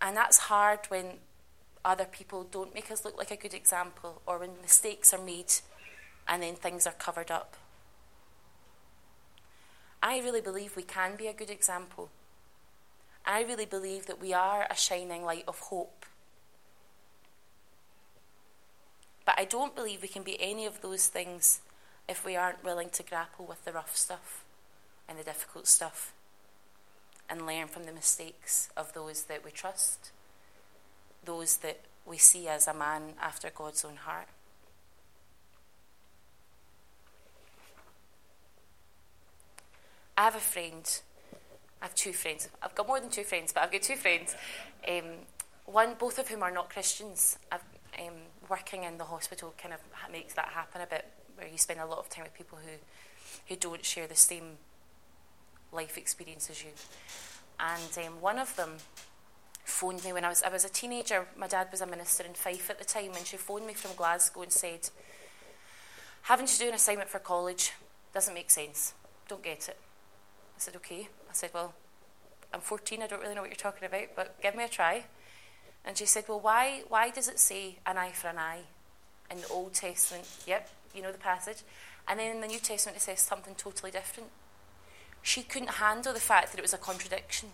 And 0.00 0.16
that's 0.16 0.38
hard 0.38 0.86
when 0.86 1.14
other 1.86 2.04
people 2.04 2.42
don't 2.42 2.74
make 2.74 2.90
us 2.90 3.04
look 3.04 3.16
like 3.16 3.30
a 3.30 3.36
good 3.36 3.54
example 3.54 4.20
or 4.26 4.38
when 4.38 4.60
mistakes 4.60 5.14
are 5.14 5.22
made 5.22 5.54
and 6.26 6.42
then 6.42 6.56
things 6.56 6.86
are 6.86 6.92
covered 6.92 7.30
up. 7.30 7.56
I 10.02 10.18
really 10.18 10.40
believe 10.40 10.76
we 10.76 10.82
can 10.82 11.16
be 11.16 11.28
a 11.28 11.32
good 11.32 11.48
example. 11.48 12.10
I 13.24 13.42
really 13.42 13.66
believe 13.66 14.06
that 14.06 14.20
we 14.20 14.34
are 14.34 14.66
a 14.68 14.76
shining 14.76 15.24
light 15.24 15.44
of 15.46 15.60
hope. 15.60 16.04
But 19.24 19.38
I 19.38 19.44
don't 19.44 19.74
believe 19.74 20.02
we 20.02 20.08
can 20.08 20.22
be 20.22 20.40
any 20.40 20.66
of 20.66 20.80
those 20.80 21.06
things 21.06 21.60
if 22.08 22.24
we 22.24 22.36
aren't 22.36 22.64
willing 22.64 22.90
to 22.90 23.02
grapple 23.02 23.46
with 23.46 23.64
the 23.64 23.72
rough 23.72 23.96
stuff 23.96 24.44
and 25.08 25.18
the 25.18 25.24
difficult 25.24 25.66
stuff 25.68 26.12
and 27.28 27.46
learn 27.46 27.68
from 27.68 27.84
the 27.84 27.92
mistakes 27.92 28.70
of 28.76 28.92
those 28.92 29.24
that 29.24 29.44
we 29.44 29.50
trust, 29.50 30.10
those 31.26 31.58
that 31.58 31.80
we 32.06 32.16
see 32.16 32.48
as 32.48 32.66
a 32.66 32.74
man 32.74 33.14
after 33.20 33.50
God's 33.54 33.84
own 33.84 33.96
heart. 33.96 34.28
I 40.16 40.22
have 40.22 40.36
a 40.36 40.40
friend. 40.40 41.00
I 41.82 41.86
have 41.86 41.94
two 41.94 42.12
friends. 42.12 42.48
I've 42.62 42.74
got 42.74 42.86
more 42.86 43.00
than 43.00 43.10
two 43.10 43.24
friends, 43.24 43.52
but 43.52 43.62
I've 43.62 43.72
got 43.72 43.82
two 43.82 43.96
friends. 43.96 44.34
Um, 44.88 45.04
one, 45.66 45.94
both 45.98 46.18
of 46.18 46.28
whom 46.28 46.42
are 46.42 46.50
not 46.50 46.70
Christians. 46.70 47.38
I've, 47.52 47.60
um, 47.98 48.14
working 48.48 48.84
in 48.84 48.98
the 48.98 49.04
hospital 49.04 49.52
kind 49.60 49.74
of 49.74 49.80
makes 50.10 50.34
that 50.34 50.48
happen 50.48 50.80
a 50.80 50.86
bit 50.86 51.04
where 51.36 51.48
you 51.48 51.58
spend 51.58 51.80
a 51.80 51.86
lot 51.86 51.98
of 51.98 52.08
time 52.08 52.24
with 52.24 52.34
people 52.34 52.58
who, 52.64 52.72
who 53.48 53.56
don't 53.56 53.84
share 53.84 54.06
the 54.06 54.14
same 54.14 54.58
life 55.72 55.98
experience 55.98 56.48
as 56.48 56.62
you. 56.62 56.70
And 57.60 58.06
um, 58.06 58.20
one 58.20 58.38
of 58.38 58.54
them 58.56 58.76
phoned 59.66 60.04
me 60.04 60.12
when 60.12 60.24
I 60.24 60.28
was 60.28 60.42
I 60.42 60.48
was 60.48 60.64
a 60.64 60.68
teenager. 60.68 61.26
My 61.36 61.48
dad 61.48 61.68
was 61.70 61.80
a 61.80 61.86
minister 61.86 62.24
in 62.24 62.34
Fife 62.34 62.70
at 62.70 62.78
the 62.78 62.84
time, 62.84 63.12
and 63.16 63.26
she 63.26 63.36
phoned 63.36 63.66
me 63.66 63.74
from 63.74 63.96
Glasgow 63.96 64.42
and 64.42 64.52
said, 64.52 64.88
"Having 66.22 66.46
to 66.46 66.58
do 66.58 66.68
an 66.68 66.74
assignment 66.74 67.10
for 67.10 67.18
college 67.18 67.72
doesn't 68.14 68.32
make 68.32 68.50
sense. 68.50 68.94
Don't 69.28 69.42
get 69.42 69.68
it." 69.68 69.78
I 70.56 70.60
said, 70.60 70.76
"Okay." 70.76 71.08
I 71.28 71.32
said, 71.32 71.52
"Well, 71.52 71.74
I'm 72.52 72.60
14. 72.60 73.02
I 73.02 73.08
don't 73.08 73.20
really 73.20 73.34
know 73.34 73.40
what 73.40 73.50
you're 73.50 73.56
talking 73.56 73.84
about, 73.84 74.14
but 74.14 74.40
give 74.40 74.54
me 74.54 74.64
a 74.64 74.68
try." 74.68 75.06
And 75.84 75.98
she 75.98 76.06
said, 76.06 76.28
"Well, 76.28 76.40
why 76.40 76.84
why 76.88 77.10
does 77.10 77.28
it 77.28 77.40
say 77.40 77.78
an 77.84 77.98
eye 77.98 78.12
for 78.12 78.28
an 78.28 78.38
eye 78.38 78.62
in 79.30 79.40
the 79.40 79.48
Old 79.48 79.74
Testament?" 79.74 80.28
Yep, 80.46 80.70
you 80.94 81.02
know 81.02 81.12
the 81.12 81.18
passage. 81.18 81.62
And 82.06 82.20
then 82.20 82.36
in 82.36 82.40
the 82.40 82.46
New 82.46 82.60
Testament, 82.60 82.98
it 82.98 83.02
says 83.02 83.20
something 83.20 83.56
totally 83.56 83.90
different. 83.90 84.30
She 85.22 85.42
couldn't 85.42 85.82
handle 85.82 86.12
the 86.12 86.20
fact 86.20 86.52
that 86.52 86.58
it 86.58 86.62
was 86.62 86.72
a 86.72 86.78
contradiction. 86.78 87.50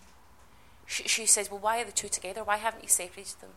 She, 0.85 1.03
she 1.03 1.25
says, 1.25 1.49
Well, 1.49 1.59
why 1.59 1.81
are 1.81 1.85
the 1.85 1.91
two 1.91 2.09
together? 2.09 2.43
Why 2.43 2.57
haven't 2.57 2.83
you 2.83 2.89
separated 2.89 3.41
them? 3.41 3.51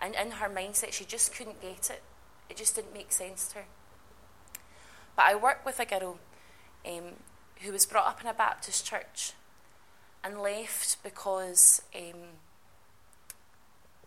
And 0.00 0.14
in 0.14 0.32
her 0.32 0.48
mindset, 0.48 0.92
she 0.92 1.04
just 1.04 1.34
couldn't 1.34 1.62
get 1.62 1.90
it. 1.90 2.02
It 2.50 2.56
just 2.56 2.76
didn't 2.76 2.92
make 2.92 3.12
sense 3.12 3.48
to 3.48 3.58
her. 3.58 3.64
But 5.16 5.26
I 5.26 5.34
work 5.34 5.64
with 5.64 5.80
a 5.80 5.86
girl 5.86 6.18
um, 6.86 7.14
who 7.62 7.72
was 7.72 7.86
brought 7.86 8.06
up 8.06 8.20
in 8.20 8.26
a 8.26 8.34
Baptist 8.34 8.84
church 8.84 9.32
and 10.22 10.40
left 10.40 11.02
because 11.02 11.82
um, 11.94 12.20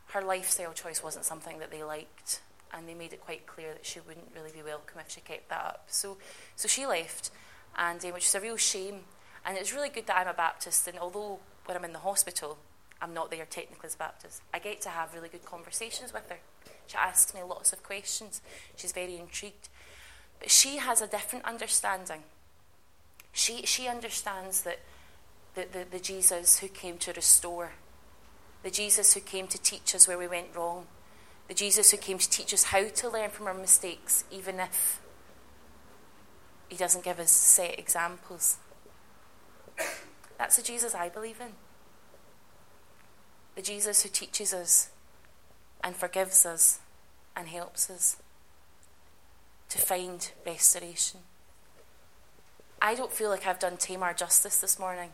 her 0.08 0.22
lifestyle 0.22 0.74
choice 0.74 1.04
wasn't 1.04 1.26
something 1.26 1.60
that 1.60 1.72
they 1.72 1.84
liked 1.84 2.42
and 2.74 2.88
they 2.88 2.94
made 2.94 3.14
it 3.14 3.22
quite 3.22 3.48
clear 3.48 3.74
that 3.74 3.86
she 3.86 4.00
wouldn't 4.00 4.28
really 4.36 4.52
be 4.52 4.62
welcome 4.62 5.00
if 5.00 5.10
she 5.10 5.22
kept 5.22 5.50
that 5.50 5.66
up. 5.66 5.84
So, 5.88 6.18
so 6.56 6.68
she 6.68 6.86
left, 6.86 7.32
and 7.76 8.04
um, 8.04 8.14
which 8.14 8.26
is 8.26 8.36
a 8.36 8.40
real 8.40 8.58
shame. 8.58 9.02
And 9.46 9.58
it's 9.58 9.74
really 9.74 9.90
good 9.90 10.06
that 10.08 10.18
I'm 10.18 10.28
a 10.28 10.34
Baptist, 10.34 10.88
and 10.88 11.00
although 11.00 11.40
when 11.70 11.78
I'm 11.78 11.86
in 11.86 11.94
the 11.94 12.00
hospital, 12.00 12.58
I'm 13.00 13.14
not 13.14 13.30
there 13.30 13.46
technically 13.46 13.86
as 13.86 13.94
a 13.94 14.00
Baptist, 14.00 14.42
I 14.52 14.58
get 14.58 14.82
to 14.82 14.90
have 14.90 15.14
really 15.14 15.30
good 15.30 15.46
conversations 15.46 16.12
with 16.12 16.28
her. 16.30 16.40
She 16.88 16.98
asks 16.98 17.32
me 17.36 17.42
lots 17.44 17.72
of 17.72 17.84
questions. 17.84 18.42
She's 18.76 18.92
very 18.92 19.16
intrigued. 19.16 19.70
But 20.40 20.50
she 20.50 20.78
has 20.78 21.00
a 21.00 21.08
different 21.08 21.46
understanding. 21.46 22.24
She, 23.32 23.68
she 23.68 23.88
understands 23.88 24.64
that 24.64 24.80
the, 25.54 25.68
the, 25.72 25.86
the 25.92 26.00
Jesus 26.00 26.58
who 26.58 26.68
came 26.68 26.98
to 26.98 27.14
restore, 27.14 27.74
the 28.64 28.72
Jesus 28.72 29.14
who 29.14 29.20
came 29.20 29.46
to 29.48 29.62
teach 29.62 29.94
us 29.94 30.08
where 30.08 30.18
we 30.18 30.28
went 30.28 30.56
wrong, 30.56 30.88
the 31.48 31.54
Jesus 31.54 31.92
who 31.92 31.98
came 31.98 32.18
to 32.18 32.30
teach 32.30 32.52
us 32.52 32.64
how 32.64 32.88
to 32.88 33.10
learn 33.10 33.30
from 33.30 33.46
our 33.46 33.54
mistakes, 33.54 34.24
even 34.32 34.60
if 34.60 35.02
he 36.68 36.78
doesn't 36.78 37.04
give 37.04 37.20
us 37.20 37.32
set 37.32 37.78
examples. 37.78 38.58
That's 40.40 40.56
the 40.56 40.64
Jesus 40.64 40.96
I 40.96 41.10
believe 41.10 41.42
in. 41.42 41.52
The 43.56 43.62
Jesus 43.62 44.04
who 44.04 44.10
teaches 44.10 44.54
us 44.54 44.90
and 45.84 45.96
forgives 45.96 46.46
us 46.46 46.80
and 47.36 47.50
helps 47.50 47.90
us 47.90 48.16
to 49.68 49.78
find 49.78 50.32
restoration. 50.46 51.20
I 52.82 52.96
don't 52.96 53.12
feel 53.12 53.30
like 53.30 53.46
I've 53.46 53.60
done 53.60 53.76
Tamar 53.76 54.14
justice 54.14 54.62
this 54.62 54.80
morning. 54.80 55.10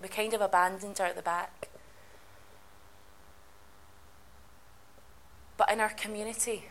We 0.00 0.08
kind 0.08 0.32
of 0.32 0.40
abandoned 0.40 0.98
her 0.98 1.06
at 1.06 1.16
the 1.16 1.22
back. 1.22 1.68
But 5.56 5.72
in 5.72 5.80
our 5.80 5.88
community, 5.88 6.66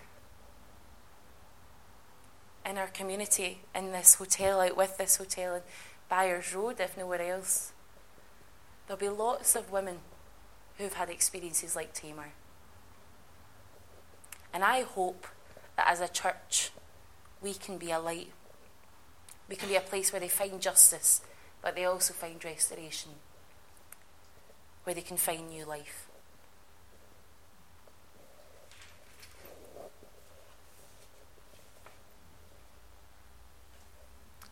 in 2.66 2.78
our 2.78 2.88
community, 2.88 3.60
in 3.76 3.92
this 3.92 4.16
hotel, 4.16 4.62
out 4.62 4.78
with 4.78 4.98
this 4.98 5.18
hotel, 5.18 5.56
in 5.56 5.62
Byers 6.08 6.56
Road, 6.56 6.80
if 6.80 6.98
nowhere 6.98 7.22
else, 7.22 7.74
there'll 8.88 9.00
be 9.00 9.10
lots 9.10 9.56
of 9.56 9.72
women 9.72 10.00
who've 10.78 10.94
had 10.94 11.10
experiences 11.10 11.76
like 11.76 11.94
Tamar. 11.94 12.32
And 14.54 14.64
I 14.64 14.82
hope 14.82 15.28
that 15.76 15.88
as 15.88 16.00
a 16.00 16.08
church, 16.08 16.72
we 17.42 17.54
can 17.54 17.78
be 17.78 17.92
a 17.92 18.00
light. 18.00 18.32
We 19.50 19.56
can 19.56 19.70
be 19.70 19.76
a 19.76 19.82
place 19.82 20.12
where 20.12 20.20
they 20.20 20.30
find 20.30 20.62
justice, 20.62 21.22
but 21.62 21.76
they 21.76 21.86
also 21.86 22.14
find 22.14 22.44
restoration, 22.44 23.12
where 24.84 24.96
they 24.96 25.02
can 25.02 25.18
find 25.18 25.50
new 25.50 25.66
life. 25.66 26.08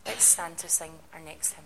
Let's 0.06 0.24
stand 0.24 0.56
to 0.58 0.68
sing 0.68 0.92
our 1.12 1.20
next 1.20 1.54
hymn. 1.54 1.64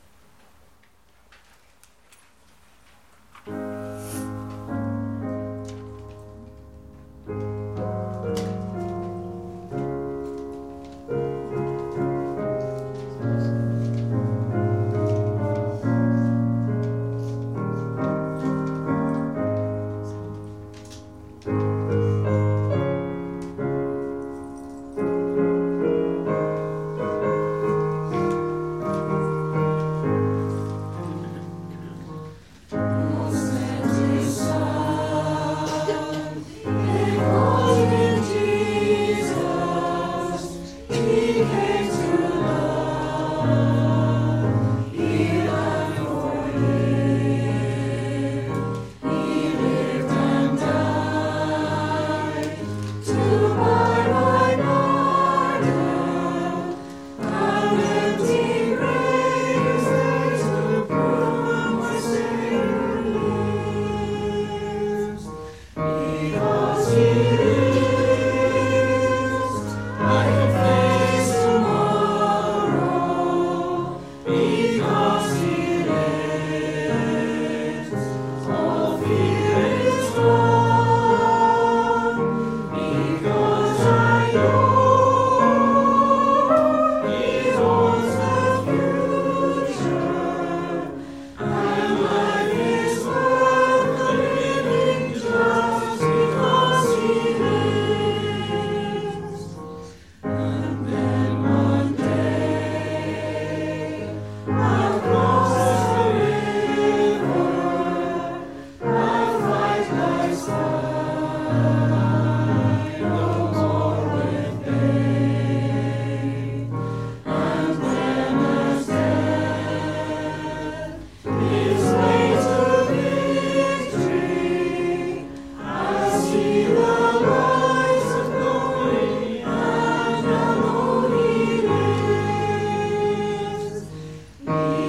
Mm. 134.50 134.79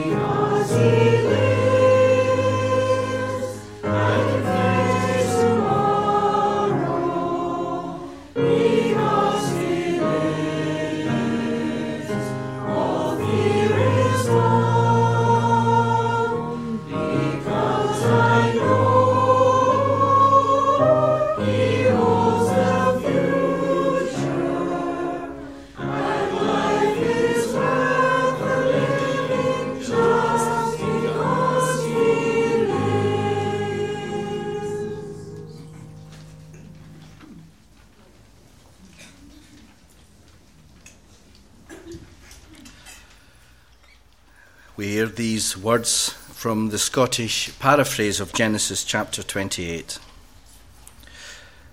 These 45.51 45.61
words 45.61 46.09
from 46.31 46.69
the 46.69 46.77
Scottish 46.77 47.59
paraphrase 47.59 48.21
of 48.21 48.31
Genesis 48.31 48.85
chapter 48.85 49.21
28. 49.21 49.99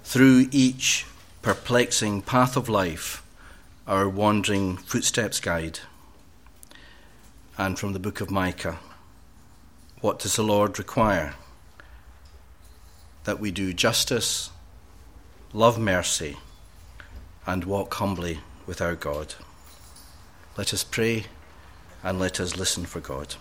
Through 0.02 0.48
each 0.50 1.06
perplexing 1.42 2.22
path 2.22 2.56
of 2.56 2.68
life, 2.68 3.22
our 3.86 4.08
wandering 4.08 4.78
footsteps 4.78 5.38
guide. 5.38 5.78
And 7.56 7.78
from 7.78 7.92
the 7.92 8.00
book 8.00 8.20
of 8.20 8.32
Micah, 8.32 8.80
what 10.00 10.18
does 10.18 10.34
the 10.34 10.42
Lord 10.42 10.76
require? 10.76 11.36
That 13.24 13.38
we 13.38 13.52
do 13.52 13.72
justice, 13.72 14.50
love 15.52 15.78
mercy, 15.78 16.36
and 17.46 17.62
walk 17.62 17.94
humbly 17.94 18.40
with 18.66 18.80
our 18.80 18.96
God. 18.96 19.36
Let 20.56 20.74
us 20.74 20.82
pray 20.82 21.26
and 22.02 22.18
let 22.18 22.40
us 22.40 22.56
listen 22.56 22.84
for 22.84 22.98
God. 22.98 23.36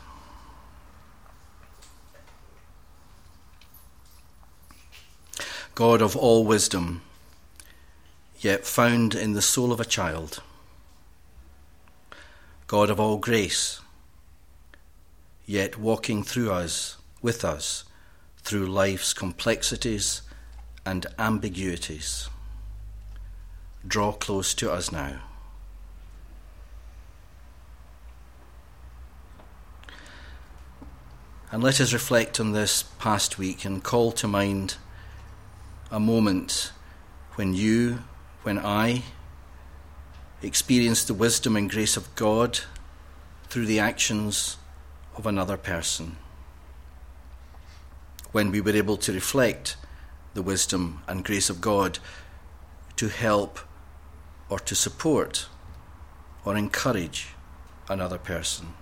God 5.78 6.02
of 6.02 6.16
all 6.18 6.44
wisdom, 6.44 7.04
yet 8.40 8.66
found 8.66 9.14
in 9.14 9.34
the 9.34 9.44
soul 9.44 9.72
of 9.72 9.80
a 9.80 9.86
child. 9.86 10.42
God 12.66 12.90
of 12.90 13.00
all 13.00 13.18
grace, 13.18 13.80
yet 15.46 15.78
walking 15.78 16.24
through 16.24 16.52
us, 16.52 16.98
with 17.22 17.46
us, 17.46 17.84
through 18.40 18.66
life's 18.66 19.14
complexities 19.14 20.24
and 20.84 21.06
ambiguities. 21.20 22.28
Draw 23.88 24.14
close 24.14 24.56
to 24.56 24.72
us 24.72 24.92
now. 24.92 25.22
And 31.52 31.62
let 31.62 31.80
us 31.80 31.94
reflect 31.94 32.40
on 32.40 32.54
this 32.54 32.82
past 32.82 33.38
week 33.38 33.64
and 33.64 33.84
call 33.84 34.12
to 34.14 34.28
mind 34.28 34.78
a 35.92 36.00
moment 36.00 36.72
when 37.36 37.54
you, 37.54 38.00
when 38.44 38.58
I, 38.60 39.04
experienced 40.42 41.08
the 41.08 41.14
wisdom 41.14 41.56
and 41.56 41.70
grace 41.70 41.98
of 41.98 42.14
God 42.16 42.60
through 43.50 43.66
the 43.66 43.80
actions 43.80 44.58
of 45.16 45.26
another 45.26 45.58
person. 45.58 46.18
When 48.32 48.52
we 48.52 48.62
were 48.62 48.76
able 48.76 48.98
to 48.98 49.14
reflect 49.14 49.78
the 50.34 50.42
wisdom 50.42 51.02
and 51.08 51.24
grace 51.24 51.50
of 51.50 51.62
God 51.62 52.00
to 52.98 53.08
help 53.08 53.60
or 54.50 54.60
to 54.60 54.76
support 54.76 55.48
or 56.46 56.56
encourage 56.56 57.30
another 57.90 58.18
person. 58.18 58.74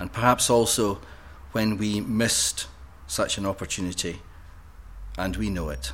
and 0.00 0.10
perhaps 0.10 0.50
also 0.50 0.98
when 1.52 1.76
we 1.76 2.00
missed 2.00 2.66
such 3.10 3.38
an 3.38 3.44
opportunity 3.44 4.20
and 5.18 5.36
we 5.36 5.50
know 5.50 5.68
it. 5.68 5.90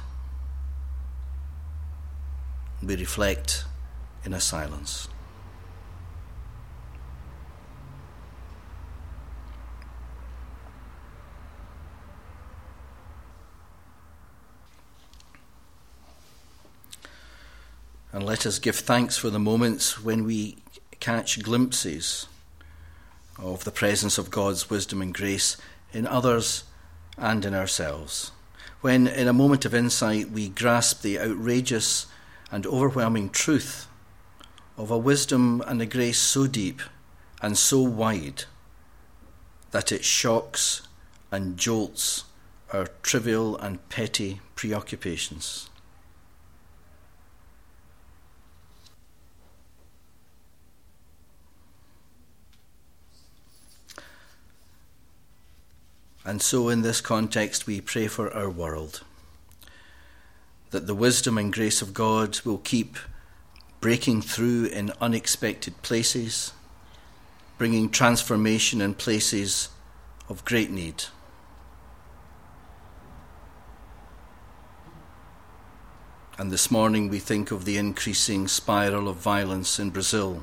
We 2.83 2.95
reflect 2.95 3.65
in 4.27 4.35
a 4.35 4.41
silence. 4.41 5.09
And 18.13 18.25
let 18.25 18.45
us 18.45 18.59
give 18.59 18.77
thanks 18.77 19.17
for 19.17 19.31
the 19.31 19.39
moments 19.39 20.03
when 20.05 20.25
we 20.25 20.59
catch 21.01 21.43
glimpses 21.43 22.27
of 23.39 23.65
the 23.65 23.71
presence 23.71 24.19
of 24.19 24.31
God's 24.31 24.69
wisdom 24.69 25.01
and 25.01 25.15
grace 25.15 25.57
in 25.95 26.07
others 26.07 26.65
and 27.17 27.45
in 27.45 27.55
ourselves. 27.55 28.33
When, 28.81 29.07
in 29.07 29.29
a 29.29 29.33
moment 29.33 29.65
of 29.65 29.75
insight, 29.75 30.31
we 30.31 30.49
grasp 30.49 31.03
the 31.03 31.19
outrageous 31.19 32.07
and 32.51 32.67
overwhelming 32.67 33.31
truth 33.31 33.89
of 34.77 34.91
a 34.91 34.99
wisdom 34.99 35.63
and 35.67 35.81
a 35.81 35.87
grace 35.87 36.19
so 36.19 36.47
deep 36.47 36.81
and 37.41 37.57
so 37.57 37.81
wide 37.81 38.45
that 39.71 39.93
it 39.93 40.05
shocks 40.05 40.83
and 41.31 41.57
jolts 41.57 42.25
our 42.73 42.87
trivial 43.03 43.57
and 43.57 43.89
petty 43.89 44.41
preoccupations. 44.55 45.71
And 56.27 56.43
so, 56.43 56.69
in 56.69 56.83
this 56.83 57.01
context, 57.01 57.69
we 57.69 57.81
pray 57.81 58.09
for 58.09 58.35
our 58.35 58.51
world 58.51 59.03
that 60.71 60.89
the 60.89 60.95
wisdom 60.95 61.39
and 61.39 61.53
grace 61.53 61.81
of 61.81 61.95
God 61.95 62.41
will 62.41 62.59
keep 62.59 62.97
breaking 63.81 64.23
through 64.23 64.65
in 64.65 64.93
unexpected 65.01 65.81
places, 65.83 66.53
bringing 67.59 67.89
transformation 67.89 68.81
in 68.81 68.95
places 68.95 69.69
of 70.29 70.45
great 70.45 70.69
need. 70.69 71.05
And 76.39 76.51
this 76.51 76.73
morning 76.73 77.09
we 77.09 77.21
think 77.21 77.53
of 77.53 77.65
the 77.65 77.77
increasing 77.77 78.49
spiral 78.49 79.09
of 79.09 79.15
violence 79.19 79.79
in 79.79 79.91
Brazil, 79.91 80.43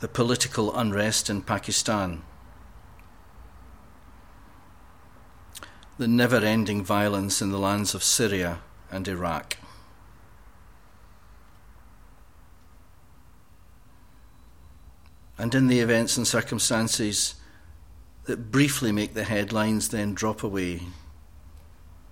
the 0.00 0.08
political 0.08 0.76
unrest 0.76 1.30
in 1.30 1.42
Pakistan 1.42 2.24
the 5.98 6.08
never 6.08 6.36
ending 6.36 6.84
violence 6.84 7.42
in 7.42 7.50
the 7.50 7.58
lands 7.58 7.92
of 7.92 8.04
Syria 8.04 8.60
and 8.90 9.06
Iraq. 9.08 9.56
And 15.36 15.54
in 15.54 15.66
the 15.66 15.80
events 15.80 16.16
and 16.16 16.26
circumstances 16.26 17.34
that 18.24 18.52
briefly 18.52 18.92
make 18.92 19.14
the 19.14 19.24
headlines 19.24 19.88
then 19.88 20.14
drop 20.14 20.42
away 20.42 20.82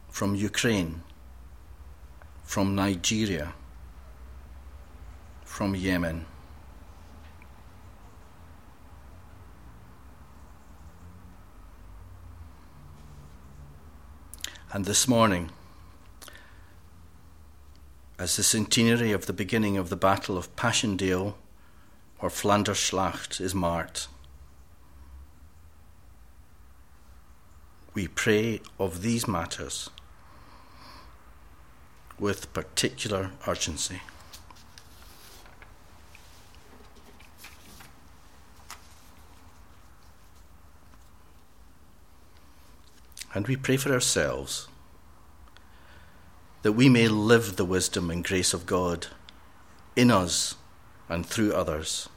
from 0.09 0.35
Ukraine, 0.35 1.03
from 2.43 2.75
Nigeria, 2.75 3.55
from 5.45 5.75
Yemen. 5.77 6.27
And 14.73 14.85
this 14.85 15.07
morning, 15.07 15.51
as 18.19 18.37
the 18.37 18.43
centenary 18.43 19.13
of 19.13 19.27
the 19.27 19.33
beginning 19.33 19.77
of 19.77 19.91
the 19.91 19.97
Battle 19.97 20.37
of 20.37 20.55
Passchendaele 20.57 21.37
or 22.19 22.31
Flanders 22.31 22.79
Schlacht 22.79 23.41
is 23.41 23.55
marked, 23.55 24.09
we 27.95 28.09
pray 28.09 28.61
of 28.79 29.03
these 29.03 29.29
matters 29.29 29.89
with 32.19 32.53
particular 32.53 33.31
urgency. 33.47 34.01
And 43.37 43.47
we 43.49 43.55
pray 43.55 43.77
for 43.77 43.93
ourselves 43.93 44.67
that 46.63 46.73
we 46.73 46.89
may 46.89 47.07
live 47.07 47.57
the 47.57 47.67
wisdom 47.67 48.11
and 48.11 48.25
grace 48.25 48.55
of 48.55 48.65
God 48.65 49.09
in 49.95 50.11
us 50.11 50.55
and 51.07 51.27
through 51.27 51.53
others. 51.53 52.09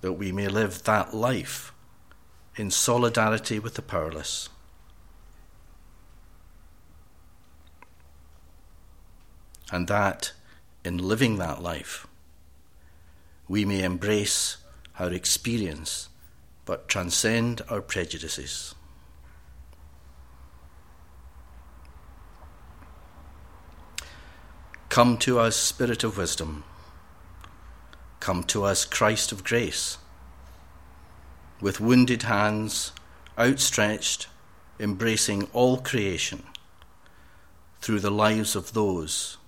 That 0.00 0.14
we 0.14 0.32
may 0.32 0.48
live 0.48 0.84
that 0.84 1.12
life 1.12 1.74
in 2.56 2.70
solidarity 2.70 3.58
with 3.58 3.74
the 3.74 3.82
powerless. 3.82 4.48
And 9.70 9.88
that 9.88 10.32
in 10.86 10.96
living 10.96 11.36
that 11.36 11.62
life, 11.62 12.06
we 13.46 13.66
may 13.66 13.82
embrace 13.82 14.56
our 14.98 15.12
experience 15.12 16.08
but 16.64 16.88
transcend 16.88 17.62
our 17.68 17.80
prejudices. 17.80 18.74
Come 24.88 25.16
to 25.18 25.38
us, 25.38 25.56
Spirit 25.56 26.04
of 26.04 26.18
wisdom. 26.18 26.64
Come 28.20 28.44
to 28.44 28.62
us, 28.64 28.84
Christ 28.84 29.32
of 29.32 29.42
grace. 29.42 29.96
With 31.60 31.80
wounded 31.80 32.24
hands 32.24 32.92
outstretched, 33.38 34.28
embracing 34.78 35.48
all 35.52 35.78
creation 35.78 36.42
through 37.80 38.00
the 38.00 38.10
lives 38.10 38.54
of 38.54 38.74
those 38.74 39.38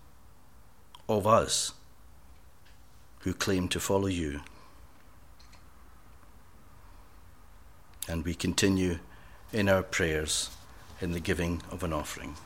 of 1.09 1.27
us 1.27 1.73
who 3.21 3.35
claim 3.35 3.69
to 3.69 3.81
follow 3.81 4.07
you. 4.07 4.41
And 8.09 8.25
we 8.25 8.35
continue 8.35 8.99
in 9.53 9.69
our 9.69 9.83
prayers 9.83 10.51
in 11.01 11.13
the 11.13 11.21
giving 11.21 11.63
of 11.71 11.83
an 11.83 11.93
offering. 11.93 12.37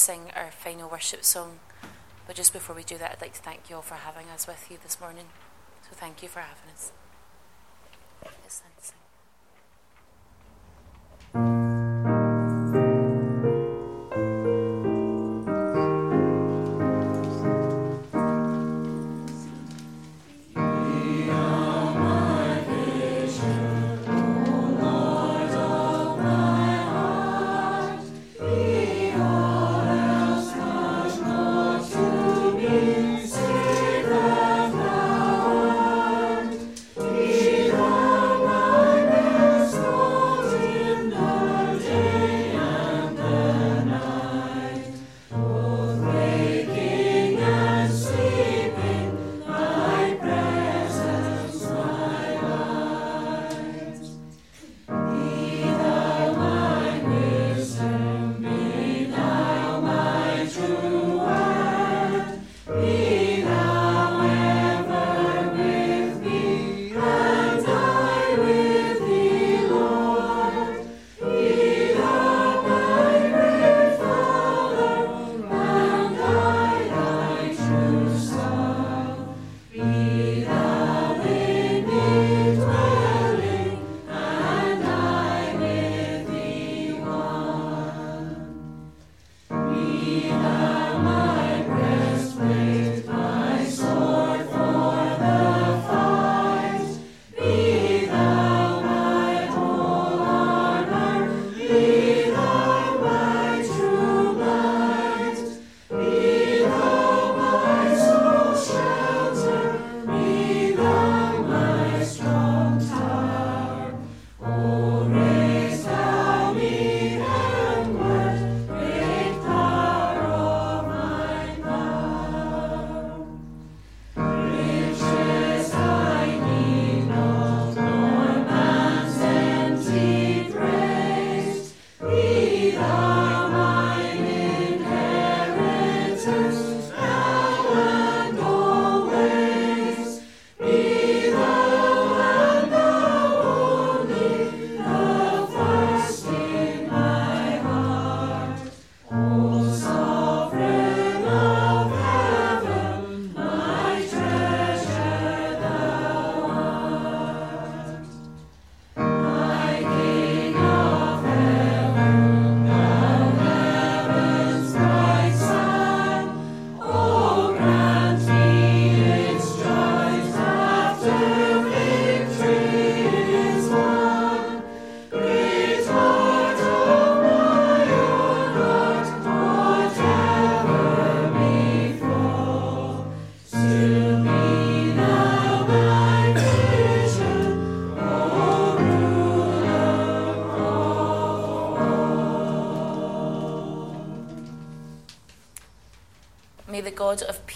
Sing 0.00 0.30
our 0.34 0.50
final 0.50 0.88
worship 0.88 1.24
song, 1.24 1.60
but 2.26 2.34
just 2.34 2.54
before 2.54 2.74
we 2.74 2.82
do 2.82 2.96
that, 2.96 3.12
I'd 3.12 3.20
like 3.20 3.34
to 3.34 3.42
thank 3.42 3.68
you 3.68 3.76
all 3.76 3.82
for 3.82 3.96
having 3.96 4.28
us 4.28 4.46
with 4.46 4.70
you 4.70 4.78
this 4.82 4.98
morning. 4.98 5.26
So 5.82 5.90
thank 5.92 6.22
you 6.22 6.28
for 6.28 6.40
having 6.40 6.72
us. 6.72 6.90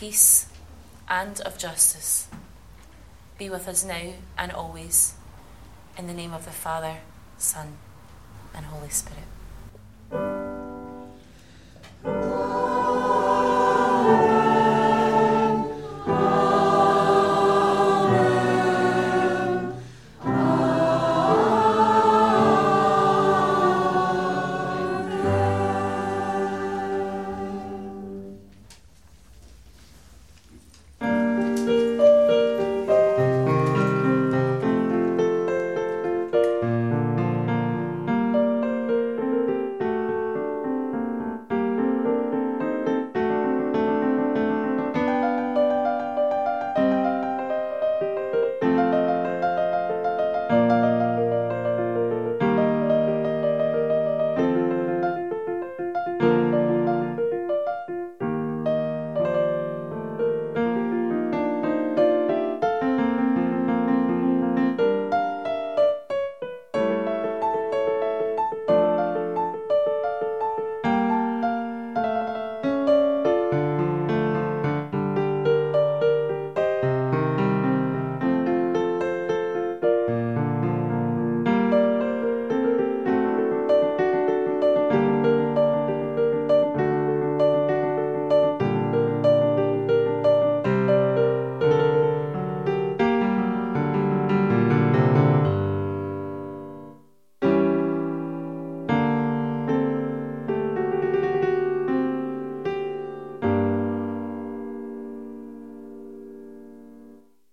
Peace 0.04 0.44
and 1.08 1.40
of 1.46 1.56
justice, 1.56 2.28
be 3.38 3.48
with 3.48 3.66
us 3.66 3.82
now 3.82 4.12
and 4.36 4.52
always. 4.52 5.14
In 5.96 6.06
the 6.06 6.12
name 6.12 6.34
of 6.34 6.44
the 6.44 6.50
Father, 6.50 6.98
Son, 7.38 7.78
and 8.54 8.66
Holy 8.66 8.90
Spirit. 8.90 9.23